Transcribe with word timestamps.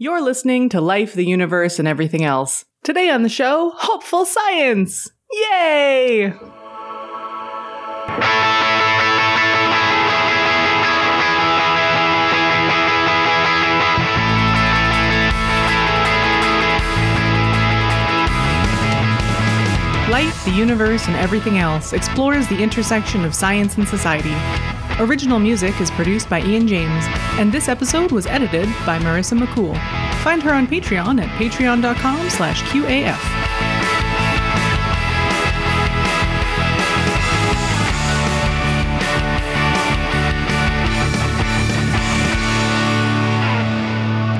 You're 0.00 0.22
listening 0.22 0.68
to 0.68 0.80
Life, 0.80 1.14
the 1.14 1.24
Universe, 1.24 1.80
and 1.80 1.88
Everything 1.88 2.24
Else. 2.24 2.64
Today 2.84 3.10
on 3.10 3.24
the 3.24 3.28
show, 3.28 3.72
Hopeful 3.74 4.24
Science! 4.24 5.10
Yay! 5.32 6.28
Life, 20.08 20.44
the 20.44 20.52
Universe, 20.54 21.08
and 21.08 21.16
Everything 21.16 21.58
Else 21.58 21.92
explores 21.92 22.46
the 22.46 22.62
intersection 22.62 23.24
of 23.24 23.34
science 23.34 23.76
and 23.76 23.88
society. 23.88 24.67
Original 25.00 25.38
music 25.38 25.80
is 25.80 25.92
produced 25.92 26.28
by 26.28 26.40
Ian 26.42 26.66
James, 26.66 27.04
and 27.38 27.52
this 27.52 27.68
episode 27.68 28.10
was 28.10 28.26
edited 28.26 28.66
by 28.84 28.98
Marissa 28.98 29.38
McCool. 29.38 29.74
Find 30.24 30.42
her 30.42 30.52
on 30.52 30.66
Patreon 30.66 31.22
at 31.22 31.28
patreon.com 31.38 32.28
slash 32.30 32.62
QAF. 32.64 33.16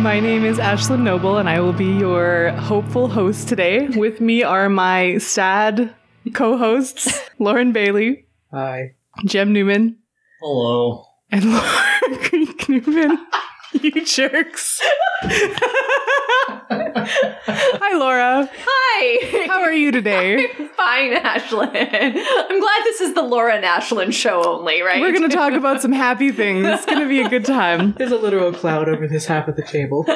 My 0.01 0.21
name 0.21 0.45
is 0.45 0.59
Ashlyn 0.59 1.01
Noble, 1.02 1.38
and 1.38 1.49
I 1.49 1.61
will 1.61 1.73
be 1.73 1.85
your 1.99 2.51
hopeful 2.52 3.09
host 3.09 3.47
today. 3.47 3.88
With 3.88 4.21
me 4.21 4.43
are 4.43 4.69
my 4.69 5.19
sad 5.19 5.95
co 6.35 6.57
hosts, 6.57 7.21
Lauren 7.38 7.73
Bailey, 7.73 8.25
Hi. 8.51 8.95
Gem 9.27 9.52
Newman, 9.52 9.98
Hello. 10.41 11.05
and 11.30 11.45
Laura 11.52 12.19
Creek 12.23 12.69
Newman. 12.69 13.19
You 13.73 14.05
jerks. 14.05 14.80
Hi, 16.70 17.95
Laura. 17.98 18.48
Hi. 18.51 19.46
How 19.46 19.60
are 19.60 19.73
you 19.73 19.90
today? 19.90 20.46
Fine, 20.76 21.16
Ashlyn. 21.16 21.74
I'm 21.74 22.60
glad 22.60 22.85
this 22.85 23.01
is 23.02 23.15
the 23.15 23.23
Laura 23.23 23.54
and 23.57 23.65
Ashlyn 23.65 24.13
show 24.13 24.43
only, 24.45 24.80
right? 24.80 25.01
We're 25.01 25.13
going 25.13 25.29
to 25.29 25.37
talk 25.37 25.52
about 25.52 25.82
some 25.82 25.93
happy 25.93 26.32
things. 26.32 26.66
It's 26.66 26.87
going 26.87 27.01
to 27.01 27.09
be 27.09 27.20
a 27.20 27.29
good 27.29 27.45
time. 27.45 27.93
There's 27.98 28.13
a 28.13 28.16
literal 28.16 28.52
cloud 28.52 28.88
over 28.88 29.07
this 29.07 29.26
half 29.26 29.48
of 29.48 29.57
the 29.57 29.63
table. 29.63 30.07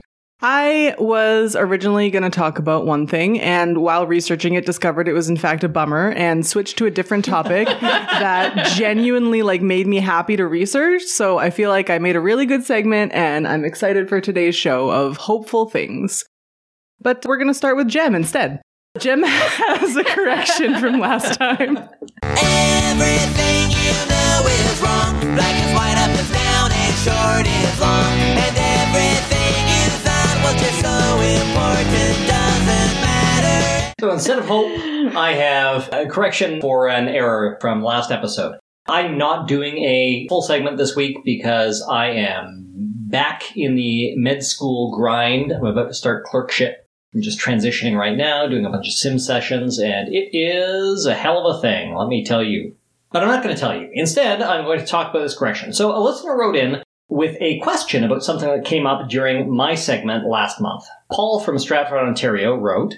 I 0.40 0.94
was 0.98 1.56
originally 1.56 2.10
going 2.10 2.22
to 2.22 2.30
talk 2.30 2.58
about 2.58 2.84
one 2.84 3.06
thing, 3.06 3.40
and 3.40 3.78
while 3.78 4.06
researching 4.06 4.52
it, 4.52 4.66
discovered 4.66 5.08
it 5.08 5.14
was 5.14 5.30
in 5.30 5.38
fact 5.38 5.64
a 5.64 5.68
bummer, 5.68 6.10
and 6.10 6.46
switched 6.46 6.76
to 6.78 6.86
a 6.86 6.90
different 6.90 7.24
topic 7.24 7.66
that 7.80 8.66
genuinely 8.76 9.42
like 9.42 9.62
made 9.62 9.86
me 9.86 9.96
happy 9.96 10.36
to 10.36 10.46
research. 10.46 11.02
So 11.04 11.38
I 11.38 11.48
feel 11.48 11.70
like 11.70 11.88
I 11.88 11.98
made 11.98 12.16
a 12.16 12.20
really 12.20 12.44
good 12.44 12.64
segment, 12.64 13.12
and 13.14 13.48
I'm 13.48 13.64
excited 13.64 14.10
for 14.10 14.20
today's 14.20 14.54
show 14.54 14.90
of 14.90 15.16
hopeful 15.16 15.70
things. 15.70 16.22
But 17.00 17.24
we're 17.24 17.38
going 17.38 17.48
to 17.48 17.54
start 17.54 17.76
with 17.76 17.88
Gem 17.88 18.14
instead. 18.14 18.60
Gem 18.98 19.22
has 19.26 19.96
a 19.96 20.04
correction 20.04 20.78
from 20.78 21.00
last 21.00 21.38
time. 21.38 21.78
Everything 22.22 23.70
you 23.70 24.08
know 24.10 24.42
is 24.46 24.82
wrong. 24.82 25.18
Black 25.34 25.64
is 25.64 25.74
white, 25.74 25.96
up 25.96 26.10
is 26.10 26.30
down, 26.30 26.72
and 26.72 26.94
short 27.46 27.55
instead 34.16 34.38
of 34.38 34.46
hope, 34.46 34.66
I 35.16 35.32
have 35.34 35.88
a 35.92 36.06
correction 36.06 36.60
for 36.60 36.88
an 36.88 37.06
error 37.08 37.58
from 37.60 37.82
last 37.82 38.10
episode. 38.10 38.58
I'm 38.88 39.18
not 39.18 39.46
doing 39.46 39.78
a 39.78 40.26
full 40.28 40.42
segment 40.42 40.78
this 40.78 40.96
week 40.96 41.18
because 41.24 41.86
I 41.88 42.06
am 42.08 42.64
back 43.08 43.56
in 43.56 43.74
the 43.74 44.16
med 44.16 44.42
school 44.42 44.96
grind. 44.96 45.52
I'm 45.52 45.64
about 45.64 45.88
to 45.88 45.94
start 45.94 46.24
clerkship. 46.24 46.88
I'm 47.14 47.22
just 47.22 47.40
transitioning 47.40 47.96
right 47.96 48.16
now, 48.16 48.46
doing 48.46 48.66
a 48.66 48.70
bunch 48.70 48.88
of 48.88 48.92
sim 48.94 49.18
sessions, 49.18 49.78
and 49.78 50.08
it 50.12 50.30
is 50.36 51.06
a 51.06 51.14
hell 51.14 51.46
of 51.46 51.56
a 51.56 51.60
thing, 51.60 51.94
let 51.94 52.08
me 52.08 52.24
tell 52.24 52.42
you. 52.42 52.74
But 53.12 53.22
I'm 53.22 53.28
not 53.28 53.42
going 53.42 53.54
to 53.54 53.60
tell 53.60 53.74
you. 53.74 53.88
Instead, 53.92 54.42
I'm 54.42 54.64
going 54.64 54.80
to 54.80 54.86
talk 54.86 55.10
about 55.10 55.22
this 55.22 55.36
correction. 55.36 55.72
So 55.72 55.96
a 55.96 56.00
listener 56.00 56.36
wrote 56.36 56.56
in 56.56 56.82
with 57.08 57.36
a 57.40 57.58
question 57.60 58.04
about 58.04 58.24
something 58.24 58.48
that 58.48 58.64
came 58.64 58.86
up 58.86 59.08
during 59.08 59.54
my 59.54 59.74
segment 59.74 60.26
last 60.26 60.60
month. 60.60 60.84
Paul 61.10 61.40
from 61.40 61.58
Stratford, 61.58 61.98
Ontario 61.98 62.54
wrote, 62.56 62.96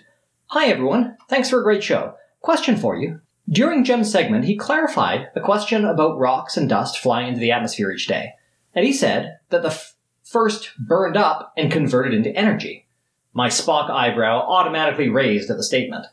Hi 0.53 0.69
everyone, 0.69 1.19
thanks 1.29 1.51
for 1.51 1.61
a 1.61 1.63
great 1.63 1.85
show. 1.85 2.15
Question 2.41 2.79
for 2.79 2.97
you. 2.97 3.21
During 3.51 3.85
Gem's 3.85 4.11
segment, 4.11 4.47
he 4.47 4.57
clarified 4.57 5.29
a 5.37 5.43
question 5.43 5.85
about 5.85 6.19
rocks 6.19 6.57
and 6.57 6.67
dust 6.67 6.99
flying 6.99 7.29
into 7.29 7.41
the 7.41 7.53
atmosphere 7.53 7.91
each 7.91 8.07
day. 8.07 8.33
And 8.75 8.87
he 8.87 8.95
said 8.95 9.41
that 9.51 9.61
the 9.61 9.69
f- 9.69 9.95
first 10.25 10.71
burned 10.79 11.19
up 11.19 11.53
and 11.59 11.71
converted 11.71 12.15
into 12.15 12.35
energy. 12.35 12.87
My 13.35 13.49
Spock 13.51 13.91
eyebrow 13.91 14.41
automatically 14.41 15.11
raised 15.11 15.51
at 15.51 15.59
the 15.59 15.63
statement. 15.63 16.07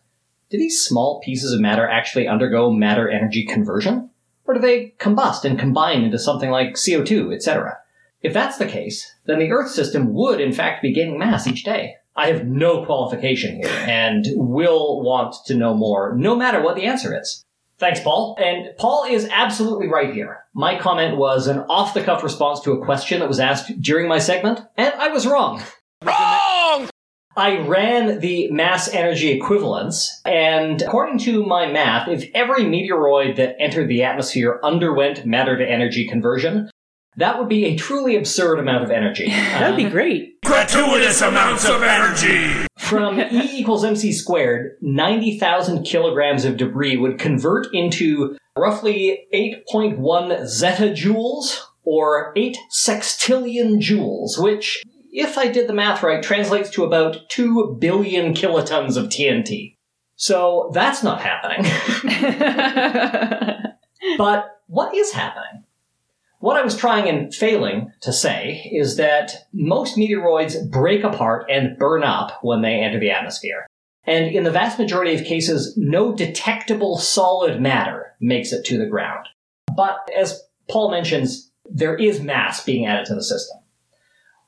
Do 0.49 0.57
these 0.57 0.83
small 0.83 1.21
pieces 1.21 1.53
of 1.53 1.61
matter 1.61 1.87
actually 1.87 2.27
undergo 2.27 2.69
matter 2.69 3.09
energy 3.09 3.45
conversion? 3.45 4.09
Or 4.45 4.55
do 4.55 4.59
they 4.59 4.95
combust 4.99 5.45
and 5.45 5.57
combine 5.57 6.03
into 6.03 6.19
something 6.19 6.49
like 6.49 6.73
CO2, 6.73 7.33
etc.? 7.33 7.77
If 8.21 8.33
that's 8.33 8.57
the 8.57 8.67
case, 8.67 9.15
then 9.27 9.39
the 9.39 9.51
Earth 9.51 9.71
system 9.71 10.13
would 10.13 10.41
in 10.41 10.51
fact 10.51 10.81
be 10.81 10.91
gaining 10.91 11.19
mass 11.19 11.47
each 11.47 11.63
day. 11.63 11.95
I 12.15 12.27
have 12.27 12.45
no 12.47 12.85
qualification 12.85 13.55
here 13.57 13.69
and 13.87 14.25
will 14.35 15.01
want 15.01 15.35
to 15.47 15.55
know 15.55 15.73
more, 15.73 16.15
no 16.15 16.35
matter 16.35 16.61
what 16.61 16.75
the 16.75 16.85
answer 16.85 17.19
is. 17.19 17.43
Thanks, 17.77 17.99
Paul. 17.99 18.37
And 18.39 18.69
Paul 18.77 19.03
is 19.03 19.27
absolutely 19.29 19.89
right 19.89 20.13
here. 20.13 20.45
My 20.53 20.79
comment 20.79 21.17
was 21.17 21.47
an 21.47 21.59
off 21.69 21.93
the 21.93 22.03
cuff 22.03 22.23
response 22.23 22.61
to 22.61 22.71
a 22.71 22.85
question 22.85 23.19
that 23.19 23.27
was 23.27 23.41
asked 23.41 23.81
during 23.81 24.07
my 24.07 24.19
segment, 24.19 24.61
and 24.77 24.93
I 24.93 25.09
was 25.09 25.27
wrong. 25.27 25.61
Wrong! 26.03 26.89
I 27.37 27.57
ran 27.57 28.21
the 28.21 28.49
mass 28.49 28.87
energy 28.87 29.31
equivalence, 29.31 30.21
and 30.23 30.81
according 30.81 31.19
to 31.19 31.45
my 31.45 31.69
math, 31.69 32.07
if 32.07 32.29
every 32.33 32.63
meteoroid 32.63 33.35
that 33.35 33.57
entered 33.59 33.89
the 33.89 34.03
atmosphere 34.03 34.61
underwent 34.63 35.25
matter 35.25 35.57
to 35.57 35.69
energy 35.69 36.07
conversion, 36.07 36.69
that 37.17 37.39
would 37.39 37.49
be 37.49 37.65
a 37.65 37.75
truly 37.75 38.15
absurd 38.15 38.59
amount 38.59 38.83
of 38.83 38.91
energy. 38.91 39.27
That'd 39.29 39.77
be 39.77 39.85
um, 39.85 39.91
great. 39.91 40.41
gratuitous 40.41 41.21
amounts 41.21 41.67
of 41.67 41.81
energy. 41.81 42.67
From 42.77 43.19
E 43.31 43.59
equals 43.59 43.83
MC 43.83 44.11
squared, 44.11 44.77
90,000 44.81 45.83
kilograms 45.83 46.45
of 46.45 46.57
debris 46.57 46.97
would 46.97 47.19
convert 47.19 47.67
into 47.73 48.37
roughly 48.57 49.27
8.1 49.33 49.97
zettajoules, 50.43 51.61
or 51.83 52.33
8 52.35 52.57
sextillion 52.71 53.79
joules, 53.79 54.41
which, 54.41 54.81
if 55.11 55.37
I 55.37 55.47
did 55.47 55.67
the 55.67 55.73
math 55.73 56.01
right, 56.01 56.23
translates 56.23 56.69
to 56.71 56.83
about 56.83 57.29
2 57.29 57.77
billion 57.79 58.33
kilotons 58.33 58.97
of 58.97 59.05
TNT. 59.05 59.75
So 60.15 60.71
that's 60.73 61.03
not 61.03 61.21
happening. 61.21 61.65
But 64.17 64.61
what 64.67 64.95
is 64.95 65.11
happening? 65.11 65.64
What 66.45 66.57
I 66.57 66.63
was 66.63 66.77
trying 66.77 67.09
and 67.09 67.33
failing 67.33 67.91
to 68.01 68.13
say 68.13 68.69
is 68.71 68.97
that 68.97 69.47
most 69.51 69.97
meteoroids 69.97 70.69
break 70.69 71.03
apart 71.03 71.47
and 71.49 71.75
burn 71.75 72.03
up 72.03 72.37
when 72.43 72.61
they 72.61 72.81
enter 72.81 72.99
the 72.99 73.09
atmosphere. 73.09 73.65
And 74.03 74.27
in 74.27 74.43
the 74.43 74.51
vast 74.51 74.77
majority 74.77 75.15
of 75.15 75.25
cases, 75.25 75.73
no 75.75 76.13
detectable 76.15 76.99
solid 76.99 77.59
matter 77.59 78.13
makes 78.21 78.53
it 78.53 78.63
to 78.65 78.77
the 78.77 78.85
ground. 78.85 79.25
But 79.75 80.07
as 80.15 80.39
Paul 80.69 80.91
mentions, 80.91 81.49
there 81.67 81.95
is 81.95 82.21
mass 82.21 82.63
being 82.63 82.85
added 82.85 83.07
to 83.07 83.15
the 83.15 83.23
system. 83.23 83.57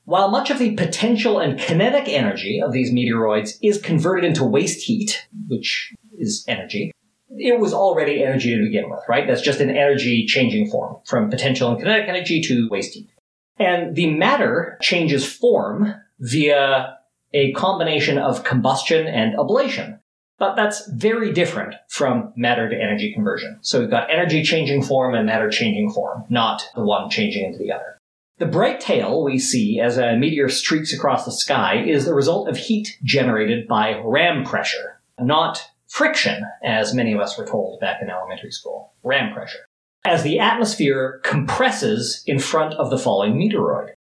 While 0.04 0.30
much 0.30 0.50
of 0.50 0.60
the 0.60 0.76
potential 0.76 1.40
and 1.40 1.58
kinetic 1.58 2.06
energy 2.06 2.62
of 2.62 2.70
these 2.70 2.92
meteoroids 2.92 3.58
is 3.60 3.82
converted 3.82 4.24
into 4.24 4.44
waste 4.44 4.86
heat, 4.86 5.26
which 5.48 5.92
is 6.16 6.44
energy, 6.46 6.92
it 7.30 7.60
was 7.60 7.74
already 7.74 8.22
energy 8.22 8.56
to 8.56 8.62
begin 8.62 8.90
with, 8.90 9.00
right? 9.08 9.26
That's 9.26 9.42
just 9.42 9.60
an 9.60 9.70
energy 9.70 10.26
changing 10.26 10.70
form 10.70 10.96
from 11.04 11.30
potential 11.30 11.70
and 11.70 11.78
kinetic 11.78 12.08
energy 12.08 12.40
to 12.42 12.68
waste 12.70 12.94
heat. 12.94 13.10
And 13.58 13.94
the 13.94 14.10
matter 14.10 14.78
changes 14.80 15.30
form 15.30 15.94
via 16.20 16.98
a 17.34 17.52
combination 17.52 18.18
of 18.18 18.44
combustion 18.44 19.06
and 19.06 19.36
ablation. 19.36 20.00
But 20.38 20.54
that's 20.54 20.88
very 20.88 21.32
different 21.32 21.74
from 21.88 22.32
matter 22.36 22.68
to 22.68 22.76
energy 22.76 23.12
conversion. 23.12 23.58
So 23.60 23.80
we've 23.80 23.90
got 23.90 24.10
energy 24.10 24.42
changing 24.44 24.84
form 24.84 25.14
and 25.14 25.26
matter 25.26 25.50
changing 25.50 25.90
form, 25.90 26.24
not 26.30 26.62
the 26.76 26.84
one 26.84 27.10
changing 27.10 27.44
into 27.44 27.58
the 27.58 27.72
other. 27.72 27.98
The 28.38 28.46
bright 28.46 28.80
tail 28.80 29.24
we 29.24 29.40
see 29.40 29.80
as 29.80 29.98
a 29.98 30.16
meteor 30.16 30.48
streaks 30.48 30.92
across 30.92 31.24
the 31.24 31.32
sky 31.32 31.82
is 31.82 32.04
the 32.04 32.14
result 32.14 32.48
of 32.48 32.56
heat 32.56 32.96
generated 33.02 33.66
by 33.66 34.00
ram 34.04 34.44
pressure, 34.44 35.00
not 35.18 35.68
friction, 35.88 36.44
as 36.62 36.94
many 36.94 37.12
of 37.12 37.20
us 37.20 37.36
were 37.36 37.46
told 37.46 37.80
back 37.80 38.00
in 38.02 38.10
elementary 38.10 38.52
school. 38.52 38.92
Ram 39.02 39.32
pressure. 39.32 39.66
As 40.04 40.22
the 40.22 40.38
atmosphere 40.38 41.20
compresses 41.24 42.22
in 42.26 42.38
front 42.38 42.74
of 42.74 42.90
the 42.90 42.98
falling 42.98 43.34
meteoroid, 43.34 43.92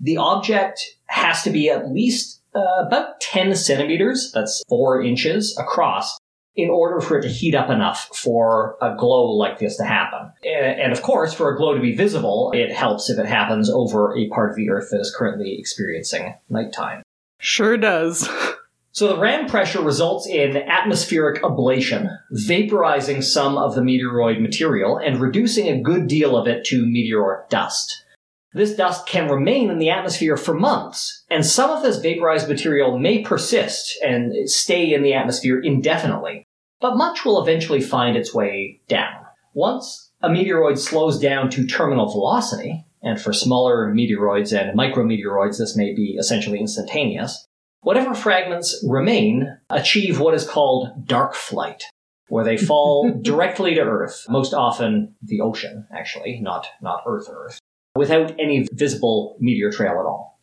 the 0.00 0.18
object 0.18 0.80
has 1.06 1.42
to 1.42 1.50
be 1.50 1.70
at 1.70 1.90
least 1.90 2.42
uh, 2.54 2.84
about 2.86 3.20
10 3.20 3.54
centimeters, 3.54 4.30
that's 4.32 4.62
4 4.68 5.02
inches, 5.02 5.56
across, 5.58 6.18
in 6.56 6.70
order 6.70 7.00
for 7.00 7.18
it 7.18 7.22
to 7.22 7.28
heat 7.28 7.54
up 7.54 7.70
enough 7.70 8.08
for 8.14 8.76
a 8.80 8.94
glow 8.96 9.24
like 9.30 9.58
this 9.58 9.76
to 9.76 9.84
happen. 9.84 10.32
And 10.44 10.92
of 10.92 11.02
course, 11.02 11.34
for 11.34 11.52
a 11.52 11.56
glow 11.56 11.74
to 11.74 11.80
be 11.80 11.94
visible, 11.94 12.50
it 12.54 12.72
helps 12.72 13.10
if 13.10 13.18
it 13.18 13.26
happens 13.26 13.68
over 13.70 14.16
a 14.16 14.28
part 14.28 14.50
of 14.50 14.56
the 14.56 14.70
Earth 14.70 14.88
that 14.90 15.00
is 15.00 15.14
currently 15.14 15.56
experiencing 15.58 16.34
nighttime. 16.48 17.02
Sure 17.38 17.76
does. 17.76 18.28
So 18.96 19.08
the 19.08 19.18
ram 19.18 19.46
pressure 19.46 19.82
results 19.82 20.26
in 20.26 20.56
atmospheric 20.56 21.42
ablation, 21.42 22.16
vaporizing 22.32 23.22
some 23.22 23.58
of 23.58 23.74
the 23.74 23.82
meteoroid 23.82 24.40
material 24.40 24.96
and 24.96 25.20
reducing 25.20 25.68
a 25.68 25.82
good 25.82 26.06
deal 26.06 26.34
of 26.34 26.48
it 26.48 26.64
to 26.68 26.86
meteoric 26.86 27.50
dust. 27.50 28.04
This 28.54 28.74
dust 28.74 29.06
can 29.06 29.30
remain 29.30 29.68
in 29.68 29.76
the 29.76 29.90
atmosphere 29.90 30.38
for 30.38 30.54
months, 30.54 31.24
and 31.28 31.44
some 31.44 31.68
of 31.68 31.82
this 31.82 31.98
vaporized 31.98 32.48
material 32.48 32.98
may 32.98 33.20
persist 33.20 33.98
and 34.02 34.48
stay 34.48 34.94
in 34.94 35.02
the 35.02 35.12
atmosphere 35.12 35.60
indefinitely, 35.60 36.46
but 36.80 36.96
much 36.96 37.22
will 37.22 37.42
eventually 37.42 37.82
find 37.82 38.16
its 38.16 38.32
way 38.32 38.80
down. 38.88 39.26
Once 39.52 40.10
a 40.22 40.30
meteoroid 40.30 40.78
slows 40.78 41.18
down 41.18 41.50
to 41.50 41.66
terminal 41.66 42.10
velocity, 42.10 42.86
and 43.02 43.20
for 43.20 43.34
smaller 43.34 43.92
meteoroids 43.92 44.58
and 44.58 44.78
micrometeoroids 44.78 45.58
this 45.58 45.76
may 45.76 45.94
be 45.94 46.16
essentially 46.18 46.58
instantaneous, 46.58 47.46
whatever 47.80 48.14
fragments 48.14 48.84
remain 48.86 49.58
achieve 49.70 50.20
what 50.20 50.34
is 50.34 50.48
called 50.48 51.06
dark 51.06 51.34
flight, 51.34 51.84
where 52.28 52.44
they 52.44 52.56
fall 52.56 53.10
directly 53.22 53.74
to 53.74 53.80
Earth, 53.80 54.26
most 54.28 54.52
often 54.52 55.14
the 55.22 55.40
ocean, 55.40 55.86
actually, 55.92 56.40
not, 56.40 56.66
not 56.82 57.02
Earth 57.06 57.28
Earth, 57.30 57.60
without 57.94 58.32
any 58.38 58.66
visible 58.72 59.36
meteor 59.40 59.70
trail 59.70 59.92
at 59.92 60.06
all. 60.06 60.40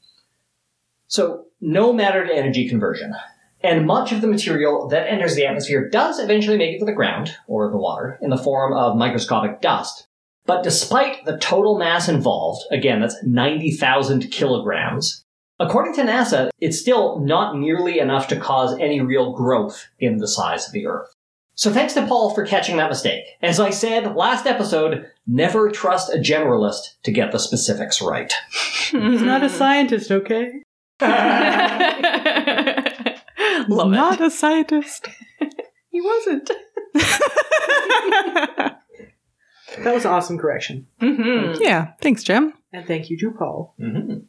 So, 1.08 1.46
no 1.62 1.94
matter 1.94 2.26
to 2.26 2.34
energy 2.34 2.68
conversion. 2.68 3.14
And 3.62 3.88
much 3.88 4.12
of 4.12 4.20
the 4.20 4.28
material 4.28 4.90
that 4.90 5.08
enters 5.08 5.36
the 5.36 5.46
atmosphere 5.46 5.90
does 5.90 6.20
eventually 6.20 6.58
make 6.58 6.76
it 6.76 6.80
to 6.80 6.86
the 6.86 6.92
ground, 6.92 7.38
or 7.48 7.72
the 7.72 7.78
water, 7.78 8.20
in 8.22 8.30
the 8.30 8.38
form 8.38 8.74
of 8.74 8.98
microscopic 8.98 9.62
dust. 9.62 10.08
But 10.46 10.64
despite 10.64 11.24
the 11.24 11.38
total 11.38 11.78
mass 11.78 12.10
involved, 12.10 12.64
again, 12.72 13.00
that's 13.00 13.24
90,000 13.24 14.30
kilograms, 14.32 15.23
According 15.68 15.94
to 15.95 16.01
NASA, 16.04 16.50
it's 16.60 16.80
still 16.80 17.19
not 17.19 17.57
nearly 17.57 18.00
enough 18.00 18.27
to 18.30 18.36
cause 18.39 18.77
any 18.80 19.01
real 19.01 19.31
growth 19.33 19.88
in 20.00 20.18
the 20.18 20.27
size 20.27 20.68
of 20.68 20.74
the 20.74 20.86
Earth. 20.88 21.13
So 21.56 21.71
thanks 21.71 21.94
to 21.94 22.06
Paul 22.07 22.33
for 22.33 22.45
catching 22.45 22.77
that 22.77 22.89
mistake. 22.89 23.25
As 23.42 23.60
I 23.60 23.69
said 23.69 24.15
last 24.15 24.45
episode, 24.48 25.06
never 25.27 25.69
trust 25.69 26.13
a 26.13 26.18
generalist 26.18 26.95
to 27.04 27.12
get 27.12 27.31
the 27.31 27.39
specifics 27.39 28.01
right. 28.01 28.33
He's 28.92 29.21
not 29.21 29.44
a 29.44 29.50
scientist, 29.50 30.12
okay? 30.12 30.63
Love 33.69 33.92
Not 33.92 34.19
a 34.21 34.30
scientist. 34.31 35.07
He 35.89 36.01
wasn't. 36.01 36.50
That 39.80 39.94
was 39.95 40.06
an 40.06 40.12
awesome 40.12 40.38
correction. 40.38 40.86
it. 41.01 41.06
Mhm. 41.19 41.60
yeah, 41.60 41.94
thanks, 42.00 42.21
Jim. 42.24 42.54
And 42.71 42.86
thank 42.86 43.10
you 43.10 43.18
to 43.18 43.31
Paul. 43.31 43.74
Mhm. 43.80 44.25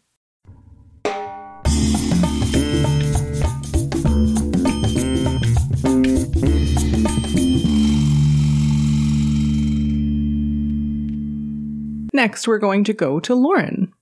Next, 12.14 12.46
we're 12.46 12.58
going 12.58 12.84
to 12.84 12.93
go 12.93 13.19
to 13.19 13.34
Lauren. 13.34 13.93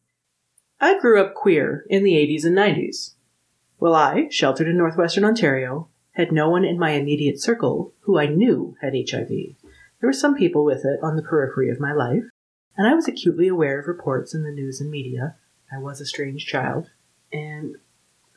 I 0.79 1.01
grew 1.01 1.19
up 1.19 1.33
queer 1.33 1.87
in 1.89 2.05
the 2.05 2.13
80s 2.13 2.45
and 2.45 2.55
90s. 2.55 3.13
While 3.79 3.95
I, 3.95 4.29
sheltered 4.29 4.69
in 4.69 4.77
northwestern 4.77 5.25
Ontario, 5.25 5.89
had 6.13 6.31
no 6.31 6.51
one 6.51 6.63
in 6.63 6.79
my 6.79 6.91
immediate 6.91 7.41
circle 7.41 7.95
who 8.01 8.19
I 8.19 8.27
knew 8.27 8.77
had 8.83 8.93
HIV. 8.93 9.29
There 9.29 9.57
were 10.03 10.13
some 10.13 10.35
people 10.35 10.63
with 10.63 10.85
it 10.85 11.01
on 11.03 11.17
the 11.17 11.23
periphery 11.23 11.71
of 11.71 11.81
my 11.81 11.95
life, 11.95 12.25
and 12.77 12.87
I 12.87 12.93
was 12.93 13.09
acutely 13.09 13.49
aware 13.49 13.81
of 13.81 13.87
reports 13.87 14.35
in 14.35 14.43
the 14.43 14.51
news 14.51 14.79
and 14.79 14.91
media. 14.91 15.37
I 15.75 15.79
was 15.79 15.99
a 15.99 16.07
strange 16.07 16.45
child, 16.45 16.91
and 17.33 17.77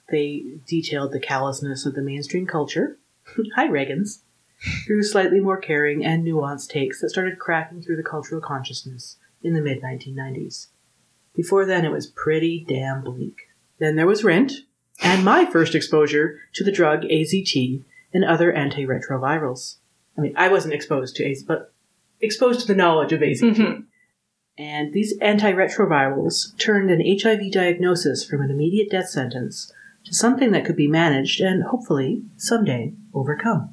they 0.10 0.46
detailed 0.66 1.12
the 1.12 1.20
callousness 1.20 1.86
of 1.86 1.96
the 1.96 2.02
mainstream 2.02 2.48
culture. 2.48 2.98
Hi, 3.58 3.68
Reagans. 3.68 4.20
Through 4.86 5.04
slightly 5.04 5.42
more 5.42 5.58
caring 5.58 6.06
and 6.06 6.26
nuanced 6.26 6.70
takes 6.70 7.02
that 7.02 7.10
started 7.10 7.40
cracking 7.40 7.82
through 7.82 7.98
the 7.98 8.04
cultural 8.04 8.40
consciousness 8.40 9.18
in 9.46 9.54
the 9.54 9.62
mid 9.62 9.82
1990s. 9.82 10.68
Before 11.36 11.66
then, 11.66 11.86
it 11.86 11.92
was 11.92 12.08
pretty 12.08 12.66
damn 12.68 13.04
bleak. 13.04 13.36
Then 13.80 13.96
there 13.96 14.08
was 14.08 14.24
Rent, 14.24 14.54
and 15.02 15.24
my 15.24 15.46
first 15.46 15.76
exposure 15.76 16.40
to 16.54 16.64
the 16.64 16.72
drug 16.72 17.04
AZT 17.04 17.84
and 18.14 18.24
other 18.24 18.52
antiretrovirals. 18.52 19.76
I 20.18 20.22
mean, 20.22 20.34
I 20.38 20.48
wasn't 20.48 20.74
exposed 20.74 21.16
to 21.18 21.24
AZT, 21.24 21.46
but 21.46 21.74
exposed 22.22 22.62
to 22.62 22.68
the 22.68 22.76
knowledge 22.76 23.12
of 23.12 23.22
AZT. 23.22 23.56
Mhm. 23.56 23.84
And 24.58 24.94
these 24.94 25.18
antiretrovirals 25.20 26.58
turned 26.58 26.90
an 26.90 27.02
HIV 27.02 27.52
diagnosis 27.52 28.24
from 28.24 28.42
an 28.42 28.50
immediate 28.50 28.90
death 28.90 29.10
sentence 29.10 29.72
to 30.06 30.14
something 30.14 30.52
that 30.52 30.64
could 30.64 30.78
be 30.78 30.88
managed 30.88 31.42
and 31.42 31.64
hopefully 31.64 32.24
someday 32.38 32.94
overcome. 33.14 33.70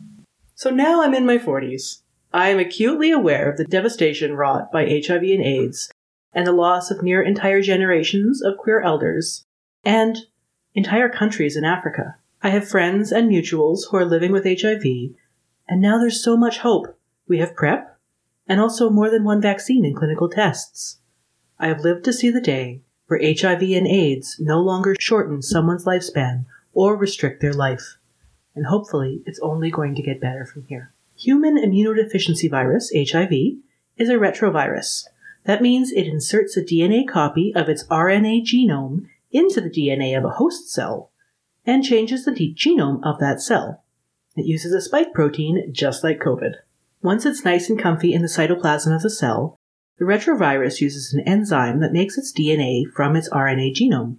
So 0.57 0.71
now 0.71 1.03
I'm 1.03 1.15
in 1.15 1.27
my 1.27 1.39
40s. 1.39 2.03
I 2.35 2.49
am 2.49 2.59
acutely 2.59 3.11
aware 3.11 3.51
of 3.51 3.59
the 3.59 3.65
devastation 3.65 4.35
wrought 4.35 4.73
by 4.73 4.87
HIV 4.87 5.23
and 5.23 5.43
AIDS 5.43 5.93
and 6.33 6.47
the 6.47 6.53
loss 6.53 6.91
of 6.91 7.03
near 7.03 7.21
entire 7.21 7.61
generations 7.61 8.43
of 8.43 8.57
queer 8.57 8.81
elders 8.81 9.45
and 9.85 10.17
entire 10.75 11.11
countries 11.11 11.57
in 11.57 11.65
Africa. 11.65 12.17
I 12.43 12.49
have 12.49 12.67
friends 12.67 13.13
and 13.13 13.31
mutuals 13.31 13.91
who 13.91 13.99
are 13.99 14.07
living 14.07 14.33
with 14.33 14.45
HIV, 14.45 14.83
and 15.69 15.83
now 15.83 15.99
there's 15.99 16.25
so 16.25 16.37
much 16.37 16.59
hope. 16.59 16.99
We 17.29 17.39
have 17.39 17.55
PrEP, 17.55 17.99
and 18.49 18.61
also 18.61 18.89
more 18.89 19.11
than 19.11 19.25
one 19.25 19.43
vaccine 19.43 19.85
in 19.85 19.95
clinical 19.95 20.31
tests. 20.31 20.99
I 21.59 21.69
have 21.69 21.85
lived 21.85 22.05
to 22.07 22.15
see 22.15 22.31
the 22.31 22.41
day 22.41 22.81
where 23.09 23.21
HIV 23.23 23.63
and 23.63 23.87
AIDS 23.87 24.37
no 24.41 24.59
longer 24.59 24.97
shorten 24.99 25.43
someone's 25.43 25.85
lifespan 25.85 26.47
or 26.73 26.97
restrict 26.97 27.43
their 27.43 27.53
life. 27.53 27.99
And 28.55 28.67
hopefully, 28.67 29.23
it's 29.27 29.39
only 29.41 29.71
going 29.71 29.95
to 29.97 30.03
get 30.03 30.21
better 30.21 30.47
from 30.47 30.65
here. 30.67 30.93
Human 31.23 31.57
immunodeficiency 31.57 32.51
virus, 32.51 32.91
HIV, 32.93 33.31
is 33.97 34.09
a 34.09 34.15
retrovirus. 34.15 35.05
That 35.45 35.63
means 35.63 35.93
it 35.93 36.09
inserts 36.09 36.57
a 36.57 36.63
DNA 36.65 37.07
copy 37.07 37.53
of 37.55 37.69
its 37.69 37.85
RNA 37.85 38.45
genome 38.45 39.07
into 39.31 39.61
the 39.61 39.71
DNA 39.71 40.19
of 40.19 40.25
a 40.25 40.31
host 40.31 40.73
cell 40.73 41.13
and 41.65 41.85
changes 41.85 42.25
the 42.25 42.33
genome 42.33 43.01
of 43.05 43.21
that 43.21 43.41
cell. 43.41 43.85
It 44.35 44.47
uses 44.47 44.73
a 44.73 44.81
spike 44.81 45.13
protein 45.15 45.73
just 45.73 46.03
like 46.03 46.19
COVID. 46.19 46.55
Once 47.03 47.25
it's 47.25 47.45
nice 47.45 47.71
and 47.71 47.79
comfy 47.79 48.13
in 48.13 48.23
the 48.23 48.29
cytoplasm 48.29 48.93
of 48.93 49.03
the 49.03 49.11
cell, 49.11 49.57
the 50.01 50.05
retrovirus 50.05 50.81
uses 50.81 51.15
an 51.15 51.21
enzyme 51.21 51.79
that 51.83 51.93
makes 51.93 52.19
its 52.19 52.33
DNA 52.33 52.83
from 52.97 53.15
its 53.15 53.29
RNA 53.29 53.77
genome. 53.77 54.17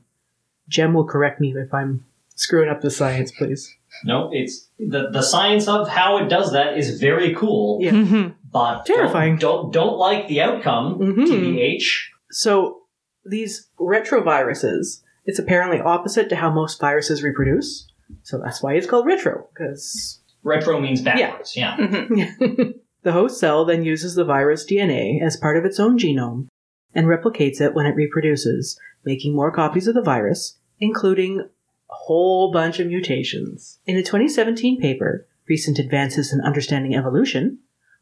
Gem 0.69 0.94
will 0.94 1.05
correct 1.05 1.41
me 1.41 1.53
if 1.53 1.73
I'm 1.73 2.05
screwing 2.36 2.70
up 2.70 2.82
the 2.82 2.92
science, 2.92 3.32
please. 3.32 3.74
No, 4.06 4.30
it's 4.34 4.68
the 4.80 5.10
the 5.12 5.22
science 5.22 5.68
of 5.68 5.88
how 5.88 6.18
it 6.18 6.28
does 6.30 6.52
that 6.54 6.78
is 6.78 7.00
very 7.00 7.34
cool, 7.36 7.80
Yeah. 7.82 7.92
Mhm. 7.92 8.34
but 8.52 8.86
Terrifying. 8.86 9.38
Don't, 9.38 9.72
don't 9.72 9.74
don't 9.74 9.98
like 9.98 10.28
the 10.28 10.42
outcome. 10.42 11.00
Mhm. 11.00 11.25
TBH. 11.28 12.10
So, 12.32 12.80
these 13.25 13.68
retroviruses, 13.80 15.02
it's 15.25 15.40
apparently 15.40 15.80
opposite 15.80 16.30
to 16.30 16.36
how 16.36 16.50
most 16.52 16.80
viruses 16.80 17.24
reproduce. 17.24 17.88
So 18.24 18.38
that's 18.38 18.62
why 18.62 18.74
it's 18.74 18.88
called 18.88 19.06
retro, 19.06 19.48
because 19.54 20.20
Retro 20.44 20.80
means 20.80 21.02
backwards. 21.02 21.56
Yeah. 21.56 21.78
the 23.04 23.12
host 23.12 23.40
cell 23.40 23.63
then 23.66 23.84
uses 23.86 24.16
the 24.16 24.25
virus 24.25 24.66
DNA 24.66 25.22
as 25.22 25.38
part 25.38 25.56
of 25.58 25.63
its 25.66 25.80
own 25.80 25.98
genome 25.98 26.48
and 26.94 27.08
replicates 27.08 27.62
it 27.62 27.74
when 27.74 27.86
it 27.86 27.96
reproduces, 27.96 28.78
making 29.06 29.36
more 29.36 29.52
copies 29.52 29.88
of 29.88 29.96
the 29.96 30.02
virus, 30.02 30.58
including 30.80 31.48
a 31.93 32.05
whole 32.05 32.51
bunch 32.51 32.79
of 32.79 32.88
mutations. 32.88 33.79
In 33.85 33.97
a 33.97 34.01
2017 34.01 34.81
paper, 34.81 35.27
Recent 35.47 35.77
Advances 35.77 36.33
in 36.33 36.41
Understanding 36.41 36.95
Evolution, 36.95 37.59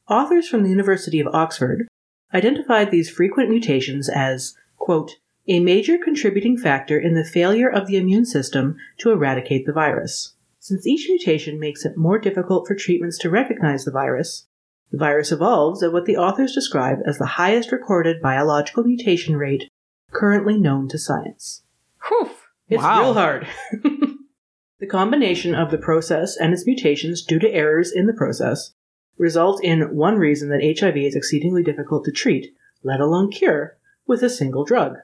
authors 0.09 0.47
from 0.47 0.63
the 0.63 0.69
University 0.69 1.19
of 1.19 1.27
Oxford 1.33 1.87
identified 2.33 2.89
these 2.89 3.09
frequent 3.09 3.49
mutations 3.49 4.07
as, 4.07 4.55
quote, 4.77 5.17
a 5.47 5.59
major 5.59 5.97
contributing 5.97 6.57
factor 6.57 6.97
in 6.97 7.15
the 7.15 7.25
failure 7.25 7.69
of 7.69 7.87
the 7.87 7.97
immune 7.97 8.25
system 8.25 8.77
to 8.99 9.11
eradicate 9.11 9.65
the 9.65 9.73
virus. 9.73 10.35
Since 10.59 10.87
each 10.87 11.09
mutation 11.09 11.59
makes 11.59 11.83
it 11.83 11.97
more 11.97 12.17
difficult 12.19 12.67
for 12.67 12.75
treatments 12.75 13.17
to 13.19 13.29
recognize 13.29 13.83
the 13.83 13.91
virus, 13.91 14.45
the 14.91 14.97
virus 14.97 15.31
evolves 15.33 15.83
at 15.83 15.91
what 15.91 16.05
the 16.05 16.17
authors 16.17 16.53
describe 16.53 16.99
as 17.05 17.17
the 17.17 17.25
highest 17.25 17.71
recorded 17.73 18.21
biological 18.21 18.83
mutation 18.83 19.35
rate 19.35 19.69
currently 20.11 20.57
known 20.57 20.87
to 20.89 20.97
science. 20.97 21.63
Whew. 22.07 22.29
It's 22.71 22.81
Wow. 22.81 23.01
real 23.01 23.13
hard. 23.13 23.47
the 24.79 24.87
combination 24.87 25.53
of 25.53 25.69
the 25.71 25.77
process 25.77 26.37
and 26.37 26.53
its 26.53 26.65
mutations 26.65 27.23
due 27.23 27.39
to 27.39 27.51
errors 27.53 27.91
in 27.91 28.07
the 28.07 28.13
process 28.13 28.73
result 29.17 29.63
in 29.63 29.95
one 29.95 30.17
reason 30.17 30.49
that 30.49 30.63
HIV 30.79 30.97
is 30.97 31.15
exceedingly 31.15 31.61
difficult 31.63 32.05
to 32.05 32.11
treat, 32.11 32.55
let 32.83 32.99
alone 32.99 33.29
cure, 33.29 33.77
with 34.07 34.23
a 34.23 34.29
single 34.29 34.63
drug. 34.65 34.95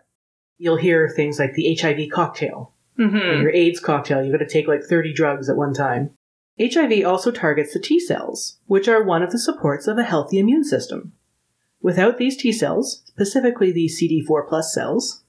You'll 0.58 0.78
hear 0.78 1.08
things 1.08 1.38
like 1.38 1.54
the 1.54 1.68
HIV 1.80 2.10
cocktail, 2.10 2.74
or 2.98 3.06
Mhm. 3.06 3.42
your 3.44 3.52
AIDS 3.52 3.80
cocktail. 3.80 4.24
You've 4.24 4.32
got 4.32 4.40
to 4.44 4.52
take 4.52 4.68
like 4.68 4.82
30 4.84 5.14
drugs 5.14 5.50
at 5.50 5.58
one 5.58 5.74
time. 5.74 6.10
HIV 6.60 7.04
also 7.06 7.30
targets 7.30 7.74
the 7.74 7.80
T 7.80 8.00
cells, 8.00 8.58
which 8.66 8.88
are 8.88 9.04
one 9.04 9.22
of 9.22 9.32
the 9.32 9.38
supports 9.38 9.86
of 9.88 10.00
a 10.00 10.04
healthy 10.04 10.40
immune 10.40 10.64
system. 10.64 11.12
Without 11.84 12.18
these 12.18 12.36
T 12.36 12.52
cells, 12.52 13.04
specifically 13.06 13.72
the 13.72 13.88
CD4 13.88 14.48
plus 14.48 14.74
cells, 14.74 15.22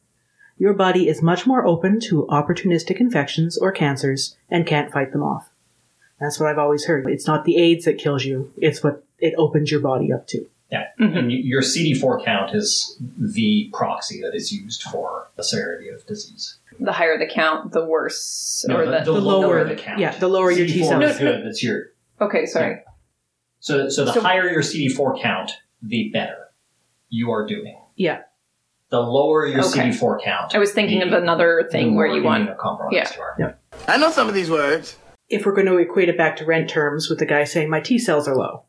your 0.58 0.74
body 0.74 1.08
is 1.08 1.22
much 1.22 1.46
more 1.46 1.64
open 1.66 2.00
to 2.00 2.26
opportunistic 2.30 3.00
infections 3.00 3.56
or 3.58 3.72
cancers 3.72 4.36
and 4.50 4.66
can't 4.66 4.92
fight 4.92 5.12
them 5.12 5.22
off. 5.22 5.48
That's 6.20 6.40
what 6.40 6.48
I've 6.48 6.58
always 6.58 6.86
heard. 6.86 7.06
It's 7.08 7.26
not 7.26 7.44
the 7.44 7.56
AIDS 7.56 7.84
that 7.84 7.98
kills 7.98 8.24
you, 8.24 8.52
it's 8.56 8.82
what 8.82 9.04
it 9.20 9.34
opens 9.38 9.70
your 9.70 9.80
body 9.80 10.12
up 10.12 10.26
to. 10.28 10.46
Yeah. 10.70 10.88
Mm-hmm. 11.00 11.16
And 11.16 11.32
your 11.32 11.62
CD4 11.62 12.24
count 12.24 12.54
is 12.54 13.00
the 13.18 13.70
proxy 13.72 14.20
that 14.20 14.34
is 14.34 14.52
used 14.52 14.82
for 14.82 15.28
the 15.36 15.42
severity 15.42 15.88
of 15.88 16.04
disease. 16.06 16.56
The 16.78 16.92
higher 16.92 17.18
the 17.18 17.26
count, 17.26 17.72
the 17.72 17.84
worse. 17.86 18.64
No, 18.68 18.76
or 18.76 18.84
the, 18.84 18.90
the, 18.90 18.98
the 19.04 19.12
the 19.12 19.20
lower, 19.20 19.42
lower- 19.46 19.64
the 19.64 19.76
count. 19.76 19.98
yeah, 19.98 20.10
the 20.18 20.28
lower 20.28 20.50
your 20.50 20.66
T 20.66 20.82
CD4 20.82 20.88
cells. 20.88 21.04
is 21.12 21.18
good. 21.18 21.46
That's 21.46 21.62
your 21.62 21.84
okay, 22.20 22.44
sorry. 22.46 22.82
so 23.60 23.88
so 23.88 24.04
the 24.04 24.12
So- 24.12 24.20
higher 24.20 24.48
your 24.50 24.62
CD4 24.62 25.22
count, 25.22 25.52
the 25.82 26.10
better 26.10 26.48
you 27.08 27.30
are 27.30 27.46
doing. 27.46 27.80
Yeah. 27.96 28.22
The 28.90 29.00
lower 29.00 29.46
your 29.46 29.60
Okay. 29.66 29.90
CD4 29.90 30.22
count, 30.22 30.54
I 30.54 30.58
was 30.58 30.72
thinking 30.72 31.02
of 31.02 31.12
another 31.12 31.68
thing 31.70 31.94
where 31.94 32.06
you 32.06 32.22
want. 32.22 32.48
immunocompromised 32.48 32.92
Yeah. 32.92 33.10
you. 33.38 33.52
I 33.86 33.96
know 33.98 34.10
some 34.10 34.28
of 34.28 34.34
these 34.34 34.50
words. 34.50 34.96
If 35.28 35.44
we're 35.44 35.52
going 35.54 35.66
to 35.66 35.76
equate 35.76 36.08
it 36.08 36.16
back 36.16 36.36
to 36.36 36.46
rent 36.46 36.70
terms 36.70 37.10
with 37.10 37.18
the 37.18 37.26
guy 37.26 37.44
saying 37.44 37.68
my 37.68 37.80
T 37.80 37.98
cells 37.98 38.26
are 38.26 38.34
low. 38.34 38.62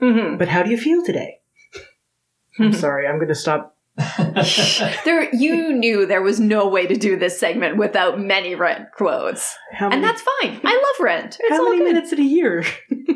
Mhm. 0.00 0.38
But 0.38 0.48
how 0.48 0.62
do 0.62 0.70
you 0.70 0.76
feel 0.78 1.04
today? 1.04 1.40
I'm 2.60 2.72
sorry, 2.72 3.06
I'm 3.08 3.16
going 3.16 3.28
to 3.28 3.34
stop. 3.34 3.73
There, 5.04 5.32
you 5.34 5.72
knew 5.72 6.04
there 6.06 6.22
was 6.22 6.40
no 6.40 6.66
way 6.68 6.86
to 6.86 6.96
do 6.96 7.16
this 7.16 7.38
segment 7.38 7.76
without 7.76 8.18
many 8.20 8.54
rent 8.54 8.88
quotes, 8.96 9.56
many, 9.78 9.94
and 9.94 10.02
that's 10.04 10.20
fine. 10.40 10.60
I 10.64 10.72
love 10.74 11.04
rent. 11.04 11.36
It's 11.40 11.50
how 11.50 11.62
all 11.62 11.70
many 11.70 11.78
good. 11.78 11.92
minutes 11.94 12.12
in 12.12 12.18
a 12.18 12.22
year? 12.22 12.64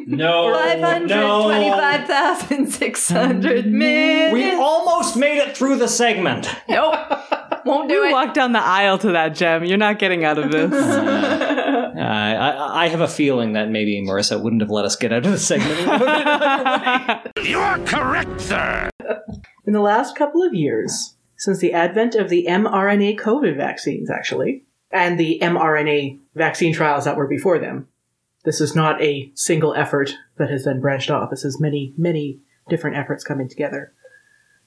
No, 0.06 0.52
Five 0.54 0.80
hundred 0.80 1.08
twenty-five 1.08 2.06
thousand 2.06 2.68
six 2.68 3.10
hundred 3.10 3.66
minutes. 3.72 4.32
We 4.34 4.52
almost 4.54 5.16
made 5.16 5.38
it 5.38 5.56
through 5.56 5.76
the 5.78 5.88
segment. 5.88 6.48
nope, 6.68 6.94
won't 7.64 7.88
do 7.88 8.02
We 8.02 8.08
it. 8.10 8.12
walked 8.12 8.34
down 8.34 8.52
the 8.52 8.62
aisle 8.62 8.98
to 8.98 9.12
that 9.12 9.34
gem. 9.34 9.64
You're 9.64 9.78
not 9.78 9.98
getting 9.98 10.24
out 10.24 10.38
of 10.38 10.52
this. 10.52 10.72
Uh, 10.72 11.94
I, 12.00 12.84
I 12.84 12.88
have 12.88 13.00
a 13.00 13.08
feeling 13.08 13.54
that 13.54 13.68
maybe 13.68 14.00
Marissa 14.02 14.40
wouldn't 14.40 14.62
have 14.62 14.70
let 14.70 14.84
us 14.84 14.94
get 14.96 15.12
out 15.12 15.26
of 15.26 15.32
the 15.32 15.38
segment. 15.38 15.80
You 17.44 17.58
are 17.58 17.78
correct, 17.80 18.40
sir. 18.40 18.88
In 19.68 19.74
the 19.74 19.80
last 19.82 20.16
couple 20.16 20.42
of 20.42 20.54
years, 20.54 21.14
since 21.36 21.58
the 21.58 21.74
advent 21.74 22.14
of 22.14 22.30
the 22.30 22.46
mRNA 22.48 23.20
COVID 23.20 23.54
vaccines, 23.54 24.08
actually, 24.08 24.62
and 24.90 25.20
the 25.20 25.38
mRNA 25.42 26.20
vaccine 26.34 26.72
trials 26.72 27.04
that 27.04 27.18
were 27.18 27.26
before 27.26 27.58
them, 27.58 27.86
this 28.46 28.62
is 28.62 28.74
not 28.74 28.98
a 29.02 29.30
single 29.34 29.74
effort 29.74 30.14
that 30.38 30.48
has 30.48 30.64
then 30.64 30.80
branched 30.80 31.10
off. 31.10 31.28
This 31.28 31.44
is 31.44 31.60
many, 31.60 31.92
many 31.98 32.38
different 32.70 32.96
efforts 32.96 33.24
coming 33.24 33.46
together. 33.46 33.92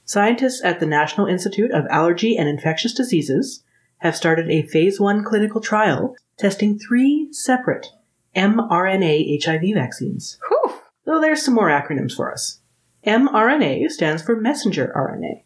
Scientists 0.05 0.63
at 0.63 0.79
the 0.79 0.85
National 0.85 1.25
Institute 1.25 1.71
of 1.71 1.87
Allergy 1.89 2.37
and 2.37 2.47
Infectious 2.47 2.93
Diseases 2.93 3.63
have 4.01 4.15
started 4.15 4.51
a 4.51 4.67
phase 4.67 4.99
one 4.99 5.23
clinical 5.23 5.61
trial 5.61 6.15
testing 6.37 6.77
three 6.77 7.27
separate 7.33 7.87
mRNA 8.35 9.43
HIV 9.43 9.73
vaccines. 9.73 10.37
Whew. 10.47 10.75
Though 11.05 11.19
there's 11.19 11.43
some 11.43 11.55
more 11.55 11.69
acronyms 11.69 12.15
for 12.15 12.31
us. 12.31 12.59
mRNA 13.05 13.89
stands 13.89 14.21
for 14.21 14.35
messenger 14.35 14.91
RNA. 14.95 15.43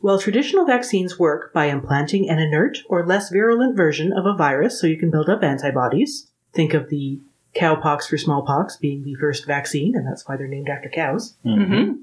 While 0.00 0.18
traditional 0.18 0.64
vaccines 0.64 1.18
work 1.18 1.52
by 1.52 1.66
implanting 1.66 2.28
an 2.28 2.38
inert 2.38 2.78
or 2.88 3.04
less 3.06 3.30
virulent 3.30 3.76
version 3.76 4.12
of 4.12 4.26
a 4.26 4.36
virus 4.36 4.80
so 4.80 4.86
you 4.86 4.96
can 4.96 5.10
build 5.10 5.28
up 5.28 5.42
antibodies, 5.42 6.26
think 6.52 6.74
of 6.74 6.88
the 6.88 7.20
cowpox 7.54 8.08
for 8.08 8.16
smallpox 8.16 8.76
being 8.76 9.04
the 9.04 9.14
first 9.14 9.46
vaccine, 9.46 9.94
and 9.94 10.06
that's 10.06 10.26
why 10.26 10.36
they're 10.36 10.46
named 10.48 10.68
after 10.68 10.88
cows. 10.88 11.36
Mhm. 11.44 11.98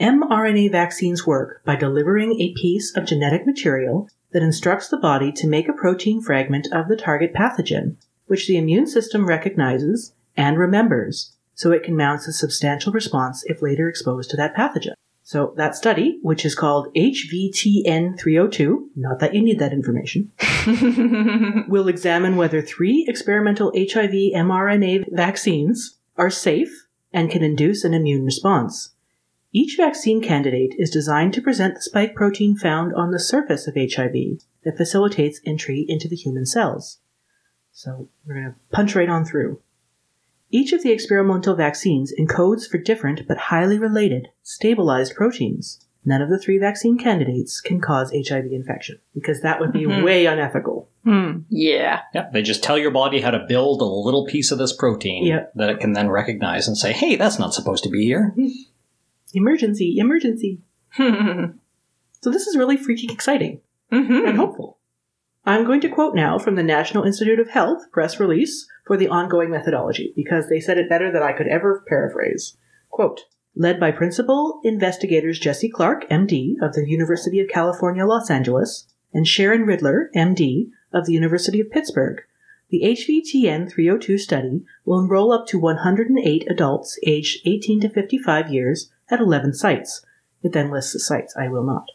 mRNA 0.00 0.72
vaccines 0.72 1.26
work 1.26 1.60
by 1.64 1.76
delivering 1.76 2.40
a 2.40 2.54
piece 2.54 2.96
of 2.96 3.04
genetic 3.04 3.46
material 3.46 4.08
that 4.32 4.42
instructs 4.42 4.88
the 4.88 4.96
body 4.96 5.30
to 5.30 5.46
make 5.46 5.68
a 5.68 5.72
protein 5.72 6.20
fragment 6.20 6.66
of 6.72 6.88
the 6.88 6.96
target 6.96 7.32
pathogen, 7.34 7.96
which 8.26 8.48
the 8.48 8.56
immune 8.56 8.86
system 8.86 9.26
recognizes 9.26 10.12
and 10.36 10.58
remembers, 10.58 11.31
so 11.54 11.72
it 11.72 11.82
can 11.82 11.96
mount 11.96 12.26
a 12.26 12.32
substantial 12.32 12.92
response 12.92 13.44
if 13.46 13.62
later 13.62 13.88
exposed 13.88 14.30
to 14.30 14.36
that 14.36 14.54
pathogen. 14.54 14.94
So 15.24 15.54
that 15.56 15.76
study, 15.76 16.18
which 16.22 16.44
is 16.44 16.54
called 16.54 16.92
HVTN 16.94 18.18
302, 18.18 18.90
not 18.96 19.20
that 19.20 19.34
you 19.34 19.42
need 19.42 19.60
that 19.60 19.72
information, 19.72 20.32
will 21.68 21.88
examine 21.88 22.36
whether 22.36 22.60
three 22.60 23.06
experimental 23.08 23.72
HIV 23.74 24.10
mRNA 24.34 25.04
vaccines 25.12 25.98
are 26.16 26.30
safe 26.30 26.86
and 27.12 27.30
can 27.30 27.42
induce 27.42 27.84
an 27.84 27.94
immune 27.94 28.24
response. 28.24 28.90
Each 29.52 29.76
vaccine 29.76 30.22
candidate 30.22 30.74
is 30.78 30.90
designed 30.90 31.34
to 31.34 31.42
present 31.42 31.74
the 31.74 31.82
spike 31.82 32.14
protein 32.14 32.56
found 32.56 32.94
on 32.94 33.10
the 33.10 33.20
surface 33.20 33.68
of 33.68 33.74
HIV 33.74 34.40
that 34.64 34.76
facilitates 34.76 35.40
entry 35.44 35.84
into 35.86 36.08
the 36.08 36.16
human 36.16 36.46
cells. 36.46 36.98
So 37.72 38.08
we're 38.26 38.34
going 38.34 38.46
to 38.46 38.54
punch 38.70 38.94
right 38.94 39.08
on 39.08 39.24
through. 39.24 39.60
Each 40.54 40.72
of 40.72 40.82
the 40.82 40.92
experimental 40.92 41.56
vaccines 41.56 42.12
encodes 42.20 42.68
for 42.68 42.78
different 42.78 43.26
but 43.26 43.38
highly 43.38 43.78
related 43.78 44.28
stabilized 44.44 45.14
proteins. 45.16 45.80
None 46.04 46.20
of 46.20 46.28
the 46.28 46.38
three 46.38 46.58
vaccine 46.58 46.98
candidates 46.98 47.60
can 47.60 47.80
cause 47.80 48.12
HIV 48.12 48.46
infection 48.52 48.98
because 49.14 49.40
that 49.40 49.60
would 49.60 49.72
be 49.72 49.84
Mhm. 49.86 50.04
way 50.04 50.26
unethical. 50.26 50.88
Hmm. 51.04 51.38
Yeah. 51.48 52.00
Yeah, 52.14 52.28
they 52.32 52.42
just 52.42 52.62
tell 52.62 52.76
your 52.76 52.90
body 52.90 53.20
how 53.20 53.30
to 53.30 53.46
build 53.48 53.80
a 53.80 53.84
little 53.86 54.26
piece 54.26 54.50
of 54.52 54.58
this 54.58 54.72
protein 54.72 55.24
Yeah. 55.24 55.46
that 55.54 55.70
it 55.70 55.80
can 55.80 55.92
then 55.94 56.10
recognize 56.10 56.68
and 56.68 56.76
say, 56.76 56.92
"Hey, 56.92 57.16
that's 57.16 57.38
not 57.38 57.54
supposed 57.54 57.82
to 57.84 57.90
be 57.90 58.04
here." 58.04 58.34
Emergency, 59.34 59.96
emergency. 59.98 60.58
So 62.24 62.30
this 62.30 62.46
is 62.46 62.56
really 62.56 62.76
freaking 62.76 63.10
exciting. 63.10 63.60
and 63.90 64.36
hopeful. 64.36 64.76
I'm 65.44 65.64
going 65.64 65.80
to 65.80 65.88
quote 65.88 66.14
now 66.14 66.38
from 66.38 66.54
the 66.54 66.62
National 66.62 67.02
Institute 67.02 67.40
of 67.40 67.50
Health 67.50 67.90
press 67.90 68.20
release 68.20 68.68
for 68.86 68.96
the 68.96 69.08
ongoing 69.08 69.50
methodology 69.50 70.12
because 70.14 70.48
they 70.48 70.60
said 70.60 70.78
it 70.78 70.88
better 70.88 71.10
than 71.10 71.22
I 71.22 71.32
could 71.32 71.48
ever 71.48 71.84
paraphrase. 71.88 72.56
Quote, 72.90 73.22
led 73.56 73.80
by 73.80 73.90
principal 73.90 74.60
investigators 74.62 75.40
Jesse 75.40 75.68
Clark, 75.68 76.08
MD, 76.08 76.54
of 76.62 76.74
the 76.74 76.88
University 76.88 77.40
of 77.40 77.48
California, 77.48 78.06
Los 78.06 78.30
Angeles, 78.30 78.86
and 79.12 79.26
Sharon 79.26 79.62
Riddler, 79.62 80.10
MD, 80.14 80.70
of 80.92 81.06
the 81.06 81.12
University 81.12 81.58
of 81.58 81.70
Pittsburgh, 81.70 82.22
the 82.70 82.82
HVTN 82.84 83.70
302 83.70 84.18
study 84.18 84.64
will 84.86 85.00
enroll 85.00 85.32
up 85.32 85.46
to 85.48 85.58
108 85.58 86.44
adults 86.48 86.98
aged 87.06 87.46
18 87.46 87.80
to 87.80 87.88
55 87.90 88.50
years 88.50 88.90
at 89.10 89.20
11 89.20 89.54
sites. 89.54 90.06
It 90.42 90.52
then 90.52 90.70
lists 90.70 90.94
the 90.94 91.00
sites. 91.00 91.36
I 91.36 91.48
will 91.48 91.64
not. 91.64 91.86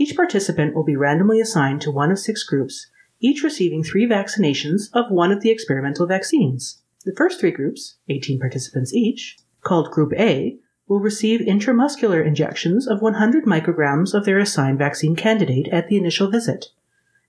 Each 0.00 0.16
participant 0.16 0.74
will 0.74 0.82
be 0.82 0.96
randomly 0.96 1.42
assigned 1.42 1.82
to 1.82 1.90
one 1.90 2.10
of 2.10 2.18
six 2.18 2.42
groups, 2.42 2.86
each 3.20 3.42
receiving 3.42 3.84
three 3.84 4.08
vaccinations 4.08 4.84
of 4.94 5.10
one 5.10 5.30
of 5.30 5.42
the 5.42 5.50
experimental 5.50 6.06
vaccines. 6.06 6.80
The 7.04 7.14
first 7.14 7.38
three 7.38 7.50
groups, 7.50 7.96
18 8.08 8.40
participants 8.40 8.94
each, 8.94 9.36
called 9.60 9.90
Group 9.90 10.14
A, 10.14 10.56
will 10.88 11.00
receive 11.00 11.40
intramuscular 11.40 12.26
injections 12.26 12.88
of 12.88 13.02
100 13.02 13.44
micrograms 13.44 14.14
of 14.14 14.24
their 14.24 14.38
assigned 14.38 14.78
vaccine 14.78 15.16
candidate 15.16 15.68
at 15.68 15.88
the 15.88 15.98
initial 15.98 16.30
visit, 16.30 16.68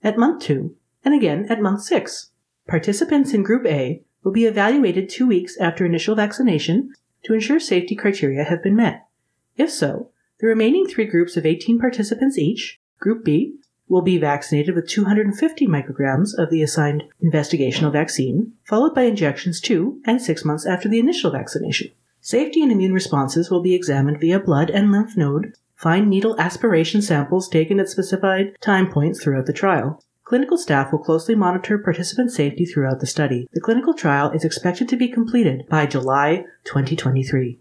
at 0.02 0.16
month 0.16 0.42
two, 0.42 0.74
and 1.04 1.12
again 1.12 1.44
at 1.50 1.60
month 1.60 1.82
six. 1.82 2.30
Participants 2.66 3.34
in 3.34 3.42
Group 3.42 3.66
A 3.66 4.02
will 4.24 4.32
be 4.32 4.46
evaluated 4.46 5.10
two 5.10 5.26
weeks 5.26 5.58
after 5.58 5.84
initial 5.84 6.14
vaccination 6.14 6.94
to 7.24 7.34
ensure 7.34 7.60
safety 7.60 7.94
criteria 7.94 8.44
have 8.44 8.62
been 8.62 8.76
met. 8.76 9.06
If 9.58 9.70
so, 9.70 10.11
the 10.42 10.48
remaining 10.48 10.86
three 10.86 11.06
groups 11.06 11.36
of 11.36 11.46
18 11.46 11.78
participants 11.78 12.36
each, 12.36 12.80
Group 12.98 13.24
B, 13.24 13.54
will 13.88 14.02
be 14.02 14.18
vaccinated 14.18 14.74
with 14.74 14.88
250 14.88 15.68
micrograms 15.68 16.36
of 16.36 16.50
the 16.50 16.62
assigned 16.62 17.04
investigational 17.22 17.92
vaccine, 17.92 18.52
followed 18.64 18.92
by 18.92 19.02
injections 19.02 19.60
two 19.60 20.00
and 20.04 20.20
six 20.20 20.44
months 20.44 20.66
after 20.66 20.88
the 20.88 20.98
initial 20.98 21.30
vaccination. 21.30 21.92
Safety 22.20 22.60
and 22.60 22.72
immune 22.72 22.92
responses 22.92 23.50
will 23.50 23.62
be 23.62 23.74
examined 23.74 24.20
via 24.20 24.40
blood 24.40 24.68
and 24.68 24.90
lymph 24.90 25.16
node, 25.16 25.54
fine 25.76 26.08
needle 26.08 26.38
aspiration 26.40 27.02
samples 27.02 27.48
taken 27.48 27.78
at 27.78 27.88
specified 27.88 28.56
time 28.60 28.90
points 28.90 29.22
throughout 29.22 29.46
the 29.46 29.52
trial. 29.52 30.02
Clinical 30.24 30.58
staff 30.58 30.90
will 30.90 30.98
closely 30.98 31.36
monitor 31.36 31.78
participant 31.78 32.32
safety 32.32 32.64
throughout 32.64 32.98
the 32.98 33.06
study. 33.06 33.46
The 33.52 33.60
clinical 33.60 33.94
trial 33.94 34.32
is 34.32 34.44
expected 34.44 34.88
to 34.88 34.96
be 34.96 35.08
completed 35.08 35.68
by 35.68 35.86
July 35.86 36.46
2023. 36.64 37.60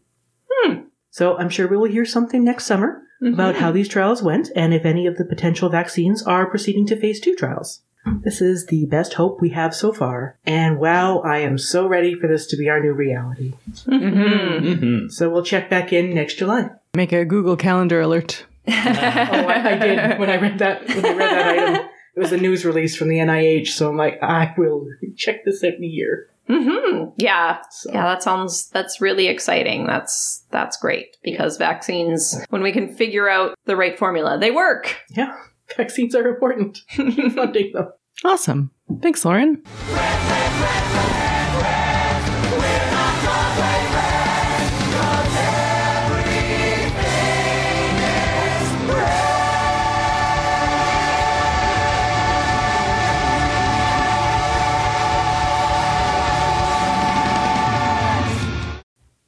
So 1.12 1.38
I'm 1.38 1.50
sure 1.50 1.68
we 1.68 1.78
will 1.78 1.92
hear 1.92 2.06
something 2.06 2.44
next 2.44 2.66
summer 2.66 3.04
about 3.22 3.56
how 3.56 3.72
these 3.72 3.88
trials 3.88 4.24
went 4.24 4.50
and 4.56 4.74
if 4.74 4.84
any 4.84 5.06
of 5.06 5.18
the 5.18 5.26
potential 5.26 5.70
vaccines 5.70 6.24
are 6.24 6.50
proceeding 6.50 6.88
to 6.88 6.96
phase 6.96 7.20
two 7.20 7.36
trials. 7.36 7.82
This 8.24 8.42
is 8.42 8.66
the 8.66 8.86
best 8.88 9.14
hope 9.14 9.42
we 9.42 9.50
have 9.50 9.76
so 9.76 9.94
far. 9.94 10.40
And 10.44 10.80
wow, 10.80 11.20
I 11.20 11.40
am 11.40 11.60
so 11.60 11.86
ready 11.86 12.16
for 12.16 12.28
this 12.28 12.48
to 12.48 12.58
be 12.58 12.68
our 12.68 12.80
new 12.80 12.94
reality. 12.94 13.54
Mm-hmm. 13.86 15.10
So 15.10 15.30
we'll 15.30 15.44
check 15.44 15.70
back 15.70 15.94
in 15.94 16.16
next 16.16 16.36
July. 16.36 16.70
Make 16.96 17.12
a 17.12 17.26
Google 17.26 17.56
Calendar 17.56 18.02
alert. 18.02 18.46
Oh, 18.68 18.74
I, 18.74 19.72
I 19.72 19.76
did 19.78 20.20
when 20.20 20.30
I 20.30 20.36
read 20.36 20.60
that 20.60 20.88
when 20.88 21.06
I 21.06 21.14
read 21.14 21.32
that 21.32 21.48
item. 21.48 21.90
It 22.16 22.20
was 22.20 22.32
a 22.32 22.38
news 22.38 22.66
release 22.66 22.96
from 22.96 23.08
the 23.08 23.18
NIH, 23.18 23.68
so 23.68 23.90
I'm 23.90 23.98
like, 23.98 24.22
I 24.22 24.54
will 24.58 24.86
check 25.16 25.46
this 25.46 25.64
every 25.64 25.88
year. 25.88 26.28
Hmm 26.48 27.06
Yeah. 27.18 27.62
So, 27.70 27.92
Yeah, 27.92 28.04
that 28.06 28.24
sounds 28.24 28.70
that's 28.70 29.00
really 29.02 29.28
exciting. 29.28 29.86
That's 29.88 30.44
that's 30.52 30.78
great 30.78 31.18
because 31.24 31.58
vaccines 31.58 32.36
when 32.50 32.62
we 32.64 32.72
can 32.72 32.94
figure 32.94 33.30
out 33.30 33.58
the 33.66 33.76
right 33.76 33.98
formula, 33.98 34.38
they 34.40 34.52
work. 34.52 34.98
yeah, 35.10 35.36
vaccines 35.78 36.16
are 36.16 36.28
important. 36.28 36.80
Keep 36.96 37.34
funding 37.36 37.72
them. 37.74 37.92
Awesome. 38.26 38.72
Thanks, 39.02 39.24
Lauren. 39.26 39.64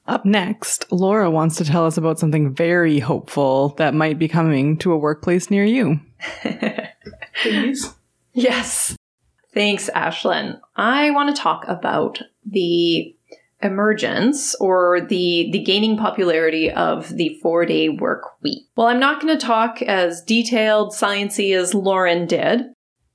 Up 0.06 0.26
next, 0.26 0.92
Laura 0.92 1.32
wants 1.32 1.56
to 1.58 1.66
tell 1.66 1.86
us 1.86 1.98
about 1.98 2.20
something 2.20 2.54
very 2.54 3.00
hopeful 3.00 3.70
that 3.78 3.94
might 3.94 4.20
be 4.20 4.28
coming 4.28 4.78
to 4.80 4.92
a 4.92 4.98
workplace 4.98 5.50
near 5.50 5.66
you. 5.66 6.00
Please. 7.42 7.94
Yes. 8.36 8.98
Thanks, 9.54 9.92
Ashlyn. 9.96 10.60
I 10.76 11.12
want 11.12 11.36
to 11.36 11.40
talk 11.40 11.66
about 11.68 12.20
the 12.44 13.16
emergence 13.62 14.56
or 14.56 15.02
the 15.02 15.50
the 15.52 15.60
gaining 15.60 15.98
popularity 15.98 16.72
of 16.72 17.10
the 17.10 17.40
4-day 17.44 17.90
work 17.90 18.24
week. 18.42 18.68
Well, 18.76 18.88
I'm 18.88 19.00
not 19.00 19.22
going 19.22 19.38
to 19.38 19.46
talk 19.46 19.84
as 19.84 20.24
detailed 20.24 20.94
sciency 20.94 21.56
as 21.56 21.76
Lauren 21.76 22.26
did. 22.26 22.64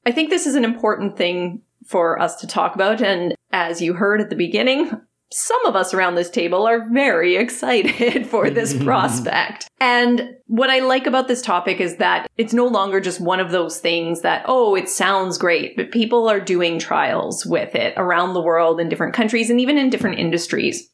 I 0.07 0.13
think 0.13 0.31
this 0.31 0.47
is 0.47 0.55
an 0.55 0.65
important 0.65 1.17
thing 1.17 1.63
for 1.85 2.21
us 2.21 2.37
to 2.37 2.47
talk 2.47 2.77
about 2.77 3.03
and 3.03 3.35
as 3.51 3.83
you 3.83 3.95
heard 3.95 4.21
at 4.21 4.31
the 4.31 4.37
beginning, 4.37 4.91
some 5.31 5.65
of 5.67 5.77
us 5.77 5.93
around 5.93 6.15
this 6.15 6.31
table 6.31 6.67
are 6.67 6.89
very 6.91 7.37
excited 7.37 8.27
for 8.31 8.51
this 8.51 8.77
prospect. 8.85 9.69
And 9.81 10.37
what 10.47 10.71
I 10.71 10.81
like 10.81 11.07
about 11.07 11.29
this 11.29 11.43
topic 11.43 11.81
is 11.81 11.97
that 11.97 12.31
it's 12.37 12.53
no 12.55 12.67
longer 12.67 13.01
just 13.01 13.21
one 13.21 13.41
of 13.41 13.51
those 13.51 13.79
things 13.79 14.23
that, 14.23 14.45
oh, 14.47 14.75
it 14.75 14.89
sounds 14.89 15.39
great, 15.39 15.77
but 15.77 15.91
people 15.91 16.29
are 16.29 16.41
doing 16.41 16.79
trials 16.79 17.45
with 17.45 17.75
it 17.75 17.95
around 17.97 18.33
the 18.33 18.43
world 18.43 18.81
in 18.81 18.89
different 18.89 19.15
countries 19.15 19.51
and 19.51 19.61
even 19.61 19.77
in 19.77 19.91
different 19.91 20.19
industries. 20.19 20.89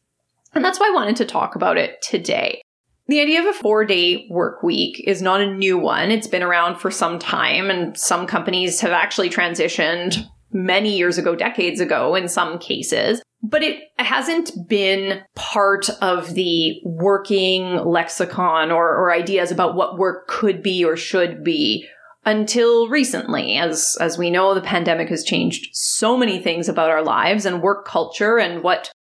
And 0.55 0.65
that's 0.65 0.79
why 0.79 0.89
I 0.89 0.95
wanted 0.95 1.17
to 1.17 1.25
talk 1.25 1.55
about 1.55 1.79
it 1.79 2.03
today. 2.03 2.61
The 3.07 3.21
idea 3.21 3.41
of 3.41 3.47
a 3.47 3.53
four 3.53 3.85
day 3.85 4.27
work 4.31 4.63
week 4.63 5.03
is 5.07 5.21
not 5.21 5.41
a 5.41 5.53
new 5.53 5.77
one. 5.77 6.11
It's 6.11 6.27
been 6.27 6.43
around 6.43 6.77
for 6.77 6.91
some 6.91 7.19
time, 7.19 7.69
and 7.69 7.97
some 7.99 8.27
companies 8.27 8.81
have 8.81 8.93
actually 8.93 9.29
transitioned 9.29 10.27
many 10.53 10.97
years 10.97 11.19
ago, 11.19 11.35
decades 11.35 11.81
ago 11.81 12.15
in 12.15 12.29
some 12.29 12.59
cases. 12.59 13.21
But 13.47 13.63
it 13.63 13.91
hasn't 13.99 14.69
been 14.69 15.21
part 15.35 15.91
of 16.01 16.33
the 16.33 16.81
working 16.83 17.77
lexicon 17.77 18.71
or, 18.71 18.89
or 18.89 19.13
ideas 19.13 19.51
about 19.51 19.75
what 19.75 19.99
work 19.99 20.27
could 20.29 20.63
be 20.63 20.83
or 20.83 20.97
should 20.97 21.45
be 21.45 21.87
until 22.25 22.89
recently. 22.89 23.59
As, 23.59 23.99
as 24.01 24.17
we 24.17 24.31
know, 24.31 24.55
the 24.55 24.63
pandemic 24.63 25.11
has 25.11 25.25
changed 25.25 25.69
so 25.77 26.17
many 26.17 26.41
things 26.41 26.71
about 26.71 26.91
our 26.91 27.03
lives 27.03 27.45
and 27.45 27.61
work 27.61 27.87
culture 27.87 28.39
and 28.39 28.63
what 28.63 28.91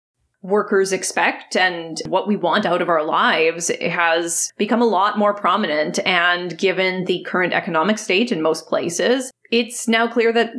workers 0.43 0.93
expect 0.93 1.57
and 1.57 2.03
what 2.07 2.29
we 2.29 2.37
want 2.37 2.67
out 2.67 2.83
of 2.83 2.91
our 2.91 3.03
lives 3.03 3.71
has 3.81 4.53
become 4.59 4.83
a 4.83 4.87
lot 4.87 5.19
more 5.19 5.33
prominent. 5.33 5.99
And 6.07 6.59
given 6.59 7.07
the 7.07 7.25
current 7.27 7.55
economic 7.55 7.97
state 7.97 8.31
in 8.31 8.43
most 8.43 8.67
places, 8.67 9.33
it's 9.51 9.89
now 9.89 10.07
clear 10.07 10.35
that 10.35 10.53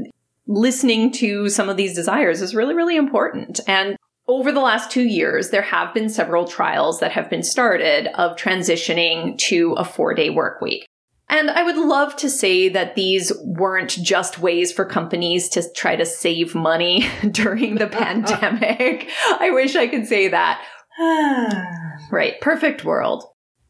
listening 0.47 1.11
to 1.13 1.49
some 1.49 1.69
of 1.69 1.77
these 1.77 1.95
desires 1.95 2.41
is 2.41 2.55
really, 2.55 2.75
really 2.75 2.95
important. 2.95 3.59
And 3.67 3.97
over 4.27 4.51
the 4.51 4.61
last 4.61 4.89
two 4.89 5.03
years, 5.03 5.49
there 5.49 5.61
have 5.61 5.93
been 5.93 6.09
several 6.09 6.45
trials 6.45 6.99
that 6.99 7.11
have 7.11 7.29
been 7.29 7.43
started 7.43 8.07
of 8.15 8.35
transitioning 8.35 9.37
to 9.37 9.73
a 9.73 9.85
four 9.85 10.13
day 10.13 10.29
work 10.29 10.61
week. 10.61 10.85
And 11.27 11.49
I 11.49 11.63
would 11.63 11.77
love 11.77 12.15
to 12.17 12.29
say 12.29 12.69
that 12.69 12.95
these 12.95 13.31
weren't 13.43 13.89
just 13.89 14.39
ways 14.39 14.71
for 14.71 14.85
companies 14.85 15.49
to 15.49 15.63
try 15.73 15.95
to 15.95 16.05
save 16.05 16.53
money 16.53 17.09
during 17.31 17.75
the 17.75 17.87
pandemic. 17.91 19.09
I 19.39 19.49
wish 19.51 19.75
I 19.75 19.87
could 19.87 20.07
say 20.07 20.27
that. 20.29 20.63
Right, 22.11 22.39
perfect 22.39 22.85
world. 22.85 23.23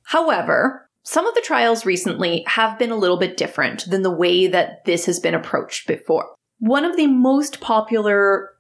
However, 0.05 0.89
some 1.03 1.27
of 1.27 1.35
the 1.35 1.41
trials 1.41 1.85
recently 1.85 2.43
have 2.47 2.77
been 2.77 2.91
a 2.91 2.97
little 2.97 3.17
bit 3.17 3.37
different 3.37 3.89
than 3.89 4.01
the 4.01 4.11
way 4.11 4.47
that 4.47 4.83
this 4.85 5.05
has 5.05 5.19
been 5.19 5.35
approached 5.35 5.87
before. 5.87 6.34
One 6.59 6.85
of 6.85 6.95
the 6.95 7.07
most 7.07 7.59
popular 7.59 8.51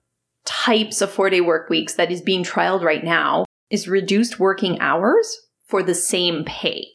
types 0.43 1.01
of 1.01 1.11
four 1.11 1.29
day 1.29 1.41
work 1.41 1.69
weeks 1.69 1.95
that 1.95 2.11
is 2.11 2.21
being 2.21 2.43
trialed 2.43 2.83
right 2.83 3.03
now 3.03 3.45
is 3.69 3.87
reduced 3.87 4.39
working 4.39 4.79
hours 4.79 5.47
for 5.65 5.81
the 5.81 5.95
same 5.95 6.43
pay. 6.45 6.87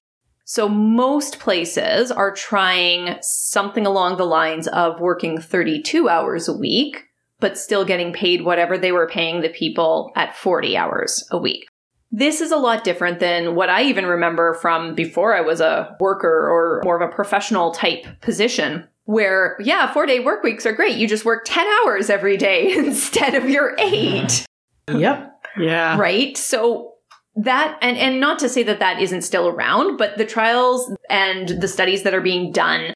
So 0.44 0.68
most 0.68 1.38
places 1.38 2.10
are 2.10 2.34
trying 2.34 3.16
something 3.22 3.86
along 3.86 4.16
the 4.16 4.26
lines 4.26 4.68
of 4.68 5.00
working 5.00 5.40
32 5.40 6.08
hours 6.08 6.48
a 6.48 6.56
week, 6.56 7.04
but 7.38 7.56
still 7.56 7.84
getting 7.84 8.12
paid 8.12 8.44
whatever 8.44 8.76
they 8.76 8.92
were 8.92 9.08
paying 9.08 9.40
the 9.40 9.48
people 9.48 10.12
at 10.16 10.36
40 10.36 10.76
hours 10.76 11.26
a 11.30 11.38
week. 11.38 11.66
This 12.12 12.40
is 12.40 12.50
a 12.50 12.56
lot 12.56 12.82
different 12.82 13.20
than 13.20 13.54
what 13.54 13.70
I 13.70 13.84
even 13.84 14.04
remember 14.04 14.54
from 14.54 14.96
before 14.96 15.34
I 15.34 15.40
was 15.40 15.60
a 15.60 15.96
worker 16.00 16.28
or 16.28 16.82
more 16.84 17.00
of 17.00 17.08
a 17.08 17.14
professional 17.14 17.70
type 17.70 18.04
position 18.20 18.88
where, 19.10 19.56
yeah, 19.58 19.92
four 19.92 20.06
day 20.06 20.20
work 20.20 20.44
weeks 20.44 20.64
are 20.64 20.72
great. 20.72 20.96
You 20.96 21.08
just 21.08 21.24
work 21.24 21.42
10 21.44 21.66
hours 21.66 22.08
every 22.10 22.36
day 22.36 22.72
instead 22.76 23.34
of 23.34 23.50
your 23.50 23.74
eight, 23.78 24.46
Yep. 24.88 25.42
Yeah. 25.58 25.98
right? 25.98 26.36
So 26.36 26.94
that, 27.34 27.76
and, 27.82 27.96
and 27.96 28.20
not 28.20 28.38
to 28.38 28.48
say 28.48 28.62
that 28.62 28.78
that 28.78 29.02
isn't 29.02 29.22
still 29.22 29.48
around, 29.48 29.96
but 29.96 30.16
the 30.16 30.24
trials 30.24 30.92
and 31.08 31.48
the 31.48 31.66
studies 31.66 32.04
that 32.04 32.14
are 32.14 32.20
being 32.20 32.52
done 32.52 32.94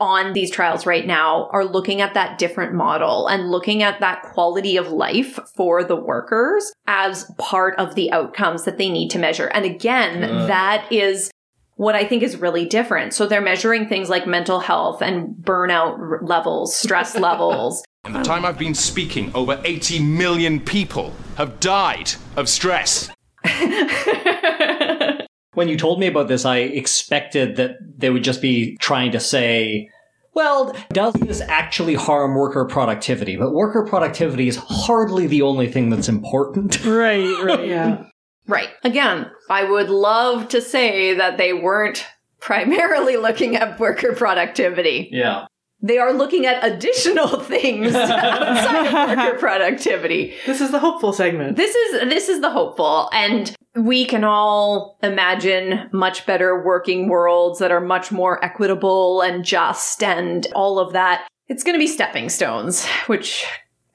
on 0.00 0.32
these 0.32 0.48
trials 0.48 0.86
right 0.86 1.08
now 1.08 1.48
are 1.52 1.64
looking 1.64 2.00
at 2.00 2.14
that 2.14 2.38
different 2.38 2.72
model 2.72 3.26
and 3.26 3.50
looking 3.50 3.82
at 3.82 3.98
that 3.98 4.22
quality 4.22 4.76
of 4.76 4.92
life 4.92 5.40
for 5.56 5.82
the 5.82 5.96
workers 5.96 6.72
as 6.86 7.24
part 7.36 7.76
of 7.80 7.96
the 7.96 8.12
outcomes 8.12 8.62
that 8.64 8.78
they 8.78 8.88
need 8.88 9.08
to 9.08 9.18
measure. 9.18 9.48
And 9.48 9.64
again, 9.64 10.20
that 10.46 10.86
is 10.92 11.32
what 11.78 11.94
I 11.94 12.04
think 12.04 12.22
is 12.24 12.36
really 12.36 12.66
different. 12.66 13.14
So 13.14 13.26
they're 13.26 13.40
measuring 13.40 13.88
things 13.88 14.10
like 14.10 14.26
mental 14.26 14.58
health 14.58 15.00
and 15.00 15.28
burnout 15.36 15.98
r- 15.98 16.20
levels, 16.22 16.74
stress 16.74 17.16
levels. 17.28 17.84
In 18.04 18.12
the 18.12 18.22
time 18.22 18.44
I've 18.44 18.58
been 18.58 18.74
speaking, 18.74 19.30
over 19.34 19.60
80 19.64 20.00
million 20.02 20.60
people 20.60 21.14
have 21.36 21.60
died 21.60 22.12
of 22.36 22.48
stress. 22.48 23.10
When 25.54 25.66
you 25.68 25.76
told 25.76 25.98
me 25.98 26.06
about 26.06 26.28
this, 26.28 26.44
I 26.44 26.58
expected 26.58 27.56
that 27.56 27.78
they 27.96 28.10
would 28.10 28.22
just 28.22 28.40
be 28.40 28.76
trying 28.76 29.10
to 29.10 29.18
say, 29.18 29.90
well, 30.32 30.72
does 30.90 31.14
this 31.14 31.40
actually 31.40 31.94
harm 31.94 32.36
worker 32.36 32.64
productivity? 32.64 33.34
But 33.34 33.52
worker 33.52 33.84
productivity 33.84 34.46
is 34.46 34.56
hardly 34.56 35.26
the 35.26 35.42
only 35.42 35.66
thing 35.66 35.90
that's 35.90 36.08
important. 36.08 36.84
Right, 36.84 37.42
right. 37.42 37.66
Yeah. 37.66 38.04
Right. 38.48 38.70
Again, 38.82 39.30
I 39.50 39.64
would 39.64 39.90
love 39.90 40.48
to 40.48 40.62
say 40.62 41.14
that 41.14 41.36
they 41.36 41.52
weren't 41.52 42.04
primarily 42.40 43.16
looking 43.28 43.54
at 43.54 43.78
worker 43.78 44.14
productivity. 44.14 45.08
Yeah. 45.12 45.46
They 45.80 45.98
are 45.98 46.12
looking 46.12 46.44
at 46.46 46.64
additional 46.64 47.38
things 47.40 47.94
outside 47.94 48.86
of 48.86 49.18
worker 49.18 49.38
productivity. 49.38 50.34
This 50.46 50.60
is 50.60 50.72
the 50.72 50.80
hopeful 50.80 51.12
segment. 51.12 51.56
This 51.56 51.74
is 51.74 52.08
this 52.08 52.28
is 52.28 52.40
the 52.40 52.50
hopeful 52.50 53.08
and 53.12 53.54
we 53.76 54.04
can 54.04 54.24
all 54.24 54.98
imagine 55.02 55.88
much 55.92 56.26
better 56.26 56.64
working 56.64 57.08
worlds 57.08 57.60
that 57.60 57.70
are 57.70 57.80
much 57.80 58.10
more 58.10 58.44
equitable 58.44 59.20
and 59.20 59.44
just 59.44 60.02
and 60.02 60.48
all 60.54 60.80
of 60.80 60.94
that. 60.94 61.28
It's 61.46 61.62
going 61.62 61.74
to 61.74 61.78
be 61.78 61.86
stepping 61.86 62.28
stones, 62.28 62.86
which 63.06 63.46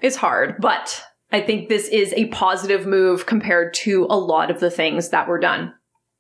is 0.02 0.16
hard, 0.16 0.56
but 0.60 1.04
I 1.34 1.42
think 1.42 1.68
this 1.68 1.88
is 1.88 2.14
a 2.14 2.28
positive 2.28 2.86
move 2.86 3.26
compared 3.26 3.74
to 3.76 4.06
a 4.10 4.16
lot 4.16 4.52
of 4.52 4.60
the 4.60 4.70
things 4.70 5.10
that 5.10 5.28
were 5.28 5.40
done. 5.40 5.74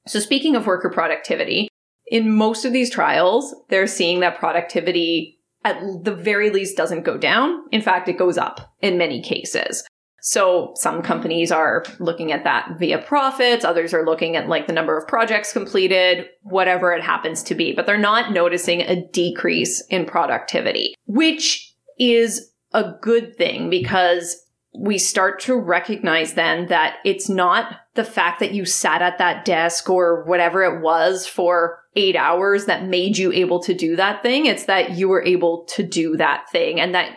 So 0.07 0.19
speaking 0.19 0.55
of 0.55 0.65
worker 0.65 0.89
productivity, 0.89 1.69
in 2.07 2.35
most 2.35 2.65
of 2.65 2.73
these 2.73 2.89
trials, 2.89 3.55
they're 3.69 3.87
seeing 3.87 4.19
that 4.19 4.39
productivity 4.39 5.39
at 5.63 5.79
the 6.03 6.15
very 6.15 6.49
least 6.49 6.75
doesn't 6.75 7.05
go 7.05 7.17
down. 7.17 7.63
In 7.71 7.81
fact, 7.81 8.09
it 8.09 8.17
goes 8.17 8.37
up 8.37 8.73
in 8.81 8.97
many 8.97 9.21
cases. 9.21 9.83
So 10.21 10.71
some 10.75 11.01
companies 11.01 11.51
are 11.51 11.83
looking 11.99 12.31
at 12.31 12.45
that 12.45 12.79
via 12.79 12.97
profits, 12.97 13.65
others 13.65 13.93
are 13.93 14.05
looking 14.05 14.35
at 14.35 14.47
like 14.47 14.67
the 14.67 14.73
number 14.73 14.97
of 14.97 15.07
projects 15.07 15.53
completed, 15.53 16.27
whatever 16.41 16.93
it 16.93 17.03
happens 17.03 17.43
to 17.43 17.55
be, 17.55 17.73
but 17.73 17.85
they're 17.85 17.97
not 17.97 18.31
noticing 18.31 18.81
a 18.81 19.05
decrease 19.09 19.83
in 19.89 20.05
productivity, 20.05 20.95
which 21.05 21.73
is 21.99 22.51
a 22.71 22.93
good 23.01 23.35
thing 23.35 23.69
because 23.69 24.42
we 24.75 24.97
start 24.97 25.39
to 25.41 25.55
recognize 25.55 26.33
then 26.33 26.67
that 26.67 26.97
it's 27.05 27.29
not 27.29 27.75
the 27.95 28.03
fact 28.03 28.39
that 28.39 28.53
you 28.53 28.65
sat 28.65 29.01
at 29.01 29.19
that 29.19 29.45
desk 29.45 29.89
or 29.89 30.23
whatever 30.23 30.63
it 30.63 30.81
was 30.81 31.27
for 31.27 31.79
eight 31.95 32.15
hours 32.15 32.65
that 32.65 32.87
made 32.87 33.17
you 33.17 33.31
able 33.31 33.61
to 33.61 33.73
do 33.73 33.95
that 33.95 34.23
thing. 34.23 34.47
It's 34.47 34.65
that 34.65 34.91
you 34.91 35.09
were 35.09 35.23
able 35.23 35.65
to 35.65 35.83
do 35.83 36.17
that 36.17 36.49
thing 36.51 36.79
and 36.79 36.95
that 36.95 37.11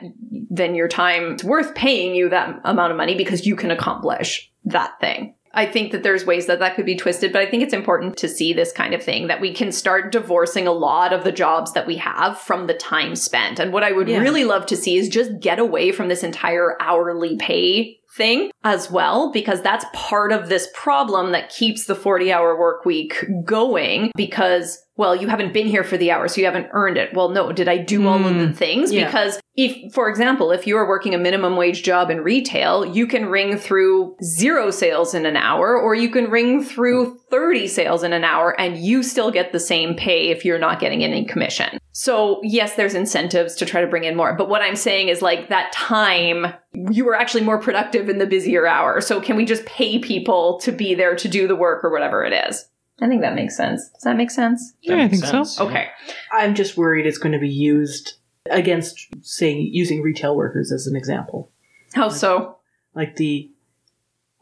then 0.51 0.75
your 0.75 0.88
time 0.88 1.37
is 1.37 1.45
worth 1.45 1.75
paying 1.75 2.14
you 2.14 2.29
that 2.29 2.61
amount 2.64 2.90
of 2.90 2.99
money 2.99 3.14
because 3.14 3.47
you 3.47 3.57
can 3.57 3.71
accomplish 3.71 4.53
that 4.64 5.01
thing. 5.01 5.36
I 5.57 5.66
think 5.66 5.90
that 5.92 6.03
there's 6.03 6.27
ways 6.27 6.47
that 6.47 6.59
that 6.59 6.77
could 6.77 6.85
be 6.85 6.97
twisted, 6.97 7.33
but 7.33 7.40
I 7.40 7.51
think 7.51 7.62
it's 7.62 7.73
important 7.73 8.19
to 8.19 8.29
see 8.29 8.53
this 8.53 8.73
kind 8.73 8.92
of 8.95 9.03
thing 9.03 9.27
that 9.29 9.40
we 9.40 9.53
can 9.53 9.73
start 9.73 10.12
divorcing 10.12 10.66
a 10.66 10.73
lot 10.73 11.14
of 11.14 11.25
the 11.25 11.33
jobs 11.33 11.73
that 11.73 11.87
we 11.87 11.97
have 11.97 12.38
from 12.38 12.66
the 12.66 12.75
time 12.75 13.16
spent. 13.16 13.59
And 13.59 13.73
what 13.73 13.83
I 13.83 13.92
would 13.92 14.09
Yeah. 14.09 14.21
really 14.21 14.45
love 14.45 14.66
to 14.66 14.77
see 14.77 14.99
is 14.99 15.09
just 15.09 15.40
get 15.40 15.59
away 15.59 15.92
from 15.92 16.09
this 16.09 16.23
entire 16.23 16.77
hourly 16.79 17.37
pay 17.37 17.99
thing 18.16 18.51
as 18.64 18.90
well, 18.90 19.33
because 19.33 19.62
that's 19.62 19.85
part 19.92 20.31
of 20.31 20.49
this 20.49 20.69
problem 20.75 21.33
that 21.33 21.51
keeps 21.51 21.87
the 21.87 21.95
40 21.95 22.33
hour 22.33 22.59
work 22.59 22.85
week 22.85 23.25
going 23.45 24.11
because 24.14 24.83
well, 24.99 25.14
you 25.14 25.29
haven't 25.29 25.53
been 25.53 25.66
here 25.66 25.85
for 25.85 25.99
the 25.99 26.11
hour, 26.11 26.27
so 26.27 26.40
you 26.40 26.47
haven't 26.47 26.69
earned 26.73 26.97
it. 26.97 27.12
Well, 27.12 27.29
no, 27.29 27.53
did 27.53 27.69
I 27.69 27.77
do 27.77 28.09
all 28.09 28.25
of 28.25 28.35
the 28.35 28.47
mm. 28.47 28.57
things? 28.57 28.90
Yeah. 28.90 29.05
Because 29.05 29.38
if, 29.57 29.95
for 29.95 30.09
example, 30.09 30.53
if 30.53 30.66
you 30.66 30.77
are 30.77 30.87
working 30.87 31.14
a 31.14 31.19
minimum 31.19 31.57
wage 31.57 31.83
job 31.83 32.11
in 32.11 32.21
retail, 32.21 32.85
you 32.85 33.07
can 33.07 33.27
ring 33.27 33.57
through 33.57 34.14
zero 34.23 34.71
sales 34.71 35.14
in 35.14 35.25
an 35.25 35.37
hour, 35.37 35.81
or 35.81 35.95
you 35.95 36.11
can 36.11 36.31
ring 36.31 36.62
through 36.62 37.19
30 37.31 37.66
sales 37.66 38.03
in 38.03 38.12
an 38.12 38.23
hour, 38.23 38.59
and 38.61 38.77
you 38.77 39.03
still 39.03 39.31
get 39.31 39.53
the 39.53 39.61
same 39.61 39.95
pay 39.95 40.29
if 40.29 40.45
you're 40.45 40.59
not 40.59 40.79
getting 40.79 41.03
any 41.03 41.25
commission. 41.25 41.79
So, 41.92 42.40
yes, 42.42 42.75
there's 42.75 42.95
incentives 42.95 43.55
to 43.55 43.64
try 43.64 43.81
to 43.81 43.87
bring 43.87 44.05
in 44.05 44.14
more. 44.14 44.35
But 44.35 44.51
what 44.51 44.61
I'm 44.61 44.77
saying 44.77 45.09
is 45.09 45.23
like 45.23 45.49
that 45.49 45.73
time, 45.73 46.53
you 46.90 47.07
were 47.07 47.14
actually 47.14 47.45
more 47.45 47.59
productive 47.59 48.11
in 48.11 48.19
the 48.19 48.27
busier 48.27 48.66
hour. 48.66 49.01
So, 49.01 49.23
can 49.23 49.37
we 49.37 49.47
just 49.47 49.64
pay 49.64 49.99
people 49.99 50.61
to 50.61 50.71
be 50.71 50.95
there 50.95 51.16
to 51.16 51.29
do 51.29 51.49
the 51.49 51.57
work 51.57 51.83
or 51.83 51.90
whatever 51.90 52.25
it 52.25 52.35
is? 52.49 52.69
I 53.01 53.09
think 53.09 53.23
that 53.23 53.35
makes 53.35 53.57
sense. 53.57 53.88
Does 53.90 54.03
that 54.03 54.16
make 54.16 54.31
sense? 54.31 54.75
Yeah, 54.83 55.03
I 55.05 55.09
think 55.09 55.25
sense. 55.25 55.57
so. 55.57 55.66
Okay. 55.66 55.88
I'm 56.33 56.55
just 56.55 56.77
worried 56.77 57.07
it's 57.07 57.19
going 57.19 57.33
to 57.33 57.38
be 57.38 57.49
used 57.49 58.14
against, 58.51 59.07
saying 59.23 59.69
using 59.73 60.03
retail 60.03 60.37
workers 60.37 60.73
as 60.73 60.87
an 60.87 60.97
example. 60.97 61.51
How 61.95 62.09
so? 62.09 62.57
Like 62.95 63.17
the, 63.17 63.51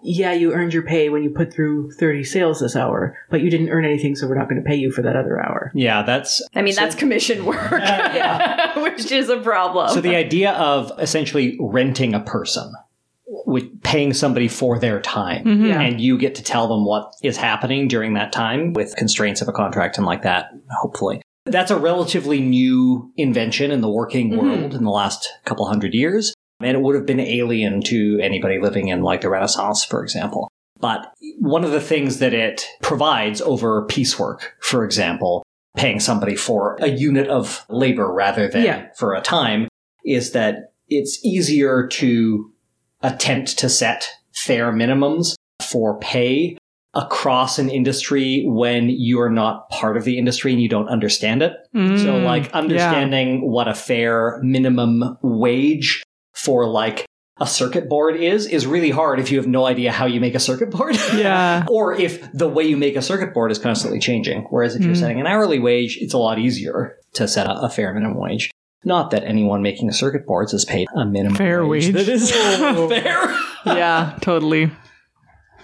yeah, 0.02 0.32
you 0.32 0.52
earned 0.52 0.74
your 0.74 0.82
pay 0.82 1.08
when 1.08 1.22
you 1.22 1.30
put 1.30 1.52
through 1.52 1.92
30 1.92 2.24
sales 2.24 2.60
this 2.60 2.76
hour, 2.76 3.16
but 3.30 3.40
you 3.40 3.50
didn't 3.50 3.70
earn 3.70 3.84
anything, 3.84 4.14
so 4.16 4.26
we're 4.28 4.34
not 4.38 4.48
going 4.48 4.62
to 4.62 4.66
pay 4.68 4.76
you 4.76 4.90
for 4.92 5.02
that 5.02 5.16
other 5.16 5.42
hour. 5.42 5.72
Yeah, 5.74 6.02
that's 6.02 6.42
I 6.54 6.62
mean, 6.62 6.74
that's 6.74 6.94
commission 6.94 7.44
work, 7.46 7.70
which 8.76 9.10
is 9.10 9.28
a 9.28 9.38
problem. 9.38 9.88
so 9.88 10.00
the 10.00 10.14
idea 10.16 10.52
of 10.52 10.92
essentially 10.98 11.56
renting 11.60 12.14
a 12.14 12.20
person 12.20 12.72
with 13.46 13.82
paying 13.82 14.12
somebody 14.12 14.46
for 14.48 14.78
their 14.78 15.00
time 15.00 15.44
Mhm. 15.44 15.68
Yeah. 15.68 15.80
and 15.80 16.00
you 16.00 16.18
get 16.18 16.34
to 16.36 16.42
tell 16.42 16.68
them 16.68 16.84
what 16.84 17.14
is 17.22 17.36
happening 17.38 17.88
during 17.88 18.14
that 18.14 18.32
time 18.32 18.74
with 18.74 18.94
constraints 18.96 19.40
of 19.40 19.48
a 19.48 19.52
contract 19.52 19.96
and 19.96 20.06
like 20.06 20.22
that 20.22 20.50
hopefully 20.80 21.22
that's 21.46 21.70
a 21.70 21.76
relatively 21.78 22.40
new 22.40 23.12
invention 23.16 23.70
in 23.70 23.80
the 23.80 23.90
working 23.90 24.30
Mhm. 24.30 24.38
world 24.42 24.74
in 24.74 24.84
the 24.84 24.90
last 24.90 25.28
couple 25.44 25.66
hundred 25.66 25.94
years 25.94 26.34
and 26.60 26.76
it 26.76 26.80
would 26.80 26.94
have 26.94 27.06
been 27.06 27.20
alien 27.20 27.82
to 27.82 28.18
anybody 28.22 28.58
living 28.60 28.88
in 28.88 29.02
like 29.02 29.20
the 29.20 29.28
renaissance 29.30 29.84
for 29.84 30.02
example 30.02 30.48
but 30.80 31.12
one 31.38 31.64
of 31.64 31.70
the 31.72 31.80
things 31.80 32.18
that 32.18 32.32
it 32.34 32.66
provides 32.82 33.40
over 33.42 33.84
piecework 33.86 34.54
for 34.60 34.84
example 34.84 35.42
paying 35.76 36.00
somebody 36.00 36.36
for 36.36 36.76
a 36.80 36.88
unit 36.88 37.28
of 37.28 37.64
labor 37.68 38.10
rather 38.12 38.48
than 38.48 38.64
Yeah. 38.64 38.86
for 38.96 39.14
a 39.14 39.20
time 39.20 39.68
is 40.04 40.32
that 40.32 40.72
it's 40.88 41.22
easier 41.24 41.86
to 41.88 42.50
attempt 43.02 43.58
to 43.58 43.68
set 43.68 44.08
fair 44.32 44.72
minimums 44.72 45.34
for 45.62 45.98
pay 45.98 46.56
across 46.96 47.58
an 47.58 47.68
industry 47.70 48.44
when 48.46 48.88
you're 48.88 49.30
not 49.30 49.68
part 49.70 49.96
of 49.96 50.04
the 50.04 50.18
industry 50.18 50.52
and 50.52 50.60
you 50.62 50.68
don't 50.68 50.88
understand 50.88 51.42
it. 51.42 51.52
So, 51.72 51.78
Mm, 51.78 52.24
like, 52.24 52.50
understanding 52.52 53.50
what 53.50 53.66
a 53.68 53.74
fair 53.74 54.38
minimum 54.42 55.18
wage 55.22 56.02
for 56.34 56.66
like 56.68 57.04
a 57.40 57.46
circuit 57.48 57.88
board 57.88 58.14
is 58.14 58.46
is 58.46 58.64
really 58.64 58.90
hard 58.90 59.18
if 59.18 59.32
you 59.32 59.38
have 59.38 59.46
no 59.48 59.66
idea 59.66 59.90
how 59.90 60.06
you 60.06 60.20
make 60.20 60.36
a 60.36 60.40
circuit 60.40 60.70
board. 60.70 60.96
Yeah. 61.16 61.64
or 61.68 61.92
if 61.92 62.30
the 62.32 62.46
way 62.48 62.62
you 62.64 62.76
make 62.76 62.94
a 62.94 63.02
circuit 63.02 63.34
board 63.34 63.50
is 63.50 63.58
constantly 63.58 63.98
changing. 63.98 64.46
Whereas 64.50 64.76
if 64.76 64.82
you're 64.84 64.94
Mm. 64.94 64.98
setting 65.00 65.20
an 65.20 65.26
hourly 65.26 65.58
wage, 65.58 65.98
it's 66.00 66.14
a 66.14 66.18
lot 66.18 66.38
easier 66.38 66.96
to 67.14 67.26
set 67.26 67.46
a, 67.48 67.54
a 67.62 67.68
fair 67.68 67.92
minimum 67.92 68.18
wage. 68.20 68.50
Not 68.84 69.10
that 69.12 69.24
anyone 69.24 69.62
making 69.62 69.90
circuit 69.92 70.26
boards 70.26 70.52
is 70.54 70.64
paid 70.64 70.86
a 70.94 71.04
minimum 71.04 71.36
Fair 71.36 71.66
wage. 71.66 71.88
that 71.92 72.06
is 72.08 72.30
fair. 72.88 73.36
yeah, 73.66 74.16
totally. 74.20 74.70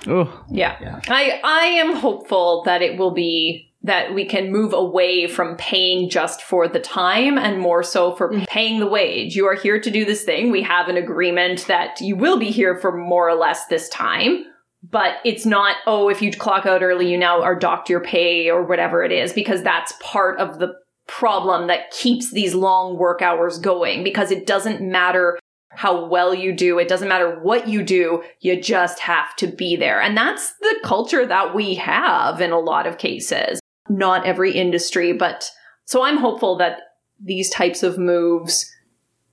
Oh, 0.06 0.44
Yeah. 0.50 0.76
Yeah. 0.80 1.00
I 1.08 1.40
I 1.42 1.66
am 1.66 1.96
hopeful 1.96 2.62
that 2.64 2.82
it 2.82 2.98
will 2.98 3.12
be 3.12 3.70
that 3.82 4.14
we 4.14 4.26
can 4.26 4.52
move 4.52 4.72
away 4.74 5.26
from 5.26 5.56
paying 5.56 6.10
just 6.10 6.42
for 6.42 6.68
the 6.68 6.80
time 6.80 7.38
and 7.38 7.58
more 7.58 7.82
so 7.82 8.14
for 8.14 8.30
mm. 8.30 8.46
paying 8.46 8.78
the 8.78 8.86
wage. 8.86 9.34
You 9.34 9.46
are 9.46 9.54
here 9.54 9.80
to 9.80 9.90
do 9.90 10.04
this 10.04 10.22
thing. 10.22 10.50
We 10.50 10.62
have 10.62 10.88
an 10.88 10.98
agreement 10.98 11.66
that 11.66 11.98
you 12.00 12.14
will 12.14 12.38
be 12.38 12.50
here 12.50 12.76
for 12.78 12.94
more 12.94 13.28
or 13.28 13.34
less 13.34 13.66
this 13.66 13.88
time. 13.88 14.44
But 14.82 15.16
it's 15.24 15.44
not, 15.44 15.76
oh, 15.86 16.08
if 16.08 16.22
you 16.22 16.32
clock 16.32 16.64
out 16.64 16.82
early, 16.82 17.10
you 17.10 17.18
now 17.18 17.42
are 17.42 17.54
docked 17.54 17.90
your 17.90 18.00
pay 18.00 18.50
or 18.50 18.64
whatever 18.64 19.02
it 19.02 19.12
is, 19.12 19.32
because 19.32 19.62
that's 19.62 19.92
part 20.00 20.38
of 20.38 20.58
the 20.58 20.74
problem 21.06 21.66
that 21.66 21.90
keeps 21.90 22.30
these 22.30 22.54
long 22.54 22.96
work 22.96 23.20
hours 23.20 23.58
going 23.58 24.04
because 24.04 24.30
it 24.30 24.46
doesn't 24.46 24.80
matter 24.80 25.38
how 25.70 26.04
well 26.06 26.34
you 26.34 26.52
do. 26.52 26.78
It 26.78 26.88
doesn't 26.88 27.08
matter 27.08 27.38
what 27.42 27.68
you 27.68 27.82
do. 27.82 28.22
You 28.40 28.60
just 28.60 28.98
have 29.00 29.34
to 29.36 29.46
be 29.46 29.76
there. 29.76 30.00
And 30.00 30.16
that's 30.16 30.52
the 30.60 30.76
culture 30.82 31.24
that 31.26 31.54
we 31.54 31.74
have 31.76 32.40
in 32.40 32.50
a 32.50 32.58
lot 32.58 32.86
of 32.86 32.98
cases. 32.98 33.60
Not 33.88 34.26
every 34.26 34.52
industry, 34.52 35.12
but 35.12 35.50
so 35.84 36.02
I'm 36.02 36.18
hopeful 36.18 36.56
that 36.58 36.78
these 37.22 37.50
types 37.50 37.82
of 37.82 37.98
moves 37.98 38.70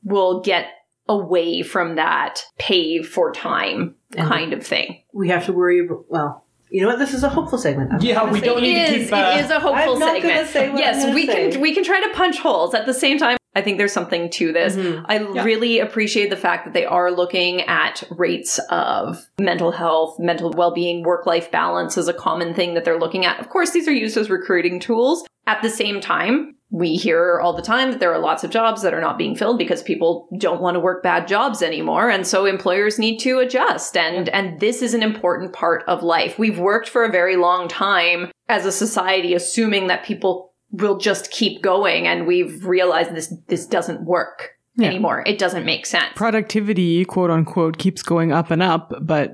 will 0.03 0.41
get 0.41 0.67
away 1.09 1.61
from 1.63 1.95
that 1.95 2.41
pay 2.59 3.01
for 3.01 3.31
time 3.31 3.95
And- 4.15 4.27
kind 4.27 4.53
of 4.53 4.65
thing. 4.65 5.03
We 5.13 5.29
have 5.29 5.45
to 5.45 5.53
worry 5.53 5.79
about, 5.85 6.05
well, 6.09 6.43
you 6.69 6.81
know 6.81 6.89
what? 6.89 6.99
This 6.99 7.13
is 7.13 7.23
a 7.23 7.29
hopeful 7.29 7.57
segment. 7.57 7.93
I'm 7.93 8.01
Yeah, 8.01 8.29
we 8.29 8.41
don't 8.41 8.57
It 8.57 8.61
need 8.61 8.73
to 8.75 8.81
is- 8.95 9.03
keep, 9.09 9.13
uh, 9.13 9.33
it 9.37 9.45
is 9.45 9.51
a 9.51 9.59
hopeful 9.59 9.93
I'm 9.93 9.99
not 9.99 10.15
segment. 10.21 10.47
say 10.49 10.69
what 10.69 10.73
I'm 10.73 10.77
yes, 10.79 11.15
we 11.15 11.25
say. 11.25 11.51
can 11.51 11.61
we 11.61 11.73
can 11.73 11.83
try 11.83 12.01
to 12.01 12.09
punch 12.13 12.39
holes. 12.39 12.73
At 12.73 12.85
the 12.85 12.93
same 12.93 13.17
time, 13.17 13.37
I 13.57 13.61
think 13.61 13.79
there's 13.79 13.91
something 13.91 14.29
to 14.29 14.53
this. 14.53 14.75
Mhm. 14.75 15.03
I 15.07 15.17
really 15.17 15.79
appreciate 15.79 16.29
the 16.29 16.35
fact 16.35 16.65
that 16.65 16.73
they 16.75 16.85
are 16.85 17.11
looking 17.11 17.61
at 17.63 18.03
rates 18.11 18.59
of 18.69 19.25
mental 19.41 19.71
health, 19.71 20.19
mental 20.19 20.51
well-being, 20.55 21.01
work-life 21.03 21.49
balance 21.49 21.97
as 21.97 22.07
a 22.07 22.13
common 22.13 22.53
thing 22.53 22.75
that 22.75 22.85
they're 22.85 22.99
looking 22.99 23.25
at. 23.25 23.39
Of 23.39 23.49
course, 23.49 23.71
these 23.71 23.87
are 23.87 23.93
used 23.93 24.15
as 24.15 24.29
recruiting 24.29 24.79
tools. 24.79 25.25
At 25.47 25.63
the 25.63 25.69
same 25.71 25.99
time, 26.01 26.55
we 26.69 26.95
hear 26.95 27.39
all 27.39 27.53
the 27.53 27.61
time 27.61 27.91
that 27.91 27.99
there 27.99 28.13
are 28.13 28.19
lots 28.19 28.43
of 28.43 28.51
jobs 28.51 28.81
that 28.81 28.93
are 28.93 29.01
not 29.01 29.17
being 29.17 29.35
filled 29.35 29.57
because 29.57 29.81
people 29.81 30.27
don't 30.37 30.61
want 30.61 30.75
to 30.75 30.81
work 30.81 31.01
bad 31.01 31.27
jobs 31.27 31.63
anymore 31.63 32.09
and 32.09 32.27
so 32.27 32.45
employers 32.45 32.99
need 32.99 33.17
to 33.19 33.39
adjust 33.39 33.95
and 33.95 34.27
and 34.29 34.59
this 34.59 34.81
is 34.81 34.93
an 34.93 35.01
important 35.01 35.53
part 35.53 35.83
of 35.87 36.03
life. 36.03 36.37
We've 36.37 36.59
worked 36.59 36.89
for 36.89 37.05
a 37.05 37.11
very 37.11 37.37
long 37.37 37.69
time 37.69 38.31
as 38.49 38.65
a 38.65 38.71
society 38.71 39.33
assuming 39.33 39.87
that 39.87 40.03
people 40.03 40.53
will 40.71 40.97
just 40.97 41.31
keep 41.31 41.61
going 41.61 42.07
and 42.07 42.27
we've 42.27 42.65
realized 42.65 43.13
this 43.15 43.33
this 43.47 43.65
doesn't 43.65 44.01
work 44.05 44.51
Yeah. 44.75 44.87
anymore. 44.89 45.23
It 45.25 45.37
doesn't 45.39 45.65
make 45.65 45.85
sense. 45.85 46.11
productivity, 46.15 47.05
quote 47.05 47.31
unquote, 47.31 47.77
keeps 47.77 48.03
going 48.03 48.31
up 48.31 48.51
and 48.51 48.61
up, 48.61 48.93
but 49.01 49.33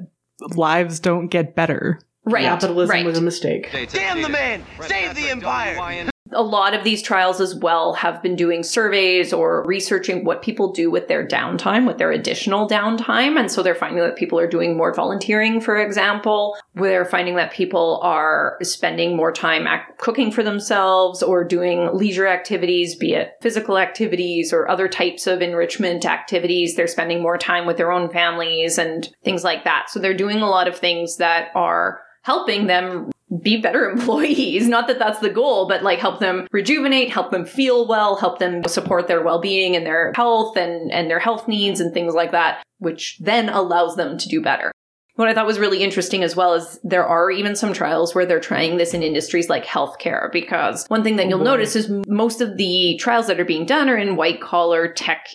lives 0.55 0.99
don't 0.99 1.27
get 1.27 1.55
better. 1.55 1.99
right. 2.25 2.43
Capitalism 2.43 2.93
right. 2.93 3.05
was 3.05 3.17
a 3.17 3.21
mistake. 3.21 3.69
Damn 3.91 4.21
the 4.21 4.29
man! 4.29 4.63
Save 4.81 5.15
the 5.15 5.29
empire! 5.29 6.09
A 6.35 6.41
lot 6.41 6.73
of 6.73 6.83
these 6.83 7.01
trials 7.01 7.39
as 7.39 7.55
well 7.55 7.93
have 7.93 8.21
been 8.21 8.35
doing 8.35 8.63
surveys 8.63 9.31
or 9.33 9.63
researching 9.65 10.25
what 10.25 10.41
people 10.41 10.71
do 10.71 10.91
with 10.91 11.07
their 11.07 11.25
downtime, 11.25 11.87
with 11.87 11.97
their 11.97 12.11
additional 12.11 12.67
downtime. 12.67 13.39
And 13.39 13.51
so 13.51 13.63
they're 13.63 13.75
finding 13.75 14.03
that 14.03 14.15
people 14.15 14.39
are 14.39 14.47
doing 14.47 14.75
more 14.75 14.93
volunteering, 14.93 15.61
for 15.61 15.77
example. 15.77 16.57
They're 16.75 17.05
finding 17.05 17.35
that 17.35 17.53
people 17.53 17.99
are 18.03 18.57
spending 18.61 19.15
more 19.15 19.31
time 19.31 19.67
cooking 19.97 20.31
for 20.31 20.43
themselves 20.43 21.23
or 21.23 21.43
doing 21.43 21.89
leisure 21.93 22.27
activities, 22.27 22.95
be 22.95 23.13
it 23.13 23.33
physical 23.41 23.77
activities 23.77 24.51
or 24.51 24.67
other 24.67 24.87
types 24.87 25.27
of 25.27 25.41
enrichment 25.41 26.05
activities. 26.05 26.75
They're 26.75 26.87
spending 26.87 27.21
more 27.21 27.37
time 27.37 27.65
with 27.65 27.77
their 27.77 27.91
own 27.91 28.09
families 28.09 28.77
and 28.77 29.07
things 29.23 29.43
like 29.43 29.63
that. 29.63 29.89
So 29.89 29.99
they're 29.99 30.13
doing 30.13 30.41
a 30.41 30.49
lot 30.49 30.67
of 30.67 30.77
things 30.77 31.17
that 31.17 31.49
are 31.55 32.01
helping 32.23 32.67
them 32.67 33.11
be 33.41 33.57
better 33.57 33.89
employees. 33.89 34.67
Not 34.67 34.87
that 34.87 34.99
that's 34.99 35.19
the 35.19 35.29
goal, 35.29 35.67
but 35.67 35.83
like 35.83 35.99
help 35.99 36.19
them 36.19 36.47
rejuvenate, 36.51 37.09
help 37.11 37.31
them 37.31 37.45
feel 37.45 37.87
well, 37.87 38.15
help 38.15 38.39
them 38.39 38.63
support 38.65 39.07
their 39.07 39.23
well-being 39.23 39.75
and 39.75 39.85
their 39.85 40.13
health 40.15 40.57
and, 40.57 40.91
and 40.91 41.09
their 41.09 41.19
health 41.19 41.47
needs 41.47 41.79
and 41.79 41.93
things 41.93 42.13
like 42.13 42.31
that, 42.31 42.63
which 42.79 43.17
then 43.19 43.49
allows 43.49 43.95
them 43.95 44.17
to 44.17 44.29
do 44.29 44.41
better. 44.41 44.71
What 45.15 45.29
I 45.29 45.35
thought 45.35 45.45
was 45.45 45.59
really 45.59 45.83
interesting 45.83 46.23
as 46.23 46.35
well 46.35 46.55
is 46.55 46.79
there 46.83 47.05
are 47.05 47.29
even 47.29 47.55
some 47.55 47.71
trials 47.71 48.15
where 48.15 48.25
they're 48.25 48.39
trying 48.39 48.77
this 48.77 48.95
in 48.95 49.03
industries 49.03 49.47
like 49.47 49.63
healthcare 49.63 50.31
because 50.31 50.87
one 50.87 51.03
thing 51.03 51.17
that 51.17 51.27
you'll 51.27 51.41
oh, 51.41 51.43
boy. 51.43 51.51
notice 51.51 51.75
is 51.75 51.87
most 52.07 52.41
of 52.41 52.57
the 52.57 52.97
trials 52.99 53.27
that 53.27 53.39
are 53.39 53.45
being 53.45 53.67
done 53.67 53.89
are 53.89 53.97
in 53.97 54.15
white 54.15 54.41
collar 54.41 54.91
tech 54.91 55.27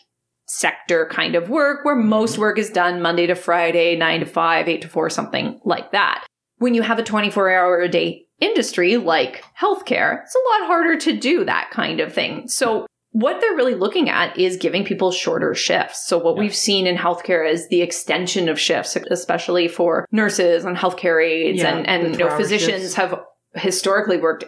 sector 0.48 1.06
kind 1.12 1.36
of 1.36 1.48
work 1.48 1.84
where 1.84 1.94
most 1.94 2.32
mm-hmm. 2.32 2.40
work 2.40 2.58
is 2.58 2.70
done 2.70 3.00
Monday 3.00 3.28
to 3.28 3.36
Friday, 3.36 3.94
9 3.94 4.20
to 4.20 4.26
5, 4.26 4.68
8 4.68 4.82
to 4.82 4.88
4, 4.88 5.10
something 5.10 5.60
like 5.64 5.92
that 5.92 6.24
when 6.58 6.74
you 6.74 6.82
have 6.82 6.98
a 6.98 7.02
24 7.02 7.50
hour 7.50 7.80
a 7.80 7.88
day 7.88 8.26
industry 8.40 8.96
like 8.96 9.44
healthcare, 9.60 10.22
it's 10.22 10.34
a 10.34 10.60
lot 10.60 10.66
harder 10.68 10.96
to 10.96 11.16
do 11.16 11.44
that 11.44 11.70
kind 11.72 12.00
of 12.00 12.12
thing. 12.12 12.46
So 12.48 12.86
what 13.12 13.40
they're 13.40 13.56
really 13.56 13.74
looking 13.74 14.08
at 14.10 14.38
is 14.38 14.56
giving 14.58 14.84
people 14.84 15.10
shorter 15.10 15.54
shifts. 15.54 16.06
So 16.06 16.18
what 16.18 16.36
we've 16.36 16.54
seen 16.54 16.86
in 16.86 16.96
healthcare 16.96 17.50
is 17.50 17.68
the 17.68 17.80
extension 17.82 18.48
of 18.48 18.60
shifts, 18.60 18.96
especially 19.10 19.66
for 19.66 20.06
nurses 20.12 20.64
and 20.64 20.76
healthcare 20.76 21.24
aides 21.24 21.62
Yeah, 21.62 21.74
and, 21.76 21.86
and 21.88 22.12
you 22.12 22.18
know, 22.18 22.36
physicians 22.36 22.82
shifts. 22.82 22.94
have 22.94 23.18
historically 23.54 24.18
worked 24.18 24.44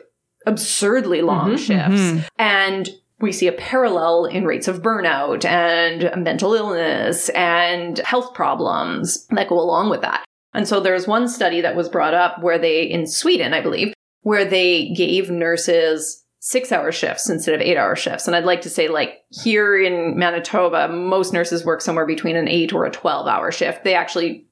absurdly 0.47 1.23
long 1.23 1.53
Mhm, 1.53 1.59
shifts. 1.59 2.01
mhm. 2.01 2.29
And 2.39 2.89
we 3.21 3.33
see 3.33 3.47
a 3.47 3.53
parallel 3.53 4.25
in 4.27 4.45
rates 4.47 4.69
of 4.69 4.83
burnout 4.83 5.45
and 5.45 6.23
mental 6.25 6.55
illness 6.55 7.29
and 7.31 7.99
health 7.99 8.35
problems 8.35 9.27
that 9.29 9.49
go 9.49 9.59
along 9.59 9.91
with 9.91 10.01
that. 10.03 10.25
And 10.55 10.67
so 10.67 10.81
there's 10.81 11.07
one 11.07 11.29
study 11.29 11.61
that 11.61 11.77
was 11.77 11.89
brought 11.89 12.15
up 12.15 12.43
where 12.43 12.59
they, 12.59 12.83
in 12.83 13.07
Sweden, 13.07 13.55
I 13.55 13.61
believe, 13.61 13.93
where 14.23 14.45
they 14.45 14.89
gave 14.91 15.31
nurses 15.31 16.25
six 16.41 16.73
hour 16.73 16.91
shifts 16.91 17.29
instead 17.29 17.55
of 17.55 17.61
eight 17.61 17.77
hour 17.77 17.95
shifts. 17.95 18.27
And 18.27 18.35
I'd 18.35 18.45
like 18.45 18.63
to 18.63 18.71
say, 18.71 18.89
like, 18.89 19.21
here 19.31 19.81
in 19.81 20.19
Manitoba, 20.19 20.89
most 20.89 21.33
nurses 21.33 21.65
work 21.65 21.81
somewhere 21.83 22.07
between 22.07 22.35
an 22.37 22.49
eight 22.49 22.73
or 22.73 22.85
a 22.85 22.91
12 22.91 23.27
hour 23.27 23.53
shift. 23.53 23.85
They 23.85 23.95
actually 23.95 24.47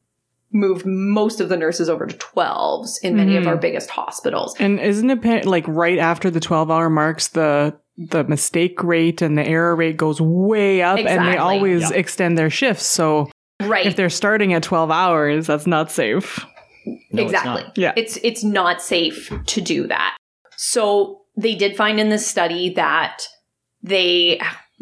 moved 0.53 0.87
most 0.87 1.41
of 1.41 1.49
the 1.51 1.57
nurses 1.57 1.89
over 1.91 2.07
to 2.07 2.17
12s 2.17 2.99
in 3.03 3.17
many 3.17 3.37
of 3.37 3.45
Mhm. 3.45 3.49
our 3.49 3.57
biggest 3.57 3.91
hospitals. 3.91 4.55
And 4.59 4.81
isn't 4.81 5.11
it 5.11 5.21
pa- 5.23 5.49
like 5.49 5.65
right 5.69 5.99
after 5.99 6.31
the 6.31 6.41
12 6.41 6.71
hour 6.71 6.89
marks, 6.91 7.29
the 7.29 7.75
the 8.01 8.23
mistake 8.25 8.81
rate 8.85 9.21
and 9.23 9.37
the 9.37 9.45
error 9.45 9.75
rate 9.75 9.97
goes 9.97 10.21
way 10.21 10.81
up 10.83 11.01
and 11.01 11.27
they 11.27 11.37
always 11.37 11.91
Yeah. 11.91 11.97
extend 11.97 12.39
their 12.39 12.49
shifts. 12.49 12.87
So 12.87 13.29
Right. 13.61 13.87
if 13.87 13.97
they're 13.97 14.11
starting 14.11 14.53
at 14.53 14.63
12 14.63 14.91
hours, 14.91 15.47
that's 15.47 15.67
not 15.67 15.91
safe. 15.91 16.45
No, 16.87 17.23
it's 17.23 17.33
exactly. 17.33 17.63
not. 17.65 17.79
Yeah. 17.79 17.93
It's 17.97 18.19
it's 18.23 18.45
not 18.45 18.81
safe 18.81 19.33
to 19.47 19.61
do 19.61 19.87
that. 19.89 20.17
So 20.57 21.23
they 21.37 21.55
did 21.55 21.77
find 21.77 22.01
in 22.01 22.09
this 22.09 22.27
study 22.27 22.71
that 22.75 23.25
they 23.83 24.41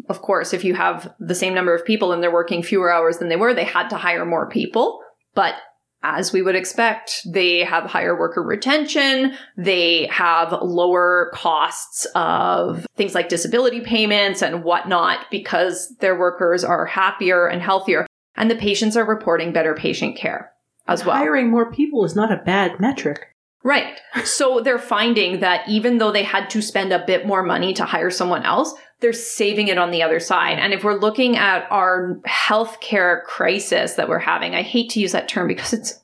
of 0.09 0.21
course 0.21 0.53
if 0.53 0.63
you 0.63 0.73
have 0.75 1.13
the 1.19 1.35
same 1.35 1.53
number 1.53 1.75
of 1.75 1.85
people 1.85 2.11
and 2.11 2.21
they're 2.21 2.31
working 2.31 2.63
fewer 2.63 2.91
hours 2.91 3.17
than 3.17 3.29
they 3.29 3.35
were, 3.35 3.53
they 3.53 3.63
had 3.63 3.89
to 3.89 3.97
hire 3.97 4.25
more 4.25 4.47
people, 4.47 5.01
but 5.33 5.55
as 6.03 6.31
we 6.31 6.41
would 6.41 6.55
expect, 6.55 7.21
they 7.25 7.63
have 7.63 7.85
higher 7.85 8.17
worker 8.17 8.43
retention. 8.43 9.33
They 9.57 10.05
have 10.07 10.53
lower 10.61 11.31
costs 11.33 12.05
of 12.13 12.85
things 12.95 13.15
like 13.15 13.29
disability 13.29 13.81
payments 13.81 14.41
and 14.41 14.63
whatnot 14.63 15.25
because 15.31 15.93
their 15.99 16.17
workers 16.17 16.63
are 16.63 16.85
happier 16.85 17.47
and 17.47 17.61
healthier. 17.61 18.05
And 18.37 18.49
the 18.49 18.55
patients 18.55 18.95
are 18.95 19.05
reporting 19.05 19.51
better 19.51 19.73
patient 19.73 20.15
care 20.15 20.53
as 20.87 21.03
well. 21.03 21.15
Hiring 21.15 21.49
more 21.49 21.71
people 21.71 22.05
is 22.05 22.15
not 22.15 22.31
a 22.31 22.37
bad 22.37 22.79
metric. 22.79 23.35
Right. 23.63 23.99
So 24.23 24.61
they're 24.61 24.79
finding 24.79 25.41
that 25.41 25.67
even 25.67 25.97
though 25.97 26.11
they 26.11 26.23
had 26.23 26.49
to 26.51 26.61
spend 26.61 26.93
a 26.93 27.03
bit 27.05 27.25
more 27.25 27.43
money 27.43 27.73
to 27.73 27.83
hire 27.83 28.11
someone 28.11 28.43
else, 28.43 28.73
they're 28.99 29.11
saving 29.11 29.67
it 29.67 29.77
on 29.77 29.91
the 29.91 30.03
other 30.03 30.19
side. 30.19 30.57
And 30.57 30.73
if 30.73 30.83
we're 30.83 30.99
looking 30.99 31.35
at 31.35 31.69
our 31.69 32.19
healthcare 32.27 33.23
crisis 33.23 33.95
that 33.95 34.07
we're 34.07 34.19
having, 34.19 34.55
I 34.55 34.61
hate 34.61 34.91
to 34.91 34.99
use 34.99 35.11
that 35.11 35.27
term 35.27 35.47
because 35.47 35.73
it's 35.73 35.99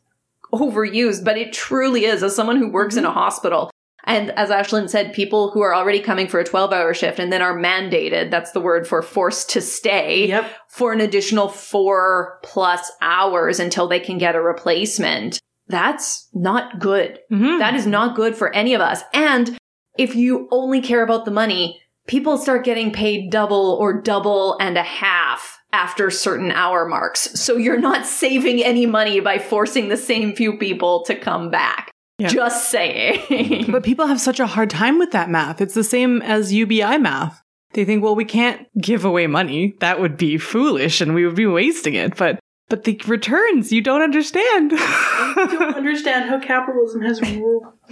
overused, 0.54 1.24
but 1.24 1.38
it 1.38 1.54
truly 1.54 2.06
is. 2.06 2.22
As 2.22 2.36
someone 2.36 2.58
who 2.58 2.70
works 2.70 2.96
in 2.96 3.06
a 3.06 3.08
mm-hmm. 3.08 3.18
hospital, 3.18 3.72
and 4.06 4.32
as 4.32 4.50
Ashlyn 4.50 4.90
said, 4.90 5.14
people 5.14 5.52
who 5.52 5.62
are 5.62 5.74
already 5.74 6.00
coming 6.00 6.28
for 6.28 6.40
a 6.40 6.44
12 6.44 6.74
hour 6.74 6.94
shift 6.94 7.20
and 7.20 7.32
then 7.32 7.42
are 7.42 7.58
mandated, 7.58 8.32
that's 8.32 8.52
the 8.52 8.60
word 8.62 8.88
for 8.88 9.02
forced 9.02 9.50
to 9.52 9.62
stay 9.62 10.28
Yep. 10.28 10.52
for 10.70 10.92
an 10.94 11.02
additional 11.02 11.48
four 11.48 12.40
plus 12.44 12.92
hours 13.02 13.60
until 13.60 13.88
they 13.88 14.00
can 14.00 14.18
get 14.18 14.36
a 14.36 14.42
replacement. 14.42 15.40
That's 15.68 16.28
not 16.34 16.80
good. 16.80 17.20
Mhm. 17.32 17.60
That 17.60 17.76
is 17.76 17.88
not 17.88 18.16
good 18.16 18.36
for 18.36 18.54
any 18.54 18.74
of 18.74 18.82
us. 18.82 19.02
And 19.14 19.58
if 19.98 20.16
you 20.16 20.48
only 20.52 20.82
care 20.82 21.04
about 21.04 21.24
the 21.26 21.32
money, 21.32 21.80
people 22.08 22.38
start 22.38 22.66
getting 22.66 22.92
paid 22.92 23.30
double 23.32 23.78
or 23.80 24.02
double 24.02 24.58
and 24.60 24.78
a 24.78 24.84
half 24.84 25.60
after 25.72 26.10
certain 26.12 26.52
hour 26.52 26.86
marks. 26.86 27.40
So 27.40 27.56
you're 27.56 27.80
not 27.80 28.06
saving 28.22 28.62
any 28.64 28.86
money 28.86 29.22
by 29.22 29.40
forcing 29.40 29.88
the 29.88 29.98
same 29.98 30.36
few 30.36 30.58
people 30.58 31.04
to 31.06 31.16
come 31.16 31.50
back. 31.50 31.90
Yeah. 32.20 32.28
Just 32.30 32.70
saying. 32.70 33.20
Mm-hmm. 33.28 33.72
But 33.72 33.84
people 33.84 34.08
have 34.08 34.22
such 34.22 34.40
a 34.40 34.48
hard 34.48 34.70
time 34.70 35.00
with 35.00 35.12
that 35.12 35.30
math. 35.30 35.62
It's 35.62 35.74
the 35.74 35.84
same 35.84 36.22
as 36.22 36.54
UBI 36.54 36.98
math. 37.00 37.42
They 37.74 37.86
think, 37.86 38.04
well, 38.04 38.16
we 38.16 38.26
can't 38.26 38.68
give 38.80 39.04
away 39.04 39.26
money. 39.28 39.74
That 39.80 40.00
would 40.00 40.16
be 40.16 40.38
foolish 40.38 41.02
and 41.02 41.16
we 41.16 41.26
would 41.26 41.36
be 41.36 41.48
wasting 41.48 41.96
it. 41.96 42.16
But 42.16 42.40
but 42.70 42.84
the 42.86 43.00
returns 43.08 43.72
you 43.72 43.82
don't 43.82 44.02
understand. 44.02 44.72
I 44.76 45.48
don't 45.52 45.76
understand 45.76 46.30
how 46.30 46.40
capitalism 46.40 47.02
has 47.02 47.20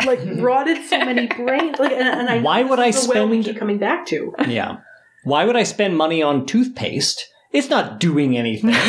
like 0.05 0.19
rotted 0.37 0.77
so 0.87 0.99
many 0.99 1.27
brains. 1.27 1.79
Like, 1.79 1.91
and, 1.91 2.07
and 2.07 2.29
I 2.29 2.39
Why 2.41 2.63
would 2.63 2.79
I 2.79 2.87
is 2.87 3.03
the 3.07 3.13
well 3.13 3.27
we 3.27 3.41
spend- 3.41 3.53
keep 3.55 3.59
coming 3.59 3.79
back 3.79 4.05
to? 4.07 4.33
Yeah. 4.47 4.77
Why 5.23 5.45
would 5.45 5.55
I 5.55 5.63
spend 5.63 5.97
money 5.97 6.21
on 6.23 6.45
toothpaste? 6.45 7.27
It's 7.53 7.69
not 7.69 7.99
doing 7.99 8.37
anything. 8.37 8.71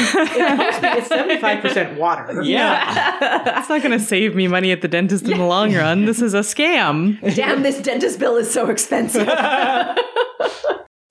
It's 0.94 1.09
seventy 1.09 1.40
five 1.40 1.61
percent 1.62 1.98
water. 1.98 2.42
yeah. 2.42 3.59
It's 3.59 3.68
not 3.68 3.83
going 3.83 3.98
to 3.98 4.05
save 4.05 4.35
me 4.37 4.46
money 4.48 4.70
at 4.72 4.83
the 4.83 4.88
dentist 4.88 5.25
in 5.29 5.37
the 5.38 5.44
long 5.44 5.75
run. 5.75 6.05
This 6.05 6.22
is 6.22 6.33
a 6.35 6.40
scam. 6.40 7.18
Damn, 7.35 7.62
this 7.62 7.81
dentist 7.81 8.18
bill 8.20 8.37
is 8.37 8.53
so 8.53 8.68
expensive. 8.70 9.29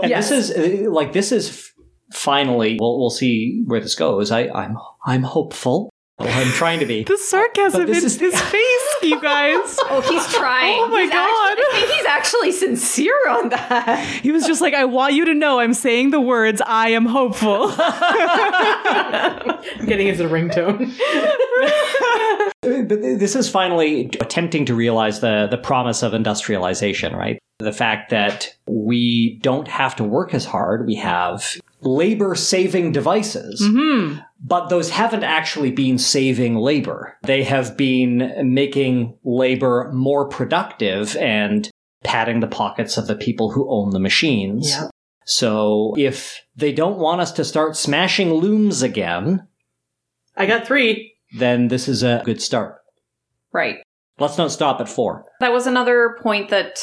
And 0.01 0.09
Yes. 0.09 0.29
this 0.29 0.49
is 0.49 0.85
uh, 0.87 0.89
like 0.91 1.13
this 1.13 1.31
is 1.31 1.69
finally. 2.11 2.77
We'll 2.79 2.97
we'll 2.99 3.11
see 3.11 3.61
where 3.67 3.79
this 3.79 3.93
goes. 3.93 4.31
I 4.31 4.47
I'm 4.49 4.75
I'm 5.05 5.21
hopeful. 5.21 5.90
Well, 6.25 6.39
I'm 6.47 6.51
trying 6.53 6.79
to 6.79 6.85
be. 6.85 7.03
The 7.03 7.17
sarcasm 7.17 7.85
this 7.85 7.99
in 7.99 8.05
is- 8.05 8.19
his 8.19 8.41
face, 8.51 8.95
you 9.03 9.19
guys. 9.21 9.77
Oh, 9.89 10.01
he's 10.07 10.27
trying. 10.33 10.79
Oh 10.79 10.87
my 10.87 11.01
He's 11.01 11.09
God. 11.11 11.57
Actually, 11.57 11.63
I 11.65 11.79
think 11.79 11.91
he's 11.91 12.05
actually 12.05 12.51
sincere 12.51 13.29
on 13.29 13.49
that. 13.49 14.05
He 14.21 14.31
was 14.31 14.45
just 14.45 14.61
like, 14.61 14.73
I 14.73 14.85
want 14.85 15.13
you 15.13 15.25
to 15.25 15.33
know 15.33 15.59
I'm 15.59 15.73
saying 15.73 16.11
the 16.11 16.21
words, 16.21 16.61
I 16.65 16.89
am 16.89 17.05
hopeful. 17.05 17.73
I'm 17.77 19.59
getting 19.85 20.07
into 20.07 20.23
the 20.23 20.29
ringtone. 20.29 20.91
But 22.63 22.89
this 23.01 23.35
is 23.35 23.49
finally 23.49 24.05
attempting 24.19 24.65
to 24.65 24.75
realize 24.75 25.19
the 25.19 25.47
the 25.49 25.57
promise 25.57 26.03
of 26.03 26.13
industrialization, 26.13 27.15
right? 27.15 27.39
The 27.57 27.71
fact 27.73 28.11
that 28.11 28.55
we 28.67 29.39
don't 29.41 29.67
have 29.67 29.95
to 29.95 30.03
work 30.03 30.35
as 30.35 30.45
hard. 30.45 30.85
We 30.85 30.93
have 30.95 31.55
labor 31.81 32.35
saving 32.35 32.91
devices. 32.91 33.61
Mm-hmm. 33.61 34.19
But 34.43 34.69
those 34.69 34.89
haven't 34.89 35.23
actually 35.23 35.71
been 35.71 35.97
saving 35.97 36.55
labor. 36.55 37.17
They 37.23 37.43
have 37.43 37.77
been 37.77 38.53
making 38.53 39.17
labor 39.23 39.91
more 39.93 40.27
productive 40.27 41.15
and 41.17 41.69
padding 42.03 42.39
the 42.39 42.47
pockets 42.47 42.97
of 42.97 43.07
the 43.07 43.15
people 43.15 43.51
who 43.51 43.69
own 43.69 43.91
the 43.91 43.99
machines. 43.99 44.69
Yeah. 44.69 44.87
So 45.25 45.93
if 45.97 46.41
they 46.55 46.71
don't 46.73 46.97
want 46.97 47.21
us 47.21 47.31
to 47.33 47.45
start 47.45 47.75
smashing 47.77 48.33
looms 48.33 48.81
again, 48.81 49.47
I 50.35 50.45
got 50.45 50.65
three. 50.65 51.15
then 51.37 51.67
this 51.67 51.87
is 51.87 52.03
a 52.03 52.21
good 52.25 52.41
start. 52.41 52.77
Right. 53.53 53.77
Let's 54.19 54.37
not 54.37 54.51
stop 54.51 54.81
at 54.81 54.89
four. 54.89 55.25
That 55.39 55.51
was 55.51 55.67
another 55.67 56.17
point 56.21 56.49
that 56.49 56.79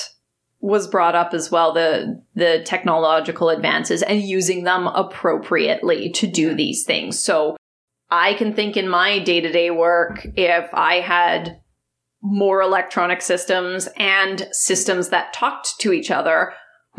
was 0.61 0.89
brought 0.89 1.15
up 1.15 1.35
as 1.35 1.51
well 1.51 1.73
the 1.73 2.21
the 2.35 2.63
technological 2.65 3.49
advances 3.49 4.03
and 4.03 4.23
using 4.23 4.65
them 4.65 4.87
appropriately 4.89 6.11
to 6.11 6.27
do 6.27 6.55
these 6.55 6.85
things. 6.85 7.23
So 7.23 7.57
I 8.11 8.35
can 8.35 8.55
think 8.55 8.77
in 8.77 8.89
my 8.89 9.19
day-to-day 9.19 9.71
work 9.71 10.27
if 10.37 10.69
I 10.73 11.01
had 11.01 11.61
more 12.23 12.61
electronic 12.61 13.23
systems 13.23 13.89
and 13.97 14.49
systems 14.51 15.11
that 15.11 15.33
talked 15.33 15.79
to 15.81 15.93
each 15.93 16.11
other, 16.11 16.53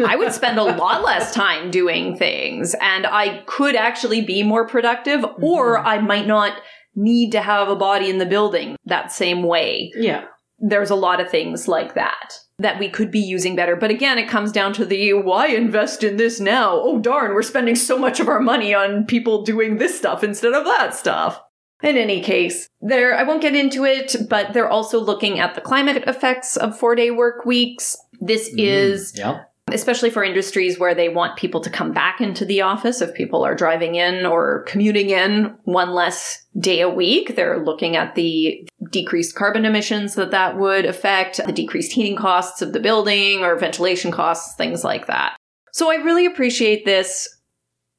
I 0.06 0.15
would 0.15 0.32
spend 0.32 0.58
a 0.58 0.63
lot 0.63 1.04
less 1.04 1.34
time 1.34 1.72
doing 1.72 2.15
things 2.15 2.76
and 2.80 3.06
I 3.06 3.43
could 3.45 3.76
actually 3.76 4.22
be 4.22 4.43
more 4.43 4.67
productive 4.67 5.22
mm-hmm. 5.22 5.43
or 5.43 5.80
I 5.80 6.00
might 6.00 6.28
not 6.28 6.54
need 6.95 7.32
to 7.32 7.41
have 7.41 7.67
a 7.67 7.76
body 7.76 8.10
in 8.10 8.17
the 8.17 8.26
building 8.26 8.78
that 8.86 9.12
same 9.12 9.43
way 9.43 9.91
Yeah. 9.95 10.26
there's 10.58 10.89
a 10.89 10.95
lot 10.95 11.19
of 11.19 11.30
things 11.30 11.67
like 11.67 11.95
that 11.95 12.34
that 12.60 12.78
we 12.78 12.89
could 12.89 13.10
be 13.10 13.19
using 13.19 13.56
better. 13.56 13.76
But 13.76 13.89
again, 13.89 14.17
it 14.17 14.28
comes 14.28 14.52
down 14.52 14.74
to 14.74 14.86
the 14.86 15.13
why 15.13 15.48
invest 15.48 16.04
in 16.04 16.17
this 16.17 16.39
now? 16.39 16.74
Oh, 16.74 17.00
darn, 17.00 17.34
we're 17.34 17.41
spending 17.41 17.76
so 17.76 17.98
much 17.98 18.19
of 18.19 18.28
our 18.28 18.39
money 18.39 18.74
on 18.74 19.06
people 19.06 19.43
doing 19.43 19.78
this 19.78 19.98
stuff 19.98 20.24
instead 20.24 20.54
of 20.54 20.65
that 20.65 20.93
stuff. 20.93 21.41
In 21.82 21.95
any 21.95 22.22
case, 22.22 22.67
there, 22.82 23.17
I 23.17 23.24
won't 23.24 23.41
get 23.41 23.56
into 23.56 23.86
it, 23.86 24.13
but 24.30 24.52
they're 24.52 24.69
also 24.69 25.00
looking 25.00 25.39
at 25.39 25.56
the 25.56 25.62
climate 25.62 26.04
effects 26.08 26.58
of 26.58 26.78
four 26.78 26.93
day 26.93 27.10
work 27.10 27.45
weeks. 27.45 27.95
This 28.19 28.50
mm, 28.50 28.60
is 28.60 29.13
Yeah. 29.15 29.43
Especially 29.73 30.10
for 30.10 30.23
industries 30.23 30.79
where 30.79 30.95
they 30.95 31.10
want 31.10 31.38
people 31.38 31.62
to 31.62 31.69
come 31.69 31.91
back 31.91 32.21
into 32.21 32.45
the 32.45 32.62
office 32.62 33.01
if 33.01 33.13
people 33.13 33.43
are 33.43 33.55
driving 33.55 33.95
in 33.95 34.25
or 34.25 34.63
commuting 34.63 35.10
in 35.10 35.55
one 35.63 35.91
less 35.91 36.45
day 36.58 36.82
a 36.82 36.89
week. 36.89 37.36
They're 37.36 37.63
looking 37.63 37.95
at 37.95 38.15
the 38.15 38.67
decreased 38.91 39.36
carbon 39.36 39.65
emissions 39.65 40.15
that 40.15 40.32
that 40.32 40.58
would 40.58 40.86
affect 40.86 41.39
the 41.45 41.51
decreased 41.51 41.91
heating 41.91 42.15
costs 42.15 42.62
of 42.62 42.73
the 42.73 42.79
building 42.79 43.43
or 43.43 43.58
ventilation 43.58 44.12
costs 44.12 44.55
things 44.55 44.84
like 44.84 45.08
that. 45.08 45.36
So 45.71 45.91
i 45.91 45.95
really 45.95 46.25
appreciate 46.25 46.86
this 46.86 47.27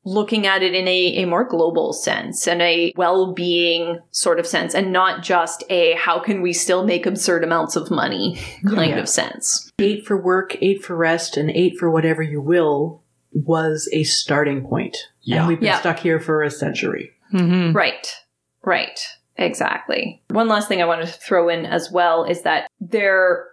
looking 0.04 0.46
at 0.46 0.62
it 0.62 0.74
in 0.74 0.88
a, 0.88 1.22
a 1.22 1.24
more 1.26 1.44
global 1.44 1.92
sense 1.92 2.48
and 2.48 2.62
a 2.62 2.92
well-being 2.96 3.98
sort 4.10 4.38
of 4.40 4.46
sense 4.46 4.74
and 4.74 4.92
not 4.92 5.22
just 5.22 5.62
a 5.68 5.92
how 5.94 6.18
can 6.18 6.40
we 6.40 6.52
still 6.54 6.84
make 6.86 7.04
absurd 7.04 7.44
amounts 7.44 7.76
of 7.76 7.90
money 7.90 8.38
kind 8.66 8.92
Yeah. 8.92 8.98
of 8.98 9.08
sense. 9.08 9.70
Eight 9.78 10.06
for 10.06 10.16
work, 10.16 10.56
eight 10.62 10.82
for 10.82 10.96
rest, 10.96 11.36
and 11.36 11.50
eight 11.50 11.76
for 11.78 11.90
whatever 11.90 12.22
you 12.22 12.40
will 12.40 13.02
was 13.32 13.88
a 13.92 14.02
starting 14.04 14.66
point. 14.66 14.96
Yeah. 15.20 15.40
And 15.40 15.48
we've 15.48 15.60
been 15.60 15.66
Yeah. 15.66 15.80
stuck 15.80 15.98
here 15.98 16.18
for 16.18 16.42
a 16.42 16.50
century. 16.50 17.10
Mhm. 17.32 17.74
Right. 17.74 18.08
Right. 18.64 18.98
Exactly. 19.36 20.22
One 20.30 20.48
last 20.48 20.68
thing 20.68 20.82
I 20.82 20.86
wanted 20.86 21.06
to 21.06 21.12
throw 21.12 21.48
in 21.48 21.64
as 21.66 21.90
well 21.92 22.24
is 22.24 22.42
that 22.42 22.68
there 22.80 23.46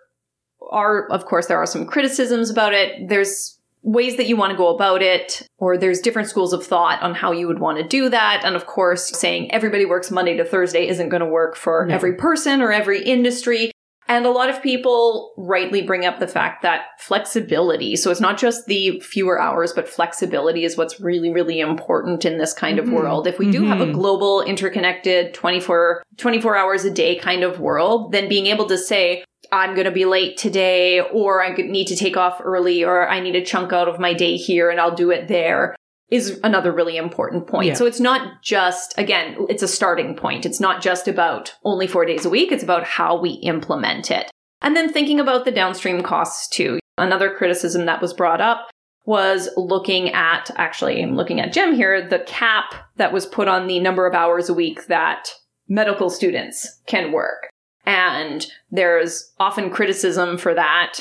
are, 0.71 1.07
of 1.11 1.25
course, 1.25 1.47
there 1.47 1.57
are 1.57 1.65
some 1.65 1.85
criticisms 1.85 2.49
about 2.49 2.73
it. 2.73 3.07
There's 3.07 3.56
ways 3.87 4.17
that 4.17 4.27
you 4.27 4.35
want 4.35 4.51
to 4.51 4.57
go 4.57 4.67
about 4.67 5.01
it, 5.01 5.47
or 5.59 5.77
there's 5.77 6.01
different 6.01 6.27
schools 6.27 6.51
of 6.51 6.65
thought 6.65 7.01
on 7.01 7.15
how 7.15 7.31
you 7.31 7.47
would 7.47 7.59
want 7.59 7.77
to 7.77 7.87
do 7.87 8.09
that. 8.09 8.41
And 8.43 8.53
of 8.53 8.65
course, 8.65 9.17
saying 9.17 9.49
everybody 9.53 9.85
works 9.85 10.11
Monday 10.11 10.35
to 10.35 10.43
Thursday 10.43 10.89
isn't 10.89 11.07
going 11.07 11.21
to 11.21 11.25
work 11.25 11.55
for 11.55 11.85
No. 11.85 11.95
every 11.95 12.15
person 12.15 12.61
or 12.61 12.73
every 12.73 13.01
industry. 13.01 13.71
And 14.09 14.25
a 14.25 14.29
lot 14.31 14.49
of 14.49 14.61
people 14.61 15.33
rightly 15.37 15.81
bring 15.81 16.05
up 16.05 16.19
the 16.19 16.27
fact 16.27 16.61
that 16.63 16.81
flexibility, 16.99 17.95
so 17.95 18.11
it's 18.11 18.21
not 18.21 18.37
just 18.37 18.65
the 18.65 18.99
fewer 19.01 19.39
hours, 19.39 19.73
but 19.73 19.87
flexibility 19.87 20.63
is 20.63 20.77
what's 20.77 20.99
really, 20.99 21.29
really 21.29 21.59
important 21.59 22.23
in 22.25 22.37
this 22.37 22.53
kind 22.53 22.79
of 22.79 22.89
world. 22.89 23.25
If 23.27 23.37
we 23.39 23.49
do 23.51 23.65
have 23.65 23.81
a 23.81 23.85
Mhm. 23.85 23.93
global, 23.93 24.41
interconnected 24.41 25.33
24, 25.33 26.03
24 26.17 26.55
hours 26.55 26.85
a 26.85 26.89
day 26.89 27.15
kind 27.15 27.43
of 27.43 27.59
world, 27.59 28.11
then 28.11 28.29
being 28.29 28.47
able 28.47 28.65
to 28.67 28.77
say, 28.77 29.23
I'm 29.51 29.73
going 29.75 29.85
to 29.85 29.91
be 29.91 30.05
late 30.05 30.37
today, 30.37 31.01
or 31.01 31.43
I 31.43 31.55
need 31.55 31.87
to 31.87 31.95
take 31.95 32.17
off 32.17 32.41
early, 32.43 32.83
or 32.83 33.07
I 33.07 33.19
need 33.19 33.35
a 33.35 33.43
chunk 33.43 33.73
out 33.73 33.87
of 33.87 33.99
my 33.99 34.13
day 34.13 34.37
here 34.37 34.69
and 34.69 34.79
I'll 34.79 34.95
do 34.95 35.11
it 35.11 35.27
there 35.27 35.75
is 36.09 36.39
another 36.43 36.71
really 36.71 36.97
important 36.97 37.47
point. 37.47 37.67
Yeah. 37.67 37.73
So 37.73 37.85
it's 37.85 37.99
not 37.99 38.41
just, 38.41 38.97
again, 38.97 39.35
it's 39.49 39.63
a 39.63 39.67
starting 39.67 40.15
point. 40.15 40.45
It's 40.45 40.59
not 40.59 40.81
just 40.81 41.07
about 41.07 41.53
only 41.63 41.85
four 41.85 42.05
days 42.05 42.25
a 42.25 42.29
week. 42.29 42.51
It's 42.51 42.63
about 42.63 42.85
how 42.85 43.19
we 43.19 43.31
implement 43.31 44.09
it. 44.09 44.31
And 44.61 44.75
then 44.75 44.91
thinking 44.91 45.19
about 45.19 45.45
the 45.45 45.51
downstream 45.51 46.01
costs 46.01 46.47
too. 46.47 46.79
Another 46.97 47.29
criticism 47.29 47.85
that 47.85 48.01
was 48.01 48.13
brought 48.13 48.41
up 48.41 48.69
was 49.05 49.49
looking 49.55 50.09
at, 50.09 50.49
actually, 50.55 51.01
I'm 51.01 51.15
looking 51.15 51.39
at 51.39 51.53
Gem 51.53 51.75
here, 51.75 52.07
the 52.07 52.19
cap 52.19 52.73
that 52.95 53.13
was 53.13 53.25
put 53.25 53.47
on 53.47 53.67
the 53.67 53.79
number 53.79 54.07
of 54.07 54.15
hours 54.15 54.49
a 54.49 54.53
week 54.53 54.87
that 54.87 55.29
medical 55.67 56.09
students 56.09 56.81
can 56.87 57.11
work. 57.11 57.49
And 57.87 58.45
there's 58.69 59.31
often 59.39 59.69
criticism 59.69 60.37
for 60.37 60.53
that 60.53 60.99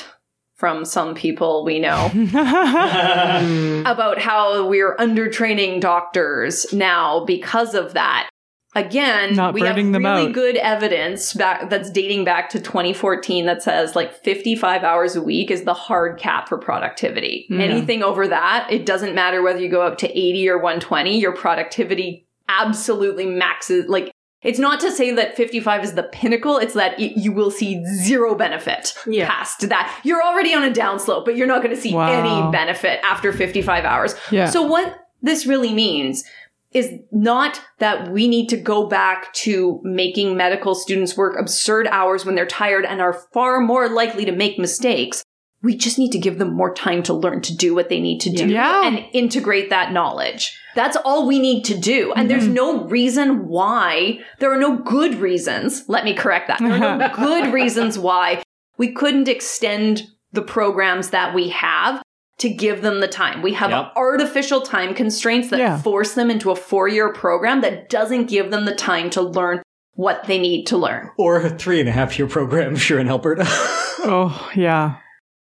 from 0.55 0.85
some 0.85 1.13
people 1.13 1.65
we 1.65 1.79
know 1.79 2.09
about 3.85 4.19
how 4.19 4.65
we're 4.67 4.95
undertraining 4.95 5.81
doctors 5.81 6.65
now 6.73 7.25
because 7.25 7.75
of 7.75 7.93
that. 7.93 8.29
Again, 8.73 9.35
Not 9.35 9.53
we 9.53 9.61
have 9.61 9.75
burning 9.75 9.91
them 9.91 10.05
really 10.05 10.27
out. 10.27 10.33
good 10.33 10.55
evidence 10.55 11.33
back 11.33 11.69
that's 11.69 11.89
dating 11.89 12.23
back 12.23 12.49
to 12.49 12.59
2014 12.59 13.45
that 13.47 13.63
says 13.63 13.95
like 13.95 14.13
55 14.23 14.83
hours 14.83 15.15
a 15.15 15.21
week 15.21 15.51
is 15.51 15.63
the 15.63 15.73
hard 15.73 16.17
cap 16.19 16.47
for 16.47 16.57
productivity. 16.57 17.47
Yeah. 17.49 17.63
Anything 17.63 18.01
over 18.03 18.27
that, 18.27 18.67
it 18.71 18.85
doesn't 18.85 19.15
matter 19.15 19.41
whether 19.41 19.59
you 19.59 19.69
go 19.69 19.81
up 19.81 19.97
to 19.99 20.09
80 20.09 20.49
or 20.49 20.57
120, 20.57 21.19
your 21.19 21.33
productivity 21.35 22.27
absolutely 22.47 23.25
maxes 23.25 23.87
like 23.87 24.11
it's 24.43 24.59
not 24.59 24.79
to 24.81 24.91
say 24.91 25.11
that 25.11 25.35
55 25.35 25.83
is 25.83 25.93
the 25.93 26.03
pinnacle, 26.03 26.57
it's 26.57 26.73
that 26.75 26.97
y- 26.99 27.13
you 27.15 27.31
will 27.31 27.51
see 27.51 27.83
zero 27.85 28.35
benefit 28.35 28.93
Yeah. 29.07 29.27
past 29.27 29.67
that. 29.69 29.99
You're 30.03 30.21
already 30.23 30.53
on 30.53 30.63
a 30.63 30.71
downslope, 30.71 31.25
but 31.25 31.35
you're 31.35 31.47
not 31.47 31.63
going 31.63 31.75
to 31.75 31.81
see 31.81 31.93
Wow. 31.93 32.07
any 32.11 32.51
benefit 32.51 32.99
after 33.03 33.33
55 33.33 33.83
hours. 33.85 34.15
Yeah. 34.31 34.45
So 34.49 34.61
what 34.63 34.95
this 35.21 35.45
really 35.47 35.73
means 35.73 36.23
is 36.73 36.91
not 37.11 37.61
that 37.79 38.11
we 38.11 38.27
need 38.27 38.49
to 38.49 38.57
go 38.57 38.85
back 38.87 39.33
to 39.33 39.79
making 39.83 40.35
medical 40.37 40.75
students 40.75 41.15
work 41.17 41.35
absurd 41.39 41.87
hours 41.87 42.25
when 42.25 42.35
they're 42.35 42.45
tired 42.45 42.85
and 42.85 43.01
are 43.01 43.13
far 43.33 43.59
more 43.61 43.87
likely 43.89 44.25
to 44.25 44.31
make 44.33 44.59
mistakes. 44.59 45.23
We 45.63 45.75
just 45.75 45.97
need 45.97 46.11
to 46.11 46.19
give 46.19 46.37
them 46.37 46.53
more 46.53 46.73
time 46.73 47.01
to 47.03 47.13
learn 47.13 47.41
to 47.41 47.55
do 47.55 47.73
what 47.73 47.89
they 47.89 47.99
need 47.99 48.19
to 48.21 48.29
do 48.29 48.47
Yeah. 48.47 48.85
and 48.85 49.05
integrate 49.13 49.69
that 49.71 49.91
knowledge. 49.91 50.57
That's 50.75 50.97
all 50.97 51.27
we 51.27 51.39
need 51.39 51.63
to 51.65 51.77
do. 51.77 52.13
And 52.13 52.29
there's 52.29 52.43
mm-hmm. 52.43 52.53
no 52.53 52.83
reason 52.85 53.47
why, 53.47 54.19
there 54.39 54.51
are 54.51 54.59
no 54.59 54.77
good 54.77 55.15
reasons. 55.15 55.83
Let 55.87 56.05
me 56.05 56.13
correct 56.13 56.47
that. 56.49 56.59
There 56.59 56.71
are 56.71 56.97
no 56.97 57.09
good 57.15 57.51
reasons 57.51 57.97
why 57.97 58.43
we 58.77 58.91
couldn't 58.91 59.27
extend 59.27 60.03
the 60.31 60.43
programs 60.43 61.09
that 61.09 61.33
we 61.33 61.49
have 61.49 62.03
to 62.37 62.49
give 62.49 62.83
them 62.83 62.99
the 62.99 63.07
time. 63.07 63.41
We 63.41 63.53
have 63.53 63.71
Yep. 63.71 63.93
artificial 63.95 64.61
time 64.61 64.93
constraints 64.93 65.49
that 65.49 65.59
Yeah. 65.59 65.81
force 65.81 66.13
them 66.13 66.29
into 66.29 66.51
a 66.51 66.55
four 66.55 66.87
year 66.87 67.11
program 67.11 67.61
that 67.61 67.89
doesn't 67.89 68.25
give 68.25 68.51
them 68.51 68.65
the 68.65 68.75
time 68.75 69.09
to 69.11 69.21
learn 69.23 69.63
what 69.95 70.25
they 70.25 70.37
need 70.37 70.67
to 70.67 70.77
learn. 70.77 71.09
Or 71.17 71.41
a 71.41 71.49
three 71.49 71.79
and 71.79 71.89
a 71.89 71.91
half 71.91 72.19
year 72.19 72.27
program 72.27 72.75
if 72.75 72.87
you're 72.87 72.99
in 72.99 73.09
Alberta. 73.09 73.45
oh, 73.47 74.51
yeah. 74.55 74.97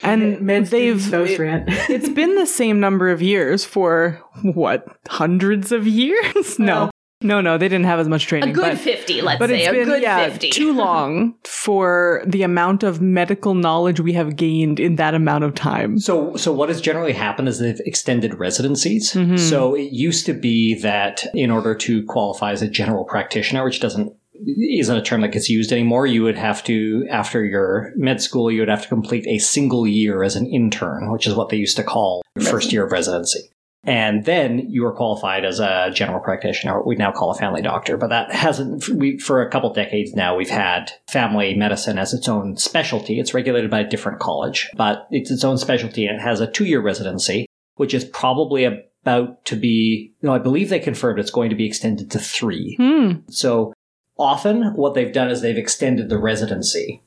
And 0.02 0.42
Med 0.42 0.68
they've 0.68 1.14
it, 1.14 1.40
rant. 1.40 1.66
it's 1.90 2.10
been 2.10 2.36
the 2.36 2.46
same 2.46 2.80
number 2.80 3.10
of 3.10 3.22
years 3.22 3.66
for 3.66 4.22
what 4.44 4.86
hundreds 5.08 5.72
of 5.72 5.88
years? 5.88 6.60
No, 6.68 6.92
no, 7.22 7.42
no. 7.42 7.58
They 7.58 7.68
didn't 7.68 7.86
have 7.86 8.00
as 8.00 8.08
much 8.08 8.28
training. 8.28 8.50
A 8.50 8.54
good 8.54 8.62
but, 8.62 8.78
50, 8.78 9.22
let's 9.22 9.40
but 9.40 9.50
say. 9.50 9.62
it's 9.62 9.70
a 9.70 9.72
been 9.72 9.86
good 9.86 10.02
yeah, 10.04 10.30
50. 10.30 10.50
too 10.52 10.74
long 10.78 11.34
for 11.46 12.24
the 12.28 12.44
amount 12.44 12.84
of 12.84 13.02
medical 13.02 13.56
knowledge 13.56 14.00
we 14.00 14.14
have 14.14 14.36
gained 14.36 14.80
in 14.80 14.98
that 14.98 15.16
amount 15.16 15.44
of 15.44 15.56
time. 15.56 15.98
So, 15.98 16.36
so 16.36 16.52
what 16.54 16.70
has 16.70 16.80
generally 16.80 17.14
happened 17.14 17.48
is 17.48 17.58
they've 17.58 17.80
extended 17.86 18.36
residencies. 18.36 19.14
Mhm. 19.14 19.40
So 19.40 19.74
it 19.74 19.92
used 19.92 20.28
to 20.28 20.34
be 20.34 20.76
that 20.82 21.26
in 21.34 21.50
order 21.50 21.74
to 21.74 22.04
qualify 22.06 22.52
as 22.52 22.62
a 22.62 22.68
general 22.68 23.04
practitioner, 23.04 23.64
which 23.64 23.80
doesn't 23.80 24.14
isn't 24.46 24.98
a 24.98 25.02
term 25.02 25.22
that 25.22 25.32
gets 25.32 25.50
used 25.50 25.72
anymore, 25.72 26.06
you 26.06 26.24
would 26.24 26.38
have 26.38 26.64
to 26.66 27.08
after 27.10 27.44
your 27.44 27.92
med 27.96 28.22
school, 28.22 28.52
you 28.52 28.60
would 28.62 28.70
have 28.70 28.84
to 28.84 28.88
complete 28.88 29.26
a 29.28 29.40
single 29.40 29.88
year 29.88 30.24
as 30.24 30.36
an 30.36 30.48
intern, 30.48 31.12
which 31.12 31.28
is 31.28 31.36
what 31.36 31.50
they 31.50 31.58
used 31.58 31.78
to 31.78 31.84
call 31.84 32.22
your 32.36 32.46
first 32.46 32.72
year 32.72 32.86
of 32.86 32.92
residency. 32.92 33.50
And 33.88 34.26
then 34.26 34.70
you 34.70 34.86
are 34.86 34.92
qualified 34.92 35.46
as 35.46 35.62
a 35.62 35.92
general 35.94 36.20
practitioner, 36.20 36.78
what 36.78 36.88
we 36.88 36.96
now 36.96 37.12
call 37.12 37.32
a 37.32 37.38
family 37.38 37.62
doctor. 37.62 37.96
But 37.96 38.10
that 38.10 38.34
hasn't, 38.34 38.90
we, 38.90 39.18
for 39.18 39.42
a 39.42 39.50
couple 39.50 39.72
decades 39.72 40.14
now, 40.14 40.36
we've 40.36 40.50
had 40.50 40.92
family 41.10 41.56
medicine 41.56 41.98
as 41.98 42.14
its 42.14 42.28
own 42.28 42.58
specialty. 42.58 43.18
It's 43.18 43.34
regulated 43.34 43.72
by 43.72 43.80
a 43.80 43.90
different 43.90 44.20
college, 44.20 44.70
but 44.76 45.08
it's 45.10 45.32
its 45.32 45.46
own 45.46 45.58
specialty 45.58 46.06
and 46.06 46.18
it 46.18 46.22
has 46.22 46.42
a 46.42 46.52
two 46.52 46.66
year 46.66 46.82
residency, 46.82 47.48
which 47.76 47.94
is 47.94 48.04
probably 48.04 48.66
about 48.66 49.46
to 49.46 49.56
be, 49.56 50.14
no, 50.22 50.34
I 50.34 50.40
believe 50.40 50.68
they 50.68 50.80
confirmed 50.80 51.18
it's 51.18 51.32
going 51.32 51.50
to 51.52 51.56
be 51.56 51.66
extended 51.66 52.12
to 52.12 52.20
three. 52.20 52.76
Hmm. 52.78 53.20
So 53.30 53.74
often 54.20 54.74
what 54.76 54.94
they've 54.94 55.14
done 55.14 55.30
is 55.30 55.42
they've 55.42 55.58
extended 55.58 56.10
the 56.10 56.18
residency 56.18 57.02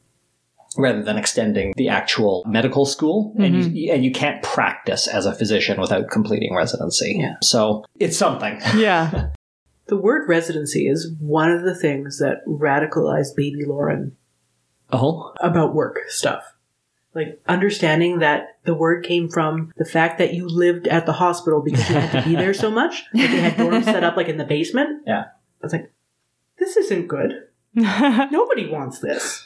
rather 0.76 1.02
than 1.02 1.16
extending 1.16 1.74
the 1.76 1.88
actual 1.88 2.44
medical 2.46 2.86
school. 2.86 3.34
And, 3.38 3.56
you, 3.56 3.62
mm-hmm. 3.62 3.94
and 3.94 4.04
you 4.04 4.12
can't 4.12 4.42
practice 4.42 5.06
as 5.08 5.26
a 5.26 5.34
physician 5.34 5.80
without 5.80 6.10
completing 6.10 6.54
residency. 6.54 7.16
Yeah. 7.18 7.34
So 7.42 7.84
it's 7.98 8.16
something. 8.16 8.60
Yeah. 8.76 9.30
The 9.86 9.96
word 9.96 10.28
residency 10.28 10.86
is 10.86 11.12
one 11.18 11.50
of 11.50 11.62
the 11.64 11.74
things 11.74 12.20
that 12.20 12.46
radicalized 12.46 13.34
baby 13.34 13.64
Lauren 13.64 14.16
Oh, 14.92 15.32
about 15.40 15.74
work 15.74 15.98
stuff. 16.06 16.44
Like 17.12 17.40
understanding 17.48 18.20
that 18.20 18.58
the 18.62 18.74
word 18.74 19.04
came 19.04 19.28
from 19.28 19.72
the 19.76 19.84
fact 19.84 20.18
that 20.18 20.32
you 20.32 20.46
lived 20.46 20.86
at 20.86 21.06
the 21.06 21.12
hospital 21.12 21.60
because 21.60 21.88
you 21.88 21.96
had 21.96 22.22
to 22.22 22.28
be 22.28 22.36
there 22.36 22.54
so 22.54 22.70
much. 22.80 23.02
Like 23.12 23.30
they 23.30 23.40
had 23.40 23.56
dorms 23.56 23.82
set 23.82 24.04
up 24.04 24.16
like 24.16 24.28
in 24.28 24.36
the 24.36 24.44
basement. 24.44 25.02
Yeah. 25.08 25.24
I 25.24 25.66
was 25.66 25.72
like, 25.72 25.90
this 26.60 26.76
isn't 26.76 27.08
good. 27.08 27.32
Nobody 27.74 28.70
wants 28.70 29.00
this. 29.00 29.44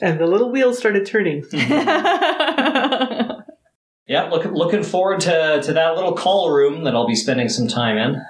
And 0.00 0.18
the 0.18 0.26
little 0.26 0.50
wheels 0.50 0.78
started 0.78 1.06
turning. 1.06 1.44
yeah. 1.52 3.42
Looking 4.08 4.52
looking 4.52 4.82
forward 4.82 5.20
to 5.20 5.60
to 5.62 5.72
that 5.72 5.94
little 5.94 6.14
call 6.14 6.50
room 6.50 6.84
that 6.84 6.94
I'll 6.94 7.06
be 7.06 7.14
spending 7.14 7.48
some 7.48 7.68
time 7.68 7.96
in. 7.96 8.20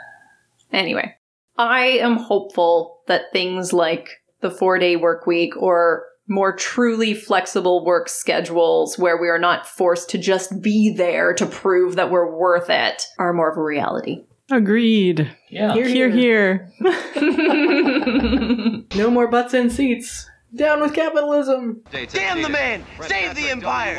Anyway, 0.73 1.17
I 1.57 1.87
am 2.01 2.17
hopeful 2.17 3.03
that 3.07 3.33
things 3.33 3.73
like 3.73 4.11
the 4.41 4.51
four 4.51 4.79
day 4.79 4.97
work 4.97 5.27
week 5.27 5.57
or 5.57 6.05
more 6.29 6.55
truly 6.55 7.15
flexible 7.15 7.85
work 7.85 8.09
schedules 8.09 8.99
where 8.99 9.17
we 9.17 9.29
are 9.29 9.39
not 9.39 9.67
forced 9.67 10.11
to 10.11 10.19
just 10.19 10.61
be 10.61 10.93
there 10.93 11.33
to 11.35 11.47
prove 11.47 11.97
that 11.97 12.11
we're 12.11 12.37
worth 12.37 12.69
it 12.69 13.05
are 13.19 13.33
more 13.33 13.51
of 13.51 13.57
a 13.57 13.63
reality. 13.63 14.25
Agreed. 14.51 15.31
Yeah. 15.49 15.75
Here, 15.75 15.89
Here, 15.89 16.11
here. 16.11 16.71
No 18.97 19.11
more 19.11 19.29
butts 19.29 19.53
in 19.53 19.69
seats. 19.69 20.27
Down 20.55 20.81
with 20.81 20.95
capitalism. 20.95 21.83
Damn 21.91 22.41
the 22.41 22.49
man! 22.49 22.83
Save 23.03 23.35
the 23.35 23.51
empire! 23.51 23.95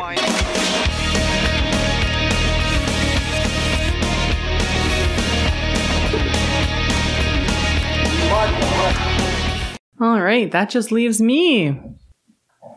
All 9.99 10.21
right, 10.21 10.51
that 10.51 10.69
just 10.69 10.91
leaves 10.91 11.21
me. 11.21 11.79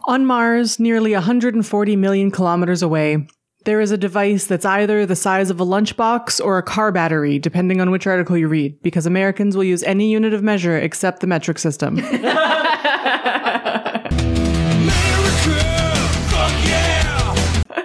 On 0.05 0.27
Mars, 0.27 0.81
nearly 0.81 1.13
140 1.13 1.97
million 1.97 2.31
kilometers 2.31 2.83
away, 2.83 3.27
There 3.67 3.83
is 3.83 3.91
a 3.91 3.99
device 3.99 4.47
that's 4.47 4.65
either 4.65 5.05
the 5.05 5.15
size 5.15 5.51
of 5.51 5.61
a 5.61 5.67
lunchbox 5.67 6.43
or 6.43 6.57
a 6.57 6.63
car 6.63 6.91
battery, 6.91 7.39
depending 7.39 7.79
on 7.79 7.91
which 7.91 8.07
article 8.07 8.39
you 8.39 8.49
read, 8.49 8.81
because 8.83 9.05
Americans 9.05 9.55
will 9.55 9.65
use 9.65 9.83
any 9.83 10.11
unit 10.11 10.33
of 10.33 10.43
measure 10.43 10.79
except 10.79 11.21
the 11.21 11.27
metric 11.27 11.59
system. 11.59 12.01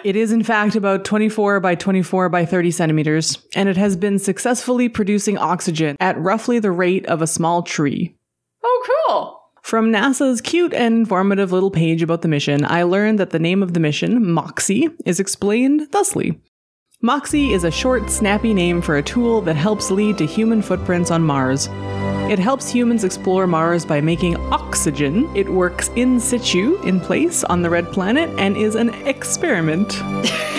It 0.06 0.16
is, 0.16 0.32
in 0.32 0.44
fact, 0.44 0.76
about 0.76 1.04
24 1.04 1.60
by 1.62 1.74
24 1.74 2.30
by 2.30 2.46
30 2.46 2.70
centimeters, 2.70 3.40
and 3.56 3.68
it 3.68 3.76
has 3.76 3.96
been 3.96 4.20
successfully 4.20 4.88
producing 4.88 5.36
oxygen 5.36 5.98
at 6.00 6.16
roughly 6.20 6.60
the 6.60 6.70
rate 6.70 7.08
of 7.08 7.24
a 7.24 7.28
small 7.28 7.64
tree. 7.64 8.16
Oh, 8.64 9.06
cool. 9.08 9.45
From 9.66 9.92
NASA's 9.92 10.42
cute 10.42 10.76
and 10.76 10.94
informative 10.94 11.52
little 11.52 11.72
page 11.72 12.04
about 12.04 12.22
the 12.22 12.28
mission, 12.28 12.64
I 12.66 12.84
learned 12.84 13.18
that 13.18 13.32
the 13.32 13.40
name 13.40 13.64
of 13.64 13.74
the 13.74 13.80
mission, 13.80 14.24
MOXIE, 14.24 14.92
is 15.08 15.20
explained 15.20 15.92
thusly. 15.92 16.40
MOXIE 17.02 17.52
is 17.52 17.64
a 17.64 17.72
short, 17.72 18.12
snappy 18.12 18.54
name 18.54 18.80
for 18.80 18.98
a 18.98 19.02
tool 19.02 19.42
that 19.42 19.56
helps 19.56 19.90
lead 19.90 20.20
to 20.20 20.28
human 20.28 20.62
footprints 20.62 21.10
on 21.10 21.24
Mars. 21.24 21.68
It 22.30 22.38
helps 22.38 22.70
humans 22.70 23.04
explore 23.04 23.48
Mars 23.48 23.88
by 23.88 24.02
making 24.02 24.38
oxygen. 24.54 25.36
It 25.36 25.50
works 25.50 25.90
in 25.96 26.20
situ, 26.20 26.80
in 26.84 27.00
place, 27.00 27.44
on 27.46 27.64
the 27.64 27.70
red 27.72 27.92
planet, 27.92 28.30
and 28.38 28.56
is 28.56 28.76
an 28.76 28.90
experiment. 29.08 30.00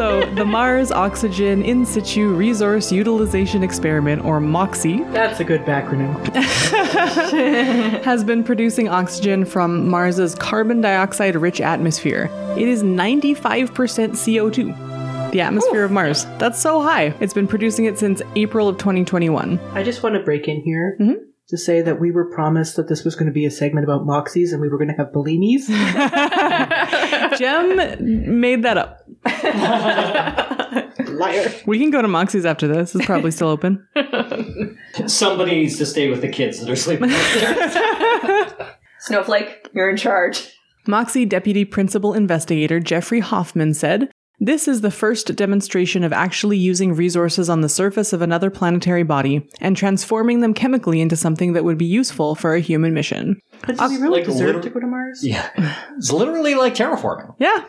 so, 0.00 0.24
the 0.34 0.46
Mars 0.46 0.90
Oxygen 0.90 1.62
In 1.62 1.84
Situ 1.84 2.32
Resource 2.32 2.90
Utilization 2.90 3.62
Experiment, 3.62 4.24
or 4.24 4.40
MOXIE, 4.40 5.04
That's 5.12 5.40
a 5.40 5.44
good 5.44 5.60
backronym. 5.66 6.16
has 8.02 8.24
been 8.24 8.42
producing 8.42 8.88
oxygen 8.88 9.44
from 9.44 9.90
Mars's 9.90 10.34
carbon 10.34 10.80
dioxide 10.80 11.36
rich 11.36 11.60
atmosphere. 11.60 12.30
It 12.56 12.66
is 12.66 12.82
95% 12.82 13.68
CO2. 13.68 15.32
The 15.32 15.42
atmosphere 15.42 15.84
of 15.84 15.90
Mars. 15.90 16.24
That's 16.38 16.58
so 16.58 16.80
high. 16.80 17.12
It's 17.20 17.34
been 17.34 17.46
producing 17.46 17.84
it 17.84 17.98
since 17.98 18.22
April 18.36 18.68
of 18.68 18.78
2021. 18.78 19.60
I 19.72 19.82
just 19.82 20.02
want 20.02 20.14
to 20.14 20.22
break 20.22 20.48
in 20.48 20.62
here 20.62 20.96
mm-hmm. 20.98 21.24
to 21.48 21.58
say 21.58 21.82
that 21.82 22.00
we 22.00 22.10
were 22.10 22.30
promised 22.30 22.76
that 22.76 22.88
this 22.88 23.04
was 23.04 23.16
going 23.16 23.26
to 23.26 23.32
be 23.32 23.44
a 23.44 23.50
segment 23.50 23.84
about 23.84 24.06
Moxies 24.06 24.52
and 24.52 24.62
we 24.62 24.70
were 24.70 24.78
going 24.78 24.88
to 24.88 24.96
have 24.96 25.12
Bellinis. 25.12 25.68
Gem 27.40 28.40
made 28.40 28.62
that 28.64 28.76
up. 28.76 28.98
Liar. 31.08 31.50
We 31.64 31.78
can 31.78 31.90
go 31.90 32.02
to 32.02 32.08
Moxie's 32.08 32.44
after 32.44 32.68
this. 32.68 32.94
It's 32.94 33.06
probably 33.06 33.30
still 33.30 33.48
open. 33.48 33.86
Somebody 35.06 35.52
needs 35.52 35.78
to 35.78 35.86
stay 35.86 36.10
with 36.10 36.20
the 36.20 36.28
kids 36.28 36.60
that 36.60 36.68
are 36.68 36.76
sleeping 36.76 37.10
up 37.10 37.18
there. 37.34 38.76
Snowflake, 39.00 39.68
you're 39.72 39.88
in 39.88 39.96
charge. 39.96 40.54
Moxie 40.86 41.24
Deputy 41.24 41.64
Principal 41.64 42.12
Investigator 42.12 42.78
Jeffrey 42.78 43.20
Hoffman 43.20 43.72
said, 43.72 44.10
This 44.42 44.66
is 44.66 44.80
the 44.80 44.90
first 44.90 45.36
demonstration 45.36 46.02
of 46.02 46.14
actually 46.14 46.56
using 46.56 46.94
resources 46.94 47.50
on 47.50 47.60
the 47.60 47.68
surface 47.68 48.14
of 48.14 48.22
another 48.22 48.48
planetary 48.48 49.02
body 49.02 49.46
and 49.60 49.76
transforming 49.76 50.40
them 50.40 50.54
chemically 50.54 51.02
into 51.02 51.14
something 51.14 51.52
that 51.52 51.62
would 51.64 51.76
be 51.76 51.84
useful 51.84 52.34
for 52.34 52.54
a 52.54 52.60
human 52.60 52.94
mission. 52.94 53.38
But 53.66 53.76
do 53.76 53.88
we 53.88 53.98
really 53.98 54.20
like 54.20 54.24
deserve 54.24 54.56
liter- 54.56 54.62
to 54.62 54.70
go 54.70 54.80
to 54.80 54.86
Mars? 54.86 55.20
yeah. 55.22 55.50
It's 55.98 56.10
literally 56.10 56.54
like 56.54 56.74
terraforming. 56.74 57.34
Yeah, 57.38 57.66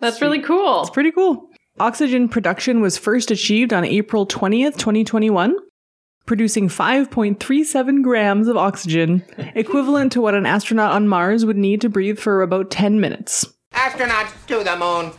That's 0.00 0.20
really 0.20 0.42
cool. 0.42 0.82
It's 0.82 0.90
pretty 0.90 1.10
cool. 1.10 1.48
Oxygen 1.78 2.28
production 2.28 2.82
was 2.82 2.98
first 2.98 3.30
achieved 3.30 3.72
on 3.72 3.86
April 3.86 4.26
20th, 4.26 4.76
2021, 4.76 5.56
producing 6.26 6.68
5.37 6.68 8.02
grams 8.02 8.46
of 8.46 8.58
oxygen, 8.58 9.24
equivalent 9.54 10.12
to 10.12 10.20
what 10.20 10.34
an 10.34 10.44
astronaut 10.44 10.92
on 10.92 11.08
Mars 11.08 11.46
would 11.46 11.56
need 11.56 11.80
to 11.80 11.88
breathe 11.88 12.18
for 12.18 12.42
about 12.42 12.70
10 12.70 13.00
minutes. 13.00 13.46
Astronauts 13.80 14.46
to 14.46 14.62
the 14.62 14.76
moon. 14.76 15.12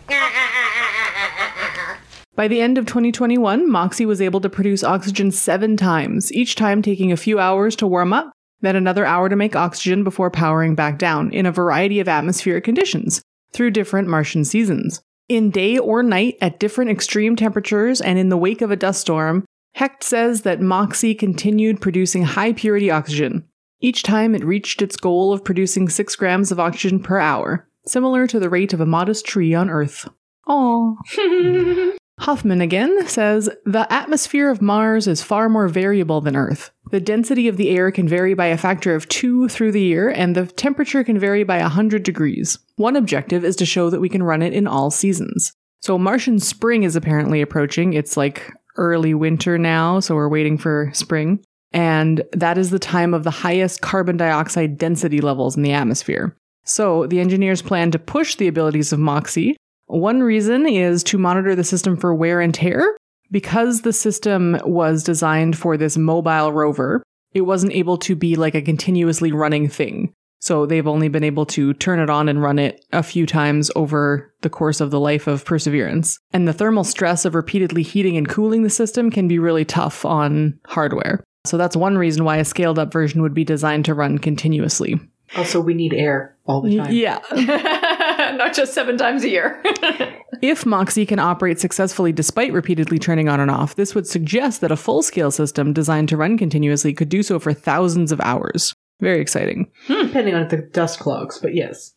By 2.35 2.47
the 2.47 2.61
end 2.61 2.77
of 2.77 2.85
2021, 2.85 3.69
Moxie 3.69 4.05
was 4.05 4.21
able 4.21 4.39
to 4.39 4.49
produce 4.49 4.83
oxygen 4.83 5.31
seven 5.31 5.75
times, 5.75 6.31
each 6.31 6.55
time 6.55 6.81
taking 6.81 7.11
a 7.11 7.17
few 7.17 7.39
hours 7.39 7.75
to 7.77 7.87
warm 7.87 8.13
up, 8.13 8.31
then 8.61 8.75
another 8.75 9.05
hour 9.05 9.29
to 9.29 9.35
make 9.35 9.55
oxygen 9.55 10.03
before 10.03 10.29
powering 10.29 10.75
back 10.75 10.97
down 10.97 11.31
in 11.31 11.45
a 11.45 11.51
variety 11.51 11.99
of 11.99 12.07
atmospheric 12.07 12.63
conditions 12.63 13.21
through 13.51 13.71
different 13.71 14.07
Martian 14.07 14.45
seasons. 14.45 15.01
In 15.27 15.49
day 15.49 15.77
or 15.77 16.03
night 16.03 16.37
at 16.39 16.59
different 16.59 16.91
extreme 16.91 17.35
temperatures 17.35 17.99
and 17.99 18.19
in 18.19 18.29
the 18.29 18.37
wake 18.37 18.61
of 18.61 18.71
a 18.71 18.75
dust 18.75 19.01
storm, 19.01 19.43
Hecht 19.73 20.03
says 20.03 20.41
that 20.43 20.61
Moxie 20.61 21.15
continued 21.15 21.81
producing 21.81 22.23
high 22.23 22.53
purity 22.53 22.91
oxygen. 22.91 23.43
Each 23.79 24.03
time 24.03 24.35
it 24.35 24.45
reached 24.45 24.81
its 24.81 24.95
goal 24.95 25.33
of 25.33 25.43
producing 25.43 25.89
6 25.89 26.15
grams 26.15 26.51
of 26.51 26.59
oxygen 26.59 27.01
per 27.01 27.19
hour, 27.19 27.67
similar 27.85 28.27
to 28.27 28.39
the 28.39 28.49
rate 28.49 28.73
of 28.73 28.81
a 28.81 28.85
modest 28.85 29.25
tree 29.25 29.53
on 29.53 29.69
Earth. 29.69 30.07
Aww. 30.47 31.97
Hoffman 32.21 32.61
again 32.61 33.07
says 33.07 33.49
the 33.65 33.91
atmosphere 33.91 34.51
of 34.51 34.61
Mars 34.61 35.07
is 35.07 35.23
far 35.23 35.49
more 35.49 35.67
variable 35.67 36.21
than 36.21 36.35
Earth. 36.35 36.69
The 36.91 36.99
density 36.99 37.47
of 37.47 37.57
the 37.57 37.71
air 37.71 37.89
can 37.89 38.07
vary 38.07 38.35
by 38.35 38.47
a 38.47 38.57
factor 38.57 38.93
of 38.93 39.09
two 39.09 39.47
through 39.47 39.71
the 39.71 39.81
year, 39.81 40.09
and 40.09 40.35
the 40.35 40.45
temperature 40.45 41.03
can 41.03 41.17
vary 41.17 41.43
by 41.43 41.59
100 41.61 42.03
degrees. 42.03 42.59
One 42.75 42.95
objective 42.95 43.43
is 43.43 43.55
to 43.55 43.65
show 43.65 43.89
that 43.89 44.01
we 44.01 44.09
can 44.09 44.21
run 44.21 44.43
it 44.43 44.53
in 44.53 44.67
all 44.67 44.91
seasons. 44.91 45.53
So, 45.79 45.97
Martian 45.97 46.39
spring 46.39 46.83
is 46.83 46.95
apparently 46.95 47.41
approaching. 47.41 47.93
It's 47.93 48.15
like 48.15 48.51
early 48.77 49.15
winter 49.15 49.57
now, 49.57 49.99
so 49.99 50.13
we're 50.13 50.29
waiting 50.29 50.59
for 50.59 50.91
spring. 50.93 51.43
And 51.73 52.23
that 52.33 52.57
is 52.57 52.69
the 52.69 52.79
time 52.79 53.13
of 53.15 53.23
the 53.23 53.31
highest 53.31 53.81
carbon 53.81 54.17
dioxide 54.17 54.77
density 54.77 55.21
levels 55.21 55.55
in 55.57 55.63
the 55.63 55.71
atmosphere. 55.71 56.37
So, 56.63 57.07
the 57.07 57.19
engineers 57.19 57.61
plan 57.61 57.91
to 57.91 57.99
push 57.99 58.35
the 58.35 58.47
abilities 58.47 58.93
of 58.93 58.99
MOXIE 58.99 59.55
one 59.91 60.23
reason 60.23 60.67
is 60.69 61.03
to 61.03 61.17
monitor 61.17 61.53
the 61.53 61.65
system 61.65 61.97
for 61.97 62.15
wear 62.15 62.39
and 62.39 62.53
tear. 62.53 62.95
Because 63.29 63.81
the 63.81 63.91
system 63.91 64.57
was 64.63 65.03
designed 65.03 65.57
for 65.57 65.75
this 65.75 65.97
mobile 65.97 66.53
rover, 66.53 67.03
it 67.33 67.41
wasn't 67.41 67.73
able 67.73 67.97
to 67.97 68.15
be 68.15 68.37
like 68.37 68.55
a 68.55 68.61
continuously 68.61 69.33
running 69.33 69.67
thing. 69.67 70.13
So 70.39 70.65
they've 70.65 70.87
only 70.87 71.09
been 71.09 71.25
able 71.25 71.45
to 71.47 71.73
turn 71.73 71.99
it 71.99 72.09
on 72.09 72.29
and 72.29 72.41
run 72.41 72.57
it 72.57 72.85
a 72.93 73.03
few 73.03 73.25
times 73.25 73.69
over 73.75 74.33
the 74.41 74.49
course 74.49 74.79
of 74.79 74.91
the 74.91 74.99
life 74.99 75.27
of 75.27 75.43
Perseverance. 75.43 76.17
And 76.31 76.47
the 76.47 76.53
thermal 76.53 76.85
stress 76.85 77.25
of 77.25 77.35
repeatedly 77.35 77.83
heating 77.83 78.15
and 78.15 78.29
cooling 78.29 78.63
the 78.63 78.69
system 78.69 79.11
can 79.11 79.27
be 79.27 79.39
really 79.39 79.65
tough 79.65 80.05
on 80.05 80.57
hardware. 80.67 81.21
So 81.45 81.57
that's 81.57 81.75
one 81.75 81.97
reason 81.97 82.23
why 82.23 82.37
a 82.37 82.45
scaled 82.45 82.79
up 82.79 82.93
version 82.93 83.21
would 83.21 83.33
be 83.33 83.43
designed 83.43 83.85
to 83.85 83.93
run 83.93 84.19
continuously. 84.19 84.99
Also, 85.35 85.61
we 85.61 85.73
need 85.73 85.93
air 85.93 86.35
all 86.45 86.61
the 86.61 86.75
time. 86.75 86.91
Yeah. 86.93 87.19
Not 88.37 88.53
just 88.53 88.73
seven 88.73 88.97
times 88.97 89.23
a 89.23 89.29
year. 89.29 89.63
If 90.41 90.65
Moxie 90.65 91.05
can 91.05 91.19
operate 91.19 91.59
successfully 91.59 92.11
despite 92.11 92.51
repeatedly 92.51 92.97
turning 92.97 93.29
on 93.29 93.39
and 93.39 93.51
off, 93.51 93.75
this 93.75 93.93
would 93.93 94.07
suggest 94.07 94.61
that 94.61 94.71
a 94.71 94.75
full 94.75 95.03
scale 95.03 95.29
system 95.29 95.71
designed 95.71 96.09
to 96.09 96.17
run 96.17 96.35
continuously 96.35 96.93
could 96.93 97.09
do 97.09 97.21
so 97.21 97.37
for 97.37 97.53
thousands 97.53 98.11
of 98.11 98.19
hours. 98.21 98.73
Very 98.99 99.21
exciting. 99.21 99.69
Hmm. 99.85 100.07
Depending 100.07 100.33
on 100.33 100.41
if 100.41 100.49
the 100.49 100.57
dust 100.57 100.99
clogs, 100.99 101.37
but 101.37 101.53
yes. 101.53 101.93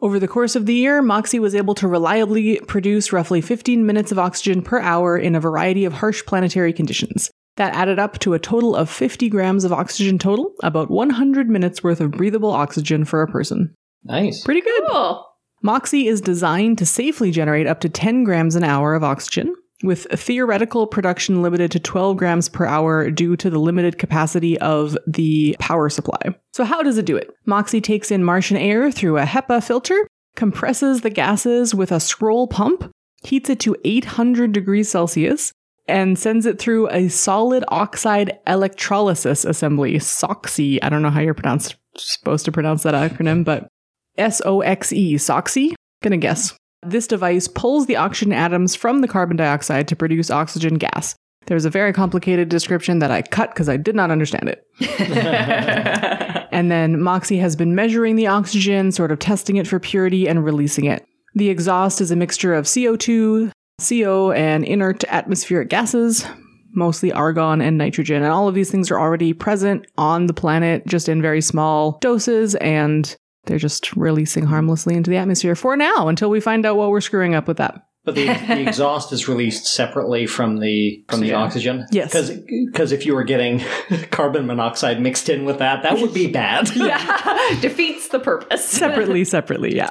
Over 0.00 0.20
the 0.20 0.28
course 0.28 0.54
of 0.54 0.66
the 0.66 0.74
year, 0.74 1.02
Moxie 1.02 1.40
was 1.40 1.54
able 1.54 1.74
to 1.74 1.88
reliably 1.88 2.60
produce 2.60 3.12
roughly 3.12 3.40
15 3.40 3.84
minutes 3.84 4.12
of 4.12 4.18
oxygen 4.18 4.62
per 4.62 4.78
hour 4.80 5.18
in 5.18 5.34
a 5.34 5.40
variety 5.40 5.84
of 5.84 5.94
harsh 5.94 6.24
planetary 6.24 6.72
conditions. 6.72 7.30
That 7.56 7.74
added 7.74 7.98
up 7.98 8.18
to 8.20 8.34
a 8.34 8.38
total 8.38 8.74
of 8.74 8.88
50 8.88 9.28
grams 9.28 9.64
of 9.64 9.72
oxygen 9.72 10.18
total, 10.18 10.54
about 10.62 10.90
100 10.90 11.48
minutes 11.50 11.82
worth 11.82 12.00
of 12.00 12.12
breathable 12.12 12.50
oxygen 12.50 13.04
for 13.04 13.22
a 13.22 13.26
person. 13.28 13.74
Nice. 14.04 14.44
Pretty 14.44 14.62
good. 14.62 14.82
cool. 14.88 15.26
Moxie 15.62 16.06
is 16.06 16.22
designed 16.22 16.78
to 16.78 16.86
safely 16.86 17.30
generate 17.30 17.66
up 17.66 17.80
to 17.80 17.88
10 17.88 18.24
grams 18.24 18.56
an 18.56 18.64
hour 18.64 18.94
of 18.94 19.04
oxygen, 19.04 19.54
with 19.82 20.06
theoretical 20.18 20.86
production 20.86 21.42
limited 21.42 21.70
to 21.72 21.78
12 21.80 22.16
grams 22.16 22.48
per 22.48 22.64
hour 22.64 23.10
due 23.10 23.36
to 23.36 23.50
the 23.50 23.58
limited 23.58 23.98
capacity 23.98 24.58
of 24.60 24.96
the 25.06 25.54
power 25.58 25.90
supply. 25.90 26.20
So, 26.54 26.64
how 26.64 26.82
does 26.82 26.96
it 26.96 27.04
do 27.04 27.16
it? 27.16 27.30
Moxie 27.44 27.80
takes 27.82 28.10
in 28.10 28.24
Martian 28.24 28.56
air 28.56 28.90
through 28.90 29.18
a 29.18 29.24
HEPA 29.24 29.62
filter, 29.62 30.06
compresses 30.34 31.02
the 31.02 31.10
gases 31.10 31.74
with 31.74 31.92
a 31.92 32.00
scroll 32.00 32.46
pump, 32.46 32.90
heats 33.22 33.50
it 33.50 33.60
to 33.60 33.76
800 33.84 34.52
degrees 34.52 34.88
Celsius, 34.88 35.52
and 35.90 36.18
sends 36.18 36.46
it 36.46 36.58
through 36.58 36.88
a 36.90 37.08
solid 37.08 37.64
oxide 37.68 38.38
electrolysis 38.46 39.44
assembly, 39.44 39.96
SOXY. 39.96 40.78
I 40.82 40.88
don't 40.88 41.02
know 41.02 41.10
how 41.10 41.20
you're 41.20 41.34
pronounced, 41.34 41.76
supposed 41.96 42.44
to 42.46 42.52
pronounce 42.52 42.82
that 42.84 42.94
acronym, 42.94 43.44
but 43.44 43.68
S 44.16 44.40
O 44.44 44.60
X 44.60 44.92
E, 44.92 45.16
SOXY? 45.16 45.74
Gonna 46.02 46.16
guess. 46.16 46.54
This 46.82 47.06
device 47.06 47.46
pulls 47.48 47.86
the 47.86 47.96
oxygen 47.96 48.32
atoms 48.32 48.74
from 48.74 49.00
the 49.00 49.08
carbon 49.08 49.36
dioxide 49.36 49.88
to 49.88 49.96
produce 49.96 50.30
oxygen 50.30 50.76
gas. 50.76 51.14
There's 51.46 51.64
a 51.64 51.70
very 51.70 51.92
complicated 51.92 52.48
description 52.48 53.00
that 53.00 53.10
I 53.10 53.22
cut 53.22 53.50
because 53.50 53.68
I 53.68 53.76
did 53.76 53.94
not 53.94 54.10
understand 54.10 54.48
it. 54.48 54.64
and 56.52 56.70
then 56.70 57.00
Moxie 57.02 57.38
has 57.38 57.56
been 57.56 57.74
measuring 57.74 58.16
the 58.16 58.28
oxygen, 58.28 58.92
sort 58.92 59.10
of 59.10 59.18
testing 59.18 59.56
it 59.56 59.66
for 59.66 59.80
purity 59.80 60.28
and 60.28 60.44
releasing 60.44 60.84
it. 60.84 61.04
The 61.34 61.48
exhaust 61.48 62.00
is 62.00 62.10
a 62.10 62.16
mixture 62.16 62.54
of 62.54 62.66
CO2, 62.66 63.52
CO, 63.80 64.32
and 64.32 64.64
inert 64.64 65.04
atmospheric 65.04 65.68
gases, 65.68 66.24
mostly 66.72 67.12
argon 67.12 67.60
and 67.60 67.76
nitrogen. 67.78 68.22
And 68.22 68.32
all 68.32 68.48
of 68.48 68.54
these 68.54 68.70
things 68.70 68.90
are 68.90 69.00
already 69.00 69.32
present 69.32 69.86
on 69.98 70.26
the 70.26 70.34
planet, 70.34 70.86
just 70.86 71.08
in 71.08 71.20
very 71.22 71.40
small 71.40 71.98
doses, 72.00 72.54
and 72.56 73.16
they're 73.46 73.58
just 73.58 73.96
releasing 73.96 74.44
harmlessly 74.44 74.94
into 74.94 75.10
the 75.10 75.16
atmosphere 75.16 75.56
for 75.56 75.76
now 75.76 76.08
until 76.08 76.30
we 76.30 76.40
find 76.40 76.64
out 76.66 76.76
what 76.76 76.90
we're 76.90 77.00
screwing 77.00 77.34
up 77.34 77.48
with 77.48 77.56
that. 77.56 77.82
But 78.04 78.14
the, 78.14 78.26
the 78.28 78.60
exhaust 78.66 79.12
is 79.12 79.28
released 79.28 79.66
separately 79.66 80.26
from 80.26 80.58
the 80.60 81.04
from 81.10 81.20
the 81.20 81.28
Yeah. 81.28 81.42
oxygen. 81.42 81.86
Yes. 81.92 82.30
because 82.30 82.92
if 82.92 83.04
you 83.04 83.14
were 83.14 83.24
getting 83.24 83.62
carbon 84.10 84.46
monoxide 84.46 85.02
mixed 85.02 85.28
in 85.28 85.44
with 85.44 85.58
that, 85.58 85.82
that 85.82 85.98
would 85.98 86.14
be 86.14 86.26
bad. 86.26 86.70
Yeah, 86.76 87.58
defeats 87.60 88.08
the 88.08 88.18
purpose. 88.18 88.64
separately, 88.64 89.24
separately, 89.24 89.76
yeah. 89.76 89.90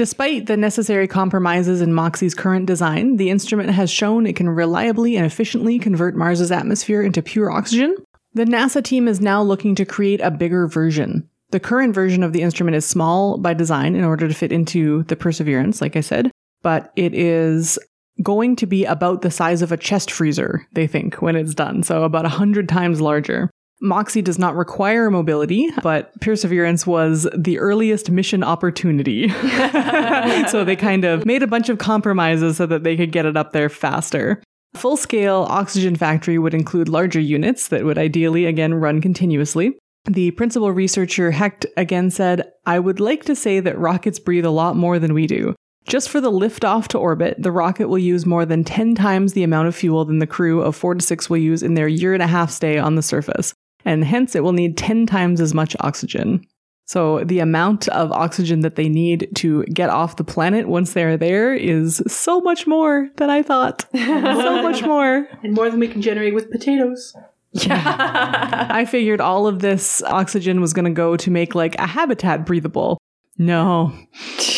Despite 0.00 0.46
the 0.46 0.56
necessary 0.56 1.06
compromises 1.06 1.82
in 1.82 1.92
Moxie's 1.92 2.32
current 2.32 2.64
design, 2.64 3.18
the 3.18 3.28
instrument 3.28 3.68
has 3.68 3.90
shown 3.90 4.26
it 4.26 4.34
can 4.34 4.48
reliably 4.48 5.14
and 5.14 5.26
efficiently 5.26 5.78
convert 5.78 6.16
Mars's 6.16 6.50
atmosphere 6.50 7.02
into 7.02 7.20
pure 7.20 7.50
oxygen. 7.50 7.94
The 8.32 8.46
NASA 8.46 8.82
team 8.82 9.06
is 9.06 9.20
now 9.20 9.42
looking 9.42 9.74
to 9.74 9.84
create 9.84 10.22
a 10.22 10.30
bigger 10.30 10.66
version. 10.66 11.28
The 11.50 11.60
current 11.60 11.94
version 11.94 12.22
of 12.22 12.32
the 12.32 12.40
instrument 12.40 12.78
is 12.78 12.86
small 12.86 13.36
by 13.36 13.52
design 13.52 13.94
in 13.94 14.02
order 14.02 14.26
to 14.26 14.32
fit 14.32 14.52
into 14.52 15.02
the 15.02 15.16
Perseverance, 15.16 15.82
like 15.82 15.96
I 15.96 16.00
said, 16.00 16.30
but 16.62 16.92
it 16.96 17.12
is 17.12 17.78
going 18.22 18.56
to 18.56 18.64
be 18.64 18.86
about 18.86 19.20
the 19.20 19.30
size 19.30 19.60
of 19.60 19.70
a 19.70 19.76
chest 19.76 20.10
freezer, 20.10 20.66
they 20.72 20.86
think, 20.86 21.20
when 21.20 21.36
it's 21.36 21.54
done, 21.54 21.82
so 21.82 22.04
about 22.04 22.22
100 22.22 22.70
times 22.70 23.02
larger. 23.02 23.50
Moxie 23.80 24.22
does 24.22 24.38
not 24.38 24.56
require 24.56 25.10
mobility, 25.10 25.70
but 25.82 26.18
Perseverance 26.20 26.86
was 26.86 27.28
the 27.36 27.58
earliest 27.58 28.10
mission 28.10 28.42
opportunity. 28.42 29.28
so 30.48 30.64
they 30.64 30.76
kind 30.76 31.04
of 31.04 31.24
made 31.24 31.42
a 31.42 31.46
bunch 31.46 31.68
of 31.68 31.78
compromises 31.78 32.58
so 32.58 32.66
that 32.66 32.84
they 32.84 32.96
could 32.96 33.12
get 33.12 33.26
it 33.26 33.36
up 33.36 33.52
there 33.52 33.68
faster. 33.68 34.42
Full 34.74 34.96
scale 34.96 35.46
oxygen 35.48 35.96
factory 35.96 36.38
would 36.38 36.54
include 36.54 36.88
larger 36.88 37.20
units 37.20 37.68
that 37.68 37.84
would 37.84 37.98
ideally, 37.98 38.46
again, 38.46 38.74
run 38.74 39.00
continuously. 39.00 39.76
The 40.04 40.30
principal 40.32 40.72
researcher 40.72 41.30
Hecht 41.30 41.66
again 41.76 42.10
said, 42.10 42.50
I 42.66 42.78
would 42.78 43.00
like 43.00 43.24
to 43.24 43.36
say 43.36 43.60
that 43.60 43.78
rockets 43.78 44.18
breathe 44.18 44.46
a 44.46 44.50
lot 44.50 44.76
more 44.76 44.98
than 44.98 45.12
we 45.12 45.26
do. 45.26 45.54
Just 45.86 46.08
for 46.08 46.20
the 46.20 46.30
lift 46.30 46.64
off 46.64 46.88
to 46.88 46.98
orbit, 46.98 47.36
the 47.38 47.52
rocket 47.52 47.88
will 47.88 47.98
use 47.98 48.26
more 48.26 48.46
than 48.46 48.64
10 48.64 48.94
times 48.94 49.32
the 49.32 49.42
amount 49.42 49.68
of 49.68 49.74
fuel 49.74 50.04
than 50.04 50.18
the 50.18 50.26
crew 50.26 50.62
of 50.62 50.76
4 50.76 50.94
to 50.96 51.04
6 51.04 51.30
will 51.30 51.38
use 51.38 51.62
in 51.62 51.74
their 51.74 51.88
year 51.88 52.14
and 52.14 52.22
a 52.22 52.26
half 52.26 52.50
stay 52.50 52.78
on 52.78 52.94
the 52.94 53.02
surface, 53.02 53.54
and 53.84 54.04
hence 54.04 54.34
it 54.34 54.42
will 54.42 54.52
need 54.52 54.76
10 54.76 55.06
times 55.06 55.40
as 55.40 55.54
much 55.54 55.76
oxygen. 55.80 56.44
So 56.86 57.22
the 57.22 57.38
amount 57.38 57.86
of 57.88 58.10
oxygen 58.10 58.60
that 58.60 58.74
they 58.74 58.88
need 58.88 59.28
to 59.36 59.62
get 59.64 59.90
off 59.90 60.16
the 60.16 60.24
planet 60.24 60.68
once 60.68 60.92
they're 60.92 61.16
there 61.16 61.54
is 61.54 62.02
so 62.08 62.40
much 62.40 62.66
more 62.66 63.08
than 63.16 63.30
I 63.30 63.42
thought. 63.42 63.86
so 63.94 64.62
much 64.62 64.82
more. 64.82 65.28
And 65.44 65.54
more 65.54 65.70
than 65.70 65.78
we 65.78 65.86
can 65.86 66.02
generate 66.02 66.34
with 66.34 66.50
potatoes. 66.50 67.14
Yeah. 67.52 68.66
I 68.70 68.84
figured 68.84 69.20
all 69.20 69.46
of 69.46 69.60
this 69.60 70.02
oxygen 70.02 70.60
was 70.60 70.72
going 70.72 70.84
to 70.84 70.90
go 70.90 71.16
to 71.16 71.30
make 71.30 71.54
like 71.54 71.76
a 71.78 71.86
habitat 71.86 72.44
breathable. 72.44 72.98
No. 73.38 73.92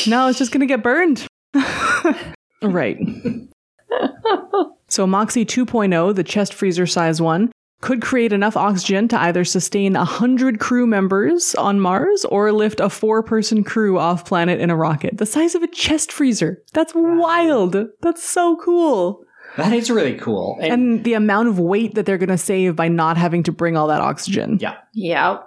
No, 0.07 0.29
it's 0.29 0.39
just 0.39 0.53
going 0.53 0.61
to 0.61 0.67
get 0.67 0.83
burned. 0.83 1.27
right. 2.63 2.99
So 4.93 5.07
Moxie 5.07 5.47
2.0, 5.47 6.15
the 6.15 6.23
chest 6.23 6.53
freezer 6.53 6.87
size 6.87 7.19
one, 7.19 7.51
could 7.83 8.01
create 8.01 8.33
enough 8.33 8.57
oxygen 8.57 9.09
to 9.09 9.21
either 9.21 9.45
sustain 9.45 9.93
100 9.93 10.59
crew 10.59 10.87
members 10.87 11.55
on 11.57 11.79
Mars 11.81 12.25
or 12.25 12.51
lift 12.53 12.81
a 12.81 12.89
four 12.89 13.23
person 13.23 13.63
crew 13.63 13.99
off 13.99 14.25
planet 14.25 14.61
in 14.61 14.71
a 14.71 14.77
rocket. 14.77 15.19
The 15.19 15.27
size 15.27 15.55
of 15.55 15.63
a 15.63 15.67
chest 15.67 16.11
freezer. 16.11 16.63
That's 16.73 16.95
wild. 16.95 17.77
That's 18.01 18.23
so 18.23 18.57
cool. 18.57 19.25
that 19.59 19.73
is 19.75 19.91
really 19.91 20.15
cool. 20.15 20.57
And, 20.63 20.73
And 20.73 21.05
the 21.05 21.13
amount 21.15 21.49
of 21.49 21.59
weight 21.59 21.95
that 21.97 22.07
they're 22.07 22.19
going 22.19 22.29
to 22.31 22.39
save 22.39 22.75
by 22.77 22.89
not 22.89 23.19
having 23.19 23.43
to 23.43 23.53
bring 23.53 23.77
all 23.77 23.89
that 23.89 24.01
oxygen. 24.01 24.59
yeah. 24.61 24.77
yeah. 24.95 25.39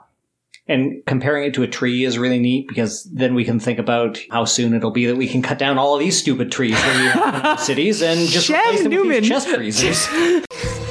And 0.68 1.06
comparing 1.06 1.44
it 1.46 1.54
to 1.54 1.64
a 1.64 1.68
tree 1.68 2.06
is 2.06 2.18
really 2.18 2.40
neat 2.40 2.68
because 2.68 3.04
then 3.14 3.36
we 3.36 3.46
can 3.46 3.60
think 3.60 3.78
about 3.78 4.20
how 4.32 4.46
soon 4.46 4.74
it'll 4.74 4.90
be 4.90 5.06
that 5.06 5.16
we 5.16 5.28
can 5.28 5.44
cut 5.44 5.60
down 5.60 5.78
all 5.78 5.94
of 5.94 6.00
these 6.00 6.18
stupid 6.20 6.52
trees 6.52 6.74
that 6.74 7.00
we 7.00 7.08
have 7.22 7.46
in 7.52 7.58
cities 7.64 8.02
and 8.02 8.20
just 8.28 8.48
Shem 8.48 8.60
replace 8.60 8.82
them 8.82 8.92
with 8.92 9.00
Newman. 9.04 9.20
these 9.22 9.30
chest 9.30 9.48
freezers. 9.48 10.08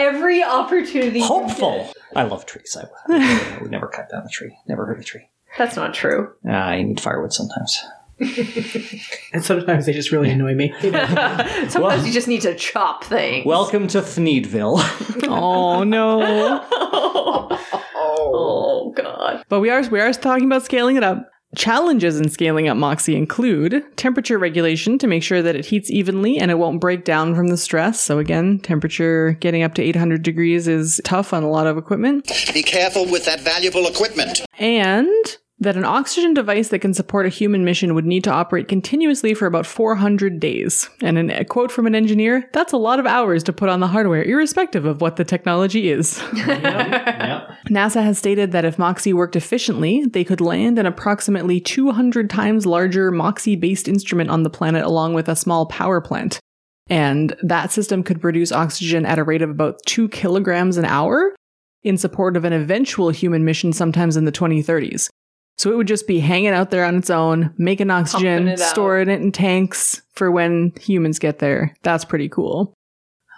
Every 0.00 0.42
opportunity. 0.42 1.20
Hopeful. 1.20 1.92
I 2.16 2.22
love 2.22 2.46
trees. 2.46 2.74
I, 2.74 2.86
I 3.10 3.58
would 3.60 3.70
never 3.70 3.86
cut 3.86 4.08
down 4.10 4.22
a 4.24 4.28
tree. 4.30 4.56
Never 4.66 4.86
hurt 4.86 4.98
a 4.98 5.04
tree. 5.04 5.28
That's 5.58 5.76
not 5.76 5.92
true. 5.92 6.32
Uh, 6.48 6.52
I 6.52 6.82
need 6.82 6.98
firewood 7.00 7.34
sometimes. 7.34 7.84
And 9.32 9.44
sometimes 9.44 9.84
they 9.86 9.92
just 9.92 10.10
really 10.10 10.30
annoy 10.30 10.54
me. 10.54 10.72
Sometimes 10.80 12.06
you 12.06 12.12
just 12.12 12.28
need 12.28 12.42
to 12.42 12.54
chop 12.54 13.04
things. 13.04 13.46
Welcome 13.46 13.86
to 13.88 14.00
Thneedville. 14.00 14.80
Oh 15.28 15.84
no. 15.84 16.20
oh 17.94 18.92
god. 18.96 19.44
But 19.48 19.60
we 19.60 19.70
are 19.70 19.82
we 19.88 20.00
are 20.00 20.12
talking 20.12 20.44
about 20.46 20.64
scaling 20.64 20.96
it 20.96 21.04
up. 21.04 21.30
Challenges 21.56 22.20
in 22.20 22.30
scaling 22.30 22.68
up 22.68 22.76
Moxie 22.76 23.16
include 23.16 23.84
temperature 23.96 24.38
regulation 24.38 24.98
to 24.98 25.08
make 25.08 25.22
sure 25.22 25.42
that 25.42 25.56
it 25.56 25.66
heats 25.66 25.90
evenly 25.90 26.38
and 26.38 26.50
it 26.50 26.58
won't 26.58 26.80
break 26.80 27.04
down 27.04 27.34
from 27.34 27.48
the 27.48 27.56
stress. 27.56 28.00
So 28.00 28.18
again, 28.18 28.60
temperature 28.60 29.32
getting 29.40 29.62
up 29.62 29.74
to 29.74 29.82
800 29.82 30.22
degrees 30.22 30.68
is 30.68 31.00
tough 31.04 31.32
on 31.32 31.42
a 31.42 31.50
lot 31.50 31.66
of 31.66 31.76
equipment. 31.76 32.30
Be 32.54 32.62
careful 32.62 33.04
with 33.04 33.24
that 33.24 33.40
valuable 33.40 33.86
equipment. 33.86 34.42
And 34.58 35.38
that 35.60 35.76
an 35.76 35.84
oxygen 35.84 36.32
device 36.32 36.68
that 36.68 36.78
can 36.78 36.94
support 36.94 37.26
a 37.26 37.28
human 37.28 37.64
mission 37.64 37.94
would 37.94 38.06
need 38.06 38.24
to 38.24 38.32
operate 38.32 38.66
continuously 38.66 39.34
for 39.34 39.44
about 39.44 39.66
400 39.66 40.40
days. 40.40 40.88
And 41.02 41.18
an, 41.18 41.30
a 41.30 41.44
quote 41.44 41.70
from 41.70 41.86
an 41.86 41.94
engineer, 41.94 42.48
that's 42.54 42.72
a 42.72 42.78
lot 42.78 42.98
of 42.98 43.06
hours 43.06 43.42
to 43.44 43.52
put 43.52 43.68
on 43.68 43.80
the 43.80 43.86
hardware, 43.86 44.22
irrespective 44.22 44.86
of 44.86 45.02
what 45.02 45.16
the 45.16 45.24
technology 45.24 45.90
is. 45.90 46.18
yep. 46.34 47.50
NASA 47.68 48.02
has 48.02 48.18
stated 48.18 48.52
that 48.52 48.64
if 48.64 48.78
Moxie 48.78 49.12
worked 49.12 49.36
efficiently, 49.36 50.06
they 50.06 50.24
could 50.24 50.40
land 50.40 50.78
an 50.78 50.86
approximately 50.86 51.60
200 51.60 52.30
times 52.30 52.64
larger 52.64 53.10
Moxie 53.10 53.56
based 53.56 53.86
instrument 53.86 54.30
on 54.30 54.42
the 54.42 54.50
planet 54.50 54.84
along 54.84 55.12
with 55.12 55.28
a 55.28 55.36
small 55.36 55.66
power 55.66 56.00
plant. 56.00 56.40
And 56.88 57.36
that 57.42 57.70
system 57.70 58.02
could 58.02 58.20
produce 58.20 58.50
oxygen 58.50 59.04
at 59.04 59.18
a 59.18 59.24
rate 59.24 59.42
of 59.42 59.50
about 59.50 59.80
2 59.86 60.08
kilograms 60.08 60.78
an 60.78 60.86
hour 60.86 61.36
in 61.82 61.98
support 61.98 62.36
of 62.36 62.44
an 62.44 62.52
eventual 62.52 63.10
human 63.10 63.44
mission 63.44 63.72
sometimes 63.72 64.16
in 64.16 64.24
the 64.24 64.32
2030s. 64.32 65.08
So 65.60 65.70
it 65.70 65.76
would 65.76 65.88
just 65.88 66.06
be 66.06 66.20
hanging 66.20 66.52
out 66.52 66.70
there 66.70 66.86
on 66.86 66.96
its 66.96 67.10
own, 67.10 67.52
making 67.58 67.90
oxygen, 67.90 68.46
Pumping 68.46 68.54
it 68.54 68.60
out. 68.62 68.70
storing 68.70 69.10
it 69.10 69.20
in 69.20 69.30
tanks 69.30 70.00
for 70.14 70.30
when 70.30 70.72
humans 70.80 71.18
get 71.18 71.38
there. 71.38 71.76
That's 71.82 72.06
pretty 72.06 72.30
cool. 72.30 72.72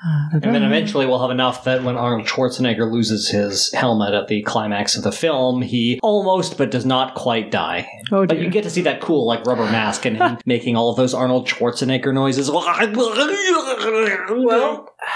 And 0.33 0.43
then 0.43 0.63
eventually 0.63 1.05
we'll 1.05 1.21
have 1.21 1.33
enough 1.33 1.65
that 1.65 1.83
when 1.83 1.97
Arnold 1.97 2.29
Schwarzenegger 2.29 2.91
loses 2.91 3.29
his 3.29 3.73
helmet 3.73 4.15
at 4.15 4.29
the 4.29 4.43
climax 4.43 4.97
of 4.97 5.03
the 5.03 5.11
film, 5.11 5.63
he 5.63 5.99
almost 6.01 6.59
but 6.59 6.71
does 6.71 6.87
not 6.87 7.17
quite 7.17 7.51
die. 7.51 7.89
Oh, 8.13 8.25
but 8.25 8.39
you 8.39 8.51
get 8.51 8.63
to 8.65 8.71
see 8.71 8.83
that 8.83 9.01
cool 9.01 9.27
like 9.27 9.45
rubber 9.45 9.65
mask 9.65 10.05
and 10.05 10.17
him 10.17 10.39
making 10.47 10.77
all 10.77 10.91
of 10.91 10.97
those 10.97 11.15
Arnold 11.15 11.49
Schwarzenegger 11.49 12.15
noises. 12.15 12.51
well, 12.53 12.65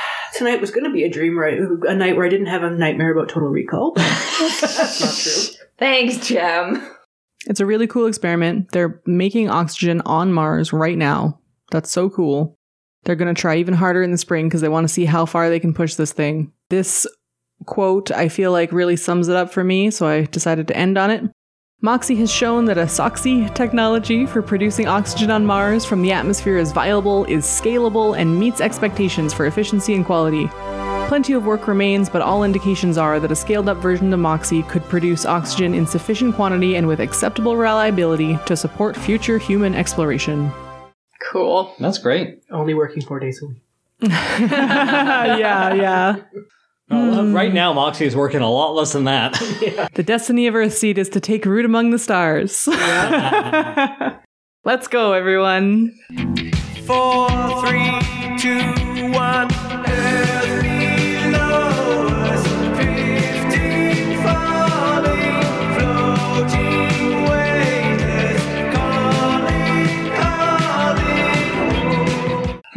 tonight 0.35 0.61
was 0.61 0.73
going 0.73 0.85
to 0.85 0.93
be 0.93 1.05
a 1.05 1.11
dream, 1.11 1.39
right? 1.39 1.59
A 1.89 1.95
night 1.95 2.17
where 2.17 2.27
I 2.27 2.29
didn't 2.29 2.47
have 2.47 2.65
a 2.65 2.71
nightmare 2.71 3.13
about 3.13 3.29
Total 3.29 3.49
Recall. 3.49 3.93
That's 3.95 5.01
not 5.01 5.15
true. 5.15 5.67
Thanks, 5.79 6.27
Gem. 6.27 6.96
It's 7.47 7.61
a 7.61 7.67
really 7.67 7.87
cool 7.87 8.07
experiment. 8.07 8.73
They're 8.73 9.01
making 9.07 9.51
oxygen 9.51 10.03
on 10.05 10.33
Mars 10.33 10.73
right 10.73 10.99
now. 10.99 11.39
That's 11.71 11.91
so 11.91 12.11
cool. 12.11 12.57
They're 13.05 13.17
going 13.17 13.33
to 13.33 13.41
try 13.41 13.57
even 13.57 13.75
harder 13.75 14.03
in 14.03 14.11
the 14.11 14.19
spring 14.19 14.49
because 14.49 14.61
they 14.61 14.69
want 14.69 14.85
to 14.87 14.93
see 14.93 15.05
how 15.05 15.27
far 15.27 15.49
they 15.49 15.61
can 15.61 15.73
push 15.73 15.95
this 15.95 16.13
thing. 16.13 16.53
This 16.71 17.07
quote, 17.65 18.11
I 18.11 18.29
feel 18.29 18.53
like, 18.53 18.73
really 18.73 18.97
sums 18.97 19.29
it 19.29 19.37
up 19.37 19.53
for 19.53 19.65
me, 19.65 19.91
so 19.91 20.07
I 20.07 20.25
decided 20.25 20.69
to 20.69 20.77
end 20.77 20.99
on 20.99 21.11
it. 21.11 21.25
Moxie 21.83 22.17
has 22.17 22.33
shown 22.33 22.65
that 22.65 22.79
a 22.79 22.87
SOXY 22.87 23.55
technology 23.55 24.27
for 24.27 24.43
producing 24.43 24.89
oxygen 24.89 25.31
on 25.31 25.47
Mars 25.47 25.85
from 25.85 26.03
the 26.03 26.11
atmosphere 26.11 26.57
is 26.57 26.73
viable, 26.73 27.25
is 27.27 27.45
scalable, 27.45 28.19
and 28.19 28.39
meets 28.39 28.61
expectations 28.61 29.33
for 29.33 29.47
efficiency 29.47 29.95
and 29.95 30.05
quality. 30.05 30.49
Plenty 31.07 31.35
of 31.35 31.47
work 31.47 31.69
remains, 31.69 32.11
but 32.11 32.21
all 32.21 32.43
indications 32.43 32.99
are 32.99 33.21
that 33.21 33.31
a 33.31 33.37
scaled 33.37 33.69
up 33.69 33.77
version 33.77 34.13
of 34.13 34.19
Moxie 34.19 34.65
could 34.65 34.83
produce 34.85 35.25
oxygen 35.25 35.73
in 35.73 35.87
sufficient 35.87 36.35
quantity 36.35 36.75
and 36.75 36.89
with 36.89 36.99
acceptable 36.99 37.57
reliability 37.57 38.37
to 38.47 38.57
support 38.57 38.97
future 38.97 39.39
human 39.39 39.73
exploration. 39.73 40.51
Cool. 41.23 41.73
That's 41.79 41.99
great. 41.99 42.43
Only 42.51 42.75
working 42.75 43.03
four 43.03 43.21
days 43.21 43.41
a 43.41 43.47
week. 43.47 43.63
yeah, 44.01 45.75
yeah. 45.75 46.17
Well, 46.91 47.21
uh, 47.21 47.33
right 47.33 47.55
now, 47.55 47.73
Moxie 47.73 48.07
is 48.07 48.17
working 48.17 48.41
a 48.41 48.51
lot 48.51 48.75
less 48.75 48.93
than 48.93 49.05
that. 49.05 49.41
The 49.95 50.03
destiny 50.03 50.49
of 50.49 50.55
Earthseed 50.55 50.99
is 50.99 51.09
to 51.11 51.21
take 51.21 51.47
root 51.47 51.65
among 51.65 51.91
the 51.91 51.99
stars. 51.99 52.67
Let's 54.65 54.89
go, 54.89 55.13
everyone. 55.13 55.93
Four, 56.85 57.29
three, 57.61 58.01
two, 58.39 59.13
one. 59.13 59.49
Earth 59.89 60.56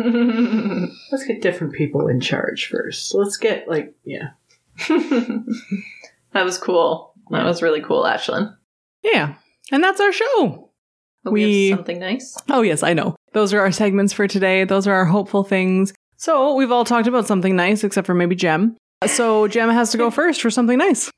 Let's 1.12 1.26
get 1.26 1.42
different 1.42 1.74
people 1.74 2.08
in 2.08 2.20
charge 2.22 2.68
first. 2.68 3.14
Let's 3.16 3.38
get, 3.38 3.68
like, 3.68 3.96
yeah. 4.04 4.30
That 6.34 6.46
was 6.46 6.58
cool. 6.60 7.14
That 7.32 7.44
was 7.44 7.62
really 7.64 7.82
cool, 7.82 8.04
Ashlyn. 8.04 8.56
Yeah. 9.04 9.34
And 9.72 9.84
that's 9.84 10.00
our 10.00 10.12
show. 10.12 10.70
We, 11.26 11.32
We- 11.32 11.70
have 11.70 11.80
something 11.80 12.00
nice. 12.00 12.38
Oh, 12.50 12.62
yes, 12.62 12.84
I 12.84 12.94
know. 12.94 13.16
Those 13.34 13.52
are 13.54 13.60
our 13.62 13.72
segments 13.72 14.14
for 14.14 14.28
today. 14.28 14.64
Those 14.64 14.88
are 14.88 14.94
our 14.94 15.06
hopeful 15.06 15.44
things. 15.44 15.94
So 16.18 16.54
we've 16.54 16.72
all 16.72 16.86
talked 16.86 17.08
about 17.08 17.26
something 17.28 17.56
nice, 17.56 17.84
except 17.84 18.06
for 18.08 18.14
maybe 18.14 18.36
Gem. 18.36 18.78
So 19.08 19.48
Gem 19.48 19.70
has 19.70 19.92
to 19.92 19.98
go 19.98 20.12
first 20.20 20.42
for 20.42 20.50
something 20.52 20.78
nice. 20.78 21.10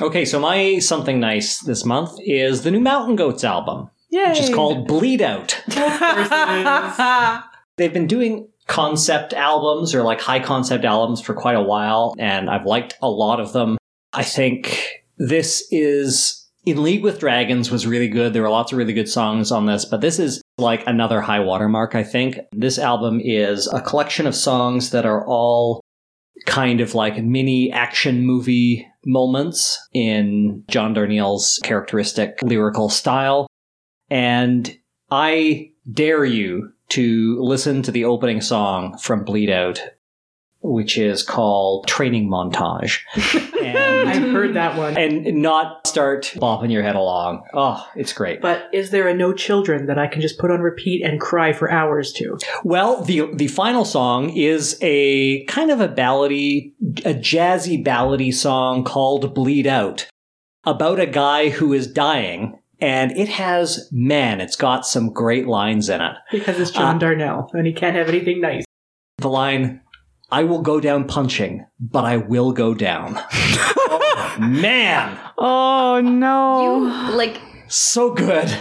Okay, 0.00 0.24
so 0.24 0.40
my 0.40 0.78
something 0.78 1.20
nice 1.20 1.58
this 1.58 1.84
month 1.84 2.18
is 2.24 2.62
the 2.62 2.70
new 2.70 2.80
Mountain 2.80 3.16
Goats 3.16 3.44
album, 3.44 3.90
Yay. 4.08 4.30
which 4.30 4.40
is 4.40 4.48
called 4.48 4.88
Bleed 4.88 5.20
Out. 5.20 5.60
They've 7.76 7.92
been 7.92 8.06
doing 8.06 8.48
concept 8.66 9.34
albums 9.34 9.94
or 9.94 10.02
like 10.02 10.20
high 10.20 10.40
concept 10.40 10.84
albums 10.86 11.20
for 11.20 11.34
quite 11.34 11.56
a 11.56 11.62
while, 11.62 12.14
and 12.18 12.48
I've 12.48 12.64
liked 12.64 12.96
a 13.02 13.10
lot 13.10 13.40
of 13.40 13.52
them. 13.52 13.76
I 14.14 14.22
think 14.22 15.02
this 15.18 15.68
is 15.70 16.48
In 16.64 16.82
League 16.82 17.02
with 17.02 17.20
Dragons 17.20 17.70
was 17.70 17.86
really 17.86 18.08
good. 18.08 18.32
There 18.32 18.42
were 18.42 18.48
lots 18.48 18.72
of 18.72 18.78
really 18.78 18.94
good 18.94 19.08
songs 19.08 19.52
on 19.52 19.66
this, 19.66 19.84
but 19.84 20.00
this 20.00 20.18
is 20.18 20.40
like 20.56 20.82
another 20.86 21.20
high 21.20 21.40
watermark, 21.40 21.94
I 21.94 22.04
think. 22.04 22.38
This 22.52 22.78
album 22.78 23.20
is 23.22 23.66
a 23.66 23.82
collection 23.82 24.26
of 24.26 24.34
songs 24.34 24.90
that 24.90 25.04
are 25.04 25.26
all 25.26 25.82
kind 26.46 26.80
of 26.80 26.94
like 26.94 27.22
mini 27.22 27.70
action 27.70 28.24
movie 28.24 28.89
moments 29.04 29.78
in 29.92 30.64
John 30.68 30.94
Darnielle's 30.94 31.58
characteristic 31.62 32.42
lyrical 32.42 32.88
style. 32.88 33.46
And 34.10 34.76
I 35.10 35.70
dare 35.90 36.24
you 36.24 36.72
to 36.90 37.40
listen 37.40 37.82
to 37.82 37.92
the 37.92 38.04
opening 38.04 38.40
song 38.40 38.98
from 38.98 39.24
Bleed 39.24 39.50
Out, 39.50 39.80
which 40.62 40.98
is 40.98 41.22
called 41.22 41.86
Training 41.86 42.28
Montage. 42.28 43.00
and, 43.62 44.08
I've 44.08 44.32
heard 44.32 44.54
that 44.54 44.76
one. 44.76 44.96
and 44.96 45.40
not 45.42 45.86
start 45.86 46.32
bopping 46.36 46.70
your 46.72 46.82
head 46.82 46.96
along. 46.96 47.44
Oh, 47.54 47.86
it's 47.96 48.12
great. 48.12 48.40
But 48.40 48.68
is 48.72 48.90
there 48.90 49.08
a 49.08 49.14
no 49.14 49.32
children 49.32 49.86
that 49.86 49.98
I 49.98 50.06
can 50.06 50.20
just 50.20 50.38
put 50.38 50.50
on 50.50 50.60
repeat 50.60 51.04
and 51.04 51.20
cry 51.20 51.52
for 51.52 51.70
hours 51.70 52.12
to? 52.14 52.38
Well, 52.64 53.02
the 53.02 53.30
the 53.34 53.48
final 53.48 53.84
song 53.84 54.30
is 54.36 54.78
a 54.82 55.44
kind 55.46 55.70
of 55.70 55.80
a 55.80 55.88
ballady, 55.88 56.72
a 57.04 57.14
jazzy 57.14 57.84
ballady 57.84 58.32
song 58.32 58.84
called 58.84 59.34
"Bleed 59.34 59.66
Out," 59.66 60.08
about 60.64 60.98
a 61.00 61.06
guy 61.06 61.50
who 61.50 61.72
is 61.72 61.86
dying, 61.86 62.58
and 62.80 63.12
it 63.12 63.28
has 63.28 63.88
man, 63.92 64.40
it's 64.40 64.56
got 64.56 64.86
some 64.86 65.12
great 65.12 65.46
lines 65.46 65.88
in 65.88 66.00
it. 66.00 66.16
Because 66.30 66.58
it's 66.58 66.70
John 66.70 66.96
Uh, 66.96 66.98
Darnielle 66.98 67.48
and 67.54 67.66
he 67.66 67.72
can't 67.72 67.96
have 67.96 68.08
anything 68.08 68.40
nice. 68.40 68.64
The 69.18 69.28
line, 69.28 69.82
"I 70.32 70.44
will 70.44 70.62
go 70.62 70.80
down 70.80 71.04
punching, 71.06 71.66
but 71.78 72.04
I 72.04 72.16
will 72.18 72.52
go 72.52 72.74
down." 72.74 73.14
oh, 73.18 74.36
man, 74.40 75.18
Oh, 75.38 76.00
no. 76.02 76.62
You, 77.08 77.16
like, 77.16 77.40
so 77.68 78.12
good. 78.12 78.44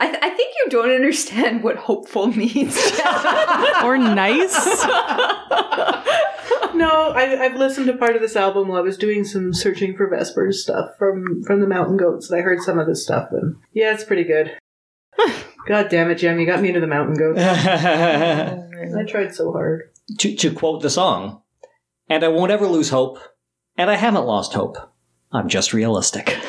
I, 0.00 0.06
th- 0.06 0.22
I 0.22 0.30
think 0.30 0.54
you 0.62 0.70
don't 0.70 0.90
understand 0.90 1.64
what 1.64 1.76
hopeful 1.76 2.26
means. 2.36 2.76
Or 3.82 3.98
nice. 3.98 4.54
No, 6.74 7.10
I, 7.10 7.36
I've 7.44 7.56
listened 7.56 7.86
to 7.88 7.96
part 7.96 8.14
of 8.14 8.22
this 8.22 8.36
album 8.36 8.68
while 8.68 8.78
I 8.78 8.82
was 8.82 8.96
doing 8.96 9.24
some 9.24 9.52
searching 9.52 9.96
for 9.96 10.08
Vespers 10.08 10.62
stuff 10.62 10.90
from 10.96 11.42
from 11.42 11.60
the 11.60 11.66
Mountain 11.66 11.96
Goats, 11.96 12.30
and 12.30 12.38
I 12.38 12.42
heard 12.44 12.60
some 12.60 12.78
of 12.78 12.86
this 12.86 13.02
stuff, 13.02 13.30
and 13.32 13.56
yeah, 13.72 13.92
it's 13.92 14.04
pretty 14.04 14.22
good. 14.22 14.56
God 15.66 15.88
damn 15.88 16.10
it, 16.10 16.16
Gem, 16.16 16.38
you 16.38 16.46
got 16.46 16.62
me 16.62 16.68
into 16.68 16.80
the 16.80 16.86
Mountain 16.86 17.16
Goats. 17.16 17.40
I 17.40 19.04
tried 19.08 19.34
so 19.34 19.50
hard. 19.50 19.90
To, 20.18 20.34
to 20.36 20.52
quote 20.52 20.82
the 20.82 20.90
song, 20.90 21.42
and 22.08 22.24
I 22.24 22.28
won't 22.28 22.50
ever 22.52 22.66
lose 22.66 22.90
hope, 22.90 23.18
and 23.76 23.90
I 23.90 23.96
haven't 23.96 24.24
lost 24.26 24.54
hope. 24.54 24.76
I'm 25.32 25.48
just 25.48 25.72
realistic. 25.72 26.36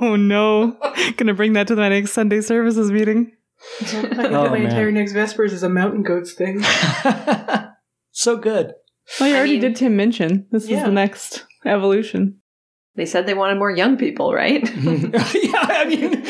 Oh, 0.00 0.14
no. 0.14 0.78
Gonna 1.16 1.34
bring 1.34 1.54
that 1.54 1.66
to 1.66 1.74
my 1.74 1.88
next 1.88 2.12
Sunday 2.12 2.42
services 2.42 2.92
meeting. 2.92 3.32
I 3.80 3.84
can 3.84 4.14
do 4.14 4.22
Oh, 4.36 4.44
my 4.48 4.58
man. 4.58 4.66
entire 4.66 4.92
next 4.92 5.12
Vespers 5.14 5.52
is 5.52 5.64
a 5.64 5.68
Mountain 5.68 6.04
Goats 6.04 6.32
thing. 6.32 6.62
so 8.12 8.36
good. 8.36 8.74
Well, 9.18 9.28
you 9.28 9.34
I 9.34 9.38
already 9.38 9.52
mean- 9.54 9.60
did 9.62 9.74
Tim 9.76 9.96
Minchin. 9.96 10.46
This 10.52 10.64
is 10.70 10.84
the 10.84 10.92
next 10.92 11.44
evolution. 11.66 12.40
They 12.96 13.06
said 13.06 13.26
they 13.26 13.34
wanted 13.34 13.58
more 13.58 13.70
young 13.70 13.96
people, 13.96 14.34
right? 14.34 14.62
yeah, 14.76 15.66
I 15.68 15.84
mean, 15.88 16.24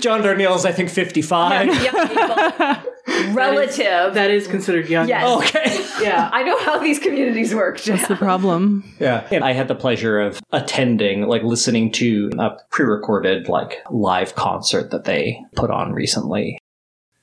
John 0.00 0.22
Darnielle's, 0.22 0.64
I 0.64 0.72
think, 0.72 0.88
55. 0.88 1.82
young 1.82 2.08
people. 2.08 2.92
Relative. 3.34 4.14
That 4.14 4.30
is 4.30 4.46
considered 4.46 4.88
young. 4.88 5.08
Yes. 5.08 5.24
Okay. 5.24 6.04
Yeah. 6.04 6.30
I 6.32 6.42
know 6.44 6.58
how 6.58 6.78
these 6.78 6.98
communities 6.98 7.54
work. 7.54 7.80
That's 7.80 8.00
Jeff. 8.00 8.08
the 8.08 8.16
problem. 8.16 8.84
Yeah. 9.00 9.26
And 9.30 9.44
I 9.44 9.52
had 9.52 9.68
the 9.68 9.74
pleasure 9.74 10.20
of 10.20 10.40
attending, 10.52 11.22
like 11.22 11.42
listening 11.42 11.92
to 11.92 12.30
a 12.38 12.50
pre-recorded, 12.70 13.48
like 13.48 13.82
live 13.90 14.34
concert 14.34 14.90
that 14.92 15.04
they 15.04 15.40
put 15.54 15.70
on 15.70 15.92
recently. 15.92 16.58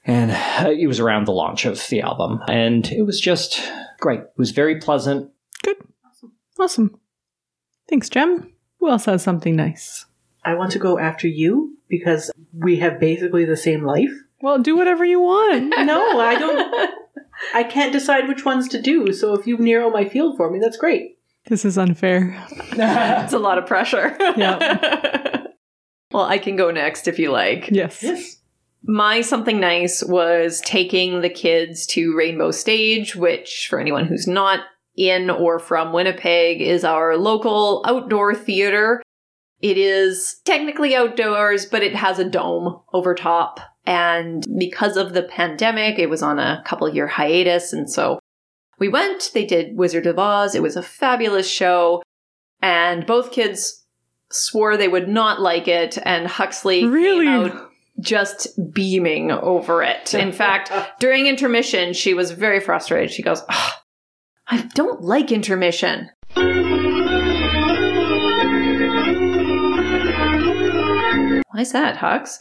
And 0.05 0.31
uh, 0.31 0.69
it 0.69 0.87
was 0.87 0.99
around 0.99 1.25
the 1.25 1.31
launch 1.31 1.65
of 1.65 1.87
the 1.87 2.01
album. 2.01 2.41
And 2.47 2.85
it 2.91 3.03
was 3.03 3.19
just 3.19 3.61
great. 3.99 4.19
It 4.19 4.33
was 4.37 4.51
very 4.51 4.79
pleasant. 4.79 5.31
Good. 5.63 5.77
Awesome. 6.05 6.31
awesome. 6.59 6.99
Thanks, 7.89 8.09
Gem. 8.09 8.52
Who 8.83 8.89
else 8.89 9.05
has 9.05 9.23
something 9.23 9.55
nice? 9.55 10.07
I 10.43 10.55
want 10.55 10.73
to 10.73 10.77
go 10.77 10.99
after 10.99 11.25
you 11.25 11.77
because 11.87 12.29
we 12.51 12.79
have 12.79 12.99
basically 12.99 13.45
the 13.45 13.55
same 13.55 13.85
life. 13.85 14.11
Well, 14.41 14.59
do 14.59 14.75
whatever 14.75 15.05
you 15.05 15.21
want. 15.21 15.73
No, 15.85 16.19
I 16.19 16.37
don't. 16.37 16.91
I 17.53 17.63
can't 17.63 17.93
decide 17.93 18.27
which 18.27 18.43
ones 18.43 18.67
to 18.67 18.81
do. 18.81 19.13
So 19.13 19.35
if 19.35 19.47
you 19.47 19.57
narrow 19.57 19.89
my 19.89 20.03
field 20.03 20.35
for 20.35 20.51
me, 20.51 20.59
that's 20.59 20.75
great. 20.75 21.17
this 21.45 21.63
is 21.63 21.77
unfair. 21.77 22.45
It's 22.73 23.31
a 23.31 23.39
lot 23.39 23.57
of 23.57 23.67
pressure. 23.67 24.17
Yeah. 24.35 25.45
well, 26.11 26.25
I 26.25 26.37
can 26.37 26.57
go 26.57 26.69
next 26.69 27.07
if 27.07 27.17
you 27.17 27.31
like. 27.31 27.69
Yes. 27.71 28.03
Yes. 28.03 28.35
My 28.83 29.21
something 29.21 29.61
nice 29.61 30.03
was 30.03 30.59
taking 30.59 31.21
the 31.21 31.29
kids 31.29 31.87
to 31.87 32.17
Rainbow 32.17 32.51
Stage, 32.51 33.15
which, 33.15 33.67
for 33.69 33.79
anyone 33.79 34.07
who's 34.07 34.27
not 34.27 34.59
in 34.95 35.29
or 35.29 35.59
from 35.59 35.93
Winnipeg, 35.93 36.61
is 36.61 36.83
our 36.83 37.17
local 37.17 37.83
outdoor 37.87 38.35
theater. 38.35 39.01
It 39.61 39.77
is 39.77 40.41
technically 40.45 40.95
outdoors, 40.95 41.65
but 41.65 41.83
it 41.83 41.95
has 41.95 42.19
a 42.19 42.29
dome 42.29 42.81
over 42.93 43.15
top. 43.15 43.59
And 43.85 44.45
because 44.57 44.97
of 44.97 45.13
the 45.13 45.23
pandemic, 45.23 45.99
it 45.99 46.09
was 46.09 46.21
on 46.21 46.39
a 46.39 46.61
couple 46.65 46.87
year 46.89 47.07
hiatus. 47.07 47.73
And 47.73 47.89
so 47.89 48.19
we 48.79 48.89
went, 48.89 49.31
they 49.33 49.45
did 49.45 49.77
Wizard 49.77 50.05
of 50.07 50.19
Oz. 50.19 50.55
It 50.55 50.61
was 50.61 50.75
a 50.75 50.81
fabulous 50.83 51.49
show. 51.49 52.01
And 52.61 53.05
both 53.05 53.31
kids 53.31 53.85
swore 54.31 54.77
they 54.77 54.87
would 54.87 55.07
not 55.09 55.41
like 55.41 55.67
it. 55.67 55.97
And 56.05 56.27
Huxley 56.27 56.85
Really? 56.85 57.51
just 57.99 58.47
beaming 58.73 59.31
over 59.31 59.83
it. 59.83 60.13
In 60.13 60.31
fact, 60.31 60.71
during 60.99 61.27
intermission, 61.27 61.93
she 61.93 62.13
was 62.13 62.31
very 62.31 62.59
frustrated. 62.59 63.11
She 63.11 63.21
goes, 63.21 63.43
"Ugh, 63.47 63.73
I 64.47 64.69
don't 64.73 65.01
like 65.01 65.31
intermission. 65.31 66.09
Why 71.51 71.61
is 71.61 71.71
that, 71.71 71.97
Hux? 71.97 72.39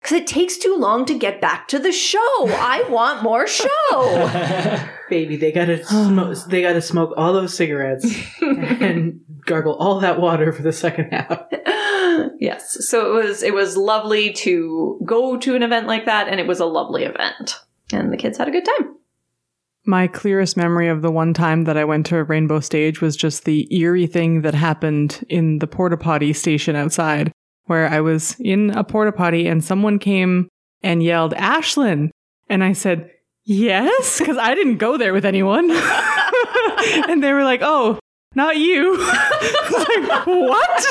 Because 0.00 0.16
it 0.16 0.26
takes 0.26 0.56
too 0.56 0.76
long 0.76 1.04
to 1.06 1.18
get 1.18 1.40
back 1.40 1.68
to 1.68 1.78
the 1.78 1.92
show. 1.92 2.18
I 2.48 2.84
want 2.88 3.22
more 3.22 3.46
show. 3.46 4.88
Baby, 5.10 5.36
they 5.36 5.52
gotta 5.52 5.84
smoke. 5.84 6.36
They 6.46 6.62
gotta 6.62 6.80
smoke 6.80 7.12
all 7.16 7.32
those 7.32 7.54
cigarettes 7.54 8.06
and 8.40 9.20
gargle 9.44 9.74
all 9.74 10.00
that 10.00 10.20
water 10.20 10.52
for 10.52 10.62
the 10.62 10.72
second 10.72 11.10
half. 11.10 11.42
yes. 12.38 12.76
So 12.88 13.18
it 13.18 13.26
was 13.26 13.42
it 13.42 13.52
was 13.54 13.76
lovely 13.76 14.32
to 14.34 15.00
go 15.04 15.36
to 15.36 15.54
an 15.54 15.62
event 15.62 15.86
like 15.86 16.06
that, 16.06 16.28
and 16.28 16.38
it 16.40 16.46
was 16.46 16.60
a 16.60 16.66
lovely 16.66 17.04
event. 17.04 17.56
And 17.92 18.12
the 18.12 18.16
kids 18.16 18.38
had 18.38 18.48
a 18.48 18.52
good 18.52 18.64
time. 18.64 18.96
My 19.90 20.06
clearest 20.06 20.56
memory 20.56 20.86
of 20.86 21.02
the 21.02 21.10
one 21.10 21.34
time 21.34 21.64
that 21.64 21.76
I 21.76 21.84
went 21.84 22.06
to 22.06 22.16
a 22.16 22.22
rainbow 22.22 22.60
stage 22.60 23.00
was 23.00 23.16
just 23.16 23.44
the 23.44 23.66
eerie 23.76 24.06
thing 24.06 24.42
that 24.42 24.54
happened 24.54 25.24
in 25.28 25.58
the 25.58 25.66
porta 25.66 25.96
potty 25.96 26.32
station 26.32 26.76
outside, 26.76 27.32
where 27.64 27.88
I 27.88 28.00
was 28.00 28.36
in 28.38 28.70
a 28.70 28.84
porta 28.84 29.10
potty 29.10 29.48
and 29.48 29.64
someone 29.64 29.98
came 29.98 30.46
and 30.80 31.02
yelled, 31.02 31.34
Ashlyn. 31.34 32.10
And 32.48 32.62
I 32.62 32.72
said, 32.72 33.10
Yes, 33.42 34.20
because 34.20 34.36
I 34.36 34.54
didn't 34.54 34.76
go 34.76 34.96
there 34.96 35.12
with 35.12 35.24
anyone. 35.24 35.68
and 35.72 37.20
they 37.20 37.32
were 37.32 37.42
like, 37.42 37.62
Oh, 37.64 37.98
not 38.34 38.56
you. 38.56 38.96
Like, 39.70 40.26
what? 40.26 40.84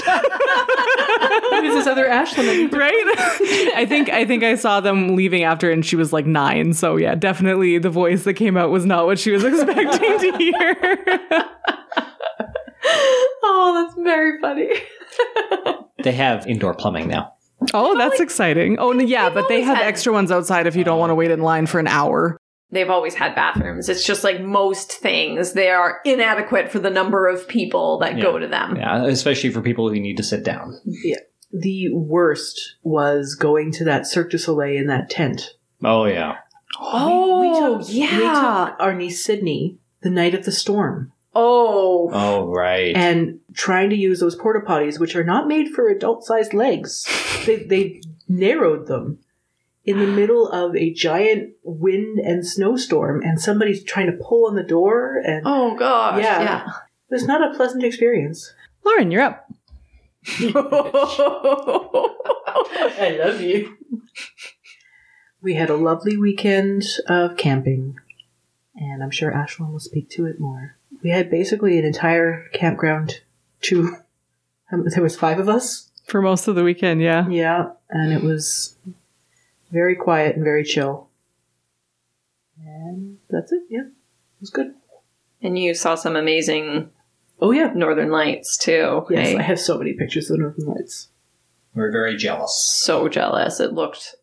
Who 1.49 1.55
is 1.65 1.73
this 1.75 1.87
other 1.87 2.07
Ashlyn? 2.07 2.71
right? 2.77 2.93
I 3.75 3.85
think 3.87 4.09
I 4.09 4.25
think 4.25 4.43
I 4.43 4.55
saw 4.55 4.79
them 4.79 5.15
leaving 5.15 5.43
after, 5.43 5.69
and 5.71 5.85
she 5.85 5.95
was 5.95 6.11
like 6.11 6.25
nine. 6.25 6.73
So 6.73 6.95
yeah, 6.97 7.15
definitely 7.15 7.77
the 7.77 7.89
voice 7.89 8.23
that 8.23 8.33
came 8.33 8.57
out 8.57 8.71
was 8.71 8.85
not 8.85 9.05
what 9.05 9.19
she 9.19 9.31
was 9.31 9.43
expecting 9.43 10.19
to 10.19 10.37
hear. 10.37 10.75
Oh, 13.43 13.85
that's 13.87 14.01
very 14.03 14.39
funny. 14.41 14.69
They 16.03 16.13
have 16.13 16.47
indoor 16.47 16.73
plumbing 16.73 17.07
now. 17.07 17.33
Oh, 17.73 17.97
that's 17.97 18.19
exciting. 18.19 18.77
Oh, 18.79 18.93
yeah, 18.93 19.29
but 19.29 19.47
they 19.49 19.61
have 19.61 19.77
had- 19.77 19.85
extra 19.87 20.13
ones 20.13 20.31
outside 20.31 20.65
if 20.67 20.75
you 20.75 20.83
don't 20.83 20.99
want 20.99 21.09
to 21.09 21.13
uh, 21.13 21.17
wait 21.17 21.31
in 21.31 21.41
line 21.41 21.65
for 21.67 21.79
an 21.79 21.87
hour. 21.87 22.37
They've 22.71 22.89
always 22.89 23.15
had 23.15 23.33
bathrooms. 23.33 23.89
It's 23.89 24.05
just 24.05 24.23
like 24.23 24.41
most 24.41 24.91
things, 24.91 25.53
they 25.53 25.69
are 25.69 26.01
inadequate 26.05 26.71
for 26.71 26.79
the 26.79 26.91
number 26.91 27.27
of 27.27 27.47
people 27.47 27.97
that 27.99 28.21
go 28.21 28.37
to 28.37 28.47
them. 28.47 28.75
Yeah, 28.75 29.05
especially 29.05 29.49
for 29.49 29.61
people 29.61 29.89
who 29.89 29.99
need 29.99 30.17
to 30.17 30.23
sit 30.23 30.43
down. 30.43 30.79
Yeah. 30.85 31.17
The 31.51 31.89
worst 31.93 32.75
was 32.83 33.33
going 33.33 33.71
to 33.73 33.83
that 33.85 34.05
Cirque 34.05 34.29
du 34.29 34.37
Soleil 34.37 34.77
in 34.79 34.85
that 34.87 35.09
tent. 35.09 35.55
Oh 35.83 36.05
yeah. 36.05 36.37
Oh, 36.79 37.41
we, 37.41 37.47
we 37.47 37.55
oh, 37.55 37.77
took, 37.79 37.87
we 37.87 38.07
took 38.07 38.79
our 38.79 38.93
niece 38.93 39.25
Sydney 39.25 39.79
the 40.01 40.11
night 40.11 40.35
of 40.35 40.45
the 40.45 40.51
storm. 40.51 41.11
Oh, 41.33 42.09
Oh 42.13 42.47
right. 42.47 42.95
and 42.95 43.39
trying 43.53 43.89
to 43.89 43.95
use 43.95 44.19
those 44.19 44.35
porta 44.35 44.59
potties, 44.59 44.99
which 44.99 45.15
are 45.15 45.23
not 45.23 45.47
made 45.47 45.69
for 45.69 45.89
adult 45.89 46.23
sized 46.23 46.53
legs. 46.53 47.05
They, 47.45 47.63
they 47.63 48.01
narrowed 48.27 48.87
them 48.87 49.19
in 49.89 49.97
the 49.99 50.07
middle 50.07 50.47
of 50.49 50.75
a 50.75 50.93
giant 50.93 51.53
wind 51.63 52.19
and 52.19 52.45
snowstorm, 52.45 53.21
and 53.23 53.41
somebody's 53.41 53.83
trying 53.83 54.05
to 54.05 54.17
pull 54.23 54.45
on 54.47 54.55
the 54.55 54.63
door, 54.63 55.21
and 55.25 55.41
oh 55.45 55.75
gosh. 55.75 56.21
Yeah. 56.21 56.41
Yeah. 56.41 56.65
it 57.09 57.13
was 57.13 57.25
not 57.25 57.41
a 57.43 57.55
pleasant 57.55 57.83
experience. 57.83 58.53
Lauren, 58.85 59.09
you're 59.11 59.23
up. 59.23 59.51
I 63.01 63.17
love 63.23 63.41
you. 63.41 63.77
We 65.41 65.53
had 65.55 65.69
a 65.69 65.75
lovely 65.75 66.17
weekend 66.17 66.83
of 67.07 67.37
camping, 67.37 67.95
and 68.75 69.01
I'm 69.01 69.11
sure 69.11 69.31
Ashlyn 69.31 69.71
will 69.71 69.79
speak 69.79 70.09
to 70.11 70.25
it 70.25 70.39
more. 70.39 70.75
We 71.01 71.09
had 71.11 71.29
basically 71.31 71.79
an 71.79 71.85
entire 71.85 72.45
campground 72.53 73.21
to. 73.61 73.95
um, 74.71 74.85
There 74.93 75.01
was 75.03 75.15
five 75.15 75.39
of 75.39 75.47
us. 75.49 75.89
For 76.07 76.21
most 76.21 76.47
of 76.47 76.55
the 76.55 76.63
weekend, 76.63 77.01
yeah. 77.01 77.27
Yeah, 77.29 77.69
and 77.89 78.11
it 78.11 78.21
was 78.23 78.75
very 79.71 79.95
quiet 79.95 80.35
and 80.35 80.43
very 80.43 80.63
chill. 80.63 81.09
And 82.65 83.17
that's 83.29 83.51
it. 83.51 83.63
Yeah, 83.69 83.81
it 83.81 84.41
was 84.41 84.49
good. 84.49 84.73
And 85.41 85.57
you 85.57 85.73
saw 85.73 85.95
some 85.95 86.15
amazing 86.15 86.89
Oh 87.41 87.51
yeah, 87.51 87.71
northern 87.73 88.09
lights 88.11 88.57
too. 88.57 89.05
yes, 89.09 89.27
Hey, 89.29 89.37
I 89.37 89.41
have 89.41 89.59
so 89.59 89.77
many 89.77 89.93
pictures 89.93 90.29
of 90.29 90.37
the 90.37 90.43
Northern 90.43 90.65
Lights. 90.65 91.07
We're 91.73 91.91
very 91.91 92.17
jealous. 92.17 92.53
so 92.61 93.07
jealous. 93.07 93.59
It 93.59 93.73
looked 93.73 94.15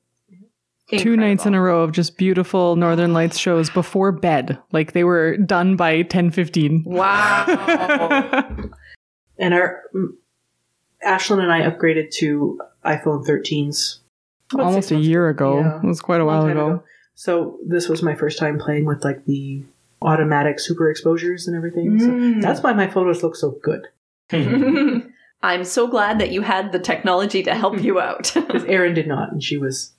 Two 0.98 1.16
nights 1.16 1.46
in 1.46 1.54
a 1.54 1.60
row 1.60 1.82
of 1.82 1.90
just 1.90 2.16
beautiful 2.16 2.76
Northern 2.76 3.12
Lights 3.12 3.38
shows 3.38 3.68
before 3.70 4.12
bed. 4.12 4.56
Like 4.70 4.92
they 4.92 5.02
were 5.02 5.36
done 5.36 5.74
by 5.76 6.02
10:15. 6.04 6.84
Wow. 6.84 8.52
And 9.38 9.52
our 9.52 9.82
mm, 9.94 10.08
Ashlyn 11.04 11.40
and 11.42 11.52
I 11.52 11.68
upgraded 11.68 12.10
to 12.20 12.58
iPhone 12.86 13.26
13s 13.26 13.98
about 14.52 14.66
Almost 14.66 14.90
a 14.90 14.96
year 14.96 15.28
ago. 15.28 15.60
Yeah. 15.60 15.78
It 15.78 15.84
was 15.84 16.00
quite 16.00 16.20
a 16.20 16.24
Long 16.24 16.36
while 16.36 16.42
time 16.42 16.56
ago. 16.56 16.82
So 17.14 17.58
this 17.66 17.88
was 17.88 18.02
my 18.02 18.14
first 18.14 18.38
time 18.38 18.58
playing 18.58 18.84
with 18.84 19.02
like 19.04 19.24
the 19.24 19.64
automatic 20.02 20.60
super 20.60 20.90
exposures 20.90 21.46
and 21.46 21.56
everything. 21.56 21.98
Mm. 21.98 22.34
So 22.40 22.46
that's 22.46 22.62
why 22.62 22.72
my 22.72 22.88
photos 22.88 23.22
look 23.22 23.36
so 23.36 23.58
good. 23.62 23.88
I'm 25.42 25.64
so 25.64 25.86
glad 25.86 26.18
that 26.18 26.30
you 26.30 26.42
had 26.42 26.72
the 26.72 26.78
technology 26.78 27.42
to 27.42 27.54
help 27.54 27.80
you 27.80 28.00
out. 28.00 28.32
Because 28.46 28.64
Erin 28.64 28.94
did 28.94 29.06
not, 29.06 29.32
and 29.32 29.42
she 29.42 29.56
was. 29.56 29.92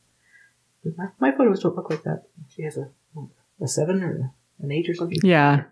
My, 0.96 1.08
my 1.20 1.32
photos 1.32 1.62
don't 1.62 1.76
look 1.76 1.90
like 1.90 2.04
that. 2.04 2.24
She 2.50 2.64
has 2.64 2.78
a 2.78 2.90
a 3.62 3.68
seven 3.68 4.04
or 4.04 4.32
an 4.60 4.72
eight 4.72 4.90
or 4.90 4.94
something. 4.94 5.20
Yeah. 5.24 5.64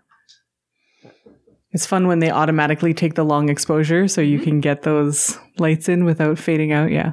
It's 1.72 1.86
fun 1.86 2.06
when 2.06 2.20
they 2.20 2.30
automatically 2.30 2.94
take 2.94 3.14
the 3.14 3.24
long 3.24 3.48
exposure 3.48 4.08
so 4.08 4.20
you 4.20 4.38
can 4.38 4.60
get 4.60 4.82
those 4.82 5.38
lights 5.58 5.88
in 5.88 6.04
without 6.04 6.38
fading 6.38 6.72
out. 6.72 6.90
Yeah. 6.90 7.12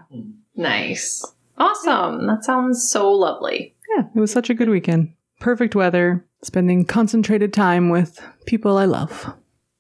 nice. 0.56 1.26
Awesome. 1.58 2.28
That 2.28 2.44
sounds 2.44 2.90
so 2.90 3.12
lovely. 3.12 3.76
Yeah, 3.96 4.06
it 4.16 4.20
was 4.20 4.32
such 4.32 4.50
a 4.50 4.54
good 4.54 4.70
weekend. 4.70 5.14
Perfect 5.40 5.76
weather, 5.76 6.26
spending 6.42 6.86
concentrated 6.86 7.54
time 7.54 7.90
with 7.90 8.20
people 8.46 8.78
I 8.78 8.86
love. 8.86 9.34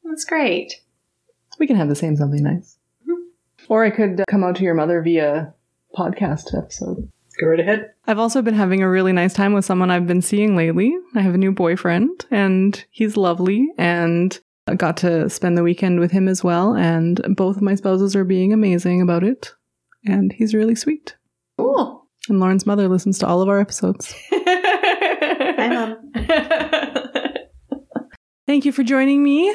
That's 0.03 0.25
great. 0.25 0.81
We 1.59 1.67
can 1.67 1.75
have 1.75 1.89
the 1.89 1.95
same 1.95 2.15
something 2.15 2.43
nice. 2.43 2.77
Or 3.69 3.85
I 3.85 3.89
could 3.89 4.19
uh, 4.19 4.25
come 4.29 4.43
out 4.43 4.55
to 4.57 4.63
your 4.63 4.73
mother 4.73 5.01
via 5.01 5.53
podcast 5.97 6.57
episode. 6.57 7.09
Go 7.39 7.47
right 7.47 7.59
ahead. 7.59 7.91
I've 8.05 8.19
also 8.19 8.41
been 8.41 8.53
having 8.53 8.83
a 8.83 8.89
really 8.89 9.13
nice 9.13 9.33
time 9.33 9.53
with 9.53 9.65
someone 9.65 9.89
I've 9.89 10.05
been 10.05 10.21
seeing 10.21 10.55
lately. 10.55 10.95
I 11.15 11.21
have 11.21 11.33
a 11.33 11.39
new 11.39 11.51
boyfriend 11.51 12.25
and 12.29 12.83
he's 12.91 13.17
lovely 13.17 13.69
and 13.77 14.39
I 14.67 14.75
got 14.75 14.97
to 14.97 15.29
spend 15.29 15.57
the 15.57 15.63
weekend 15.63 15.99
with 15.99 16.11
him 16.11 16.27
as 16.27 16.43
well 16.43 16.75
and 16.75 17.19
both 17.35 17.57
of 17.57 17.63
my 17.63 17.75
spouses 17.75 18.15
are 18.15 18.23
being 18.23 18.53
amazing 18.53 19.01
about 19.01 19.23
it 19.23 19.53
and 20.05 20.31
he's 20.33 20.53
really 20.53 20.75
sweet. 20.75 21.15
Cool. 21.57 22.07
And 22.29 22.39
Lauren's 22.39 22.65
mother 22.65 22.87
listens 22.87 23.19
to 23.19 23.27
all 23.27 23.41
of 23.41 23.49
our 23.49 23.59
episodes. 23.59 24.13
Hi, 24.31 25.67
Mom. 25.67 26.11
Thank 28.47 28.65
you 28.65 28.71
for 28.71 28.83
joining 28.83 29.23
me 29.23 29.53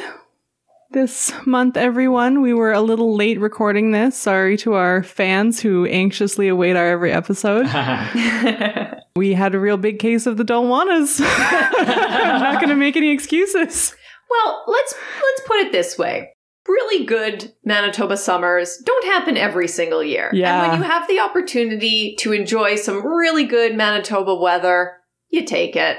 this 0.91 1.33
month, 1.47 1.77
everyone. 1.77 2.41
We 2.41 2.55
were 2.55 2.73
a 2.73 2.81
little 2.81 3.15
late 3.17 3.41
recording 3.41 3.91
this. 3.93 4.17
Sorry 4.17 4.57
to 4.59 4.75
our 4.75 5.03
fans 5.03 5.61
who 5.61 5.87
anxiously 5.87 6.49
await 6.49 6.77
our 6.77 6.87
every 6.87 7.13
episode. 7.13 7.67
We 9.17 9.33
had 9.35 9.53
a 9.53 9.59
real 9.59 9.79
big 9.79 9.99
case 9.99 10.27
of 10.27 10.37
the 10.37 10.45
don't 10.45 10.69
want 10.69 10.91
us. 10.91 11.21
I'm 11.21 12.41
not 12.41 12.61
going 12.61 12.69
to 12.69 12.77
make 12.77 12.97
any 12.97 13.11
excuses. 13.11 13.93
well, 14.31 14.65
let's 14.69 14.95
let's 14.95 15.41
put 15.45 15.57
it 15.57 15.73
this 15.73 15.99
way. 15.99 16.31
Really 16.69 17.07
good 17.07 17.55
Manitoba 17.65 18.17
summers 18.17 18.77
don't 18.85 19.07
happen 19.07 19.37
every 19.37 19.67
single 19.67 20.05
year. 20.05 20.31
Yeah. 20.35 20.63
And 20.63 20.73
when 20.73 20.81
you 20.81 20.87
have 20.87 21.09
the 21.09 21.19
opportunity 21.21 22.15
to 22.17 22.33
enjoy 22.33 22.77
some 22.77 23.05
really 23.05 23.45
good 23.45 23.75
Manitoba 23.75 24.35
weather, 24.35 24.99
you 25.31 25.45
take 25.45 25.77
it. 25.77 25.97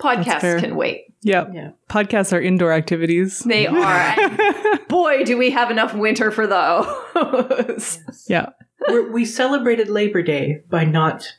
Podcasts 0.00 0.58
can 0.60 0.74
wait. 0.74 1.04
Yep. 1.22 1.50
Yeah. 1.52 1.70
Podcasts 1.88 2.32
are 2.32 2.40
indoor 2.40 2.72
activities. 2.72 3.40
They 3.40 3.66
are. 3.68 4.78
Boy, 4.88 5.24
do 5.24 5.36
we 5.36 5.50
have 5.50 5.70
enough 5.70 5.94
winter 5.94 6.30
for 6.30 6.46
those. 6.46 7.98
yeah. 8.28 8.50
We're, 8.88 9.12
we 9.12 9.24
celebrated 9.24 9.88
Labor 9.88 10.22
Day 10.22 10.62
by 10.68 10.84
not. 10.84 11.36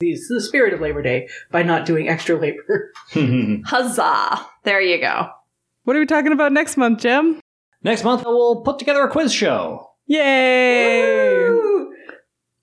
The, 0.00 0.18
the 0.30 0.40
spirit 0.40 0.72
of 0.72 0.80
Labor 0.80 1.02
Day 1.02 1.28
by 1.50 1.62
not 1.62 1.84
doing 1.84 2.08
extra 2.08 2.40
labor. 2.40 2.90
Huzzah. 3.66 4.46
There 4.64 4.80
you 4.80 4.98
go. 4.98 5.28
What 5.84 5.94
are 5.94 6.00
we 6.00 6.06
talking 6.06 6.32
about 6.32 6.52
next 6.52 6.78
month, 6.78 7.00
Gem? 7.00 7.38
Next 7.82 8.04
month 8.04 8.24
we'll 8.26 8.62
put 8.62 8.78
together 8.78 9.02
a 9.02 9.10
quiz 9.10 9.32
show. 9.32 9.86
Yay! 10.06 11.48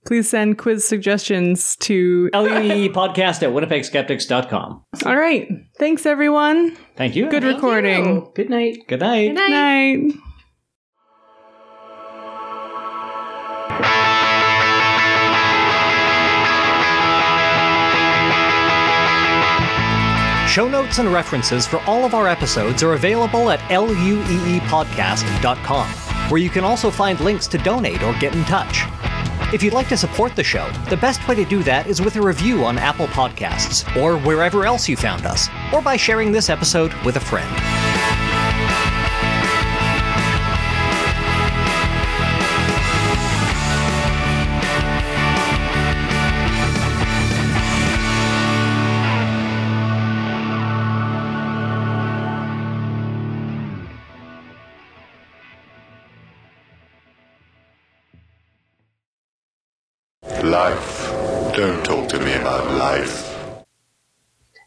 Please 0.06 0.30
send 0.30 0.58
quiz 0.58 0.86
suggestions 0.88 1.76
to. 1.78 2.30
LUE 2.34 2.90
podcast 2.90 3.44
at 3.44 3.50
winnipegskeptics.com. 3.50 4.84
All 5.06 5.18
right. 5.18 5.50
Thanks, 5.80 6.06
everyone. 6.06 6.78
Thank 6.96 7.16
you. 7.16 7.30
Good 7.30 7.44
Thank 7.44 7.56
recording. 7.56 8.06
you. 8.06 8.32
Good 8.36 8.50
night. 8.50 8.78
Good 8.88 9.02
night. 9.02 9.28
Good 9.36 9.50
night. 9.50 10.00
Night. 10.00 10.14
Show 20.58 20.68
notes 20.68 20.98
and 20.98 21.14
references 21.14 21.68
for 21.68 21.78
all 21.82 22.04
of 22.04 22.16
our 22.16 22.28
episodes 22.28 22.82
are 22.82 22.94
available 22.94 23.52
at 23.52 23.60
lueepodcast.com, 23.70 25.88
where 26.32 26.42
you 26.42 26.50
can 26.50 26.64
also 26.64 26.90
find 26.90 27.20
links 27.20 27.46
to 27.50 27.60
donate 27.60 28.02
or 28.02 28.12
get 28.14 28.34
in 28.34 28.44
touch. 28.46 28.86
If 29.54 29.62
you'd 29.62 29.76
like 29.76 29.88
to 29.90 29.98
support 29.98 30.36
the 30.36 30.44
show, 30.44 30.68
the 30.90 30.98
best 30.98 31.28
way 31.28 31.36
to 31.36 31.46
do 31.46 31.62
that 31.62 31.86
is 31.86 32.02
with 32.02 32.16
a 32.16 32.22
review 32.24 32.66
on 32.66 32.80
Apple 32.80 33.06
Podcasts 33.06 33.86
or 34.02 34.18
wherever 34.18 34.66
else 34.66 34.90
you 34.90 34.98
found 34.98 35.28
us, 35.28 35.48
or 35.72 35.80
by 35.80 35.96
sharing 35.96 36.32
this 36.32 36.50
episode 36.50 36.92
with 37.06 37.18
a 37.18 37.20
friend. 37.20 37.77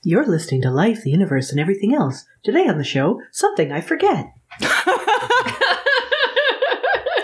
You're 0.02 0.24
listening 0.26 0.62
to 0.62 0.70
Life, 0.70 1.02
the 1.02 1.10
Universe, 1.10 1.50
and 1.50 1.60
Everything 1.60 1.94
Else. 1.94 2.24
Today 2.42 2.66
on 2.66 2.78
the 2.78 2.84
show, 2.84 3.20
something 3.32 3.70
I 3.70 3.82
forget. 3.82 4.32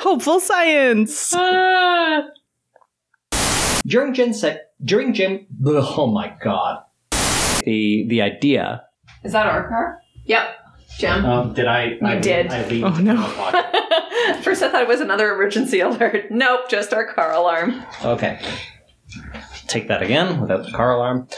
Hopeful 0.02 0.40
science. 0.40 1.32
Ah. 1.34 2.26
During 3.86 4.12
Gen 4.12 4.34
Sec, 4.34 4.58
during 4.84 5.14
Gen, 5.14 5.46
oh 5.64 6.06
my 6.08 6.36
god, 6.42 6.82
the 7.64 8.04
the 8.08 8.20
idea. 8.20 8.82
Is 9.24 9.32
that 9.32 9.46
our 9.46 9.68
car? 9.68 10.02
Yep, 10.26 10.48
Gem. 10.98 11.24
Um, 11.24 11.54
did 11.54 11.66
I? 11.66 11.84
You 11.84 11.98
I 12.02 12.18
did. 12.18 12.48
I 12.48 12.66
leaned 12.68 12.84
oh 12.84 12.98
no. 12.98 13.22
First, 14.42 14.62
I 14.62 14.70
thought 14.70 14.82
it 14.82 14.88
was 14.88 15.00
another 15.00 15.32
emergency 15.32 15.80
alert. 15.86 16.30
Nope, 16.30 16.68
just 16.68 16.92
our 16.92 17.10
car 17.12 17.32
alarm. 17.32 17.82
Okay. 18.04 18.38
Take 19.66 19.88
that 19.88 20.02
again 20.02 20.40
without 20.42 20.64
the 20.66 20.72
car 20.72 20.92
alarm. 20.92 21.28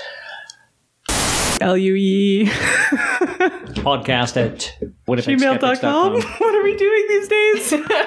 L-U-E. 1.60 2.46
Podcast 3.82 4.36
at 4.36 4.74
winnipegskeptics.com. 5.08 6.12
What 6.38 6.54
are 6.54 6.62
we 6.64 6.76
doing 6.76 7.06
these 7.08 7.28
days? 7.28 7.72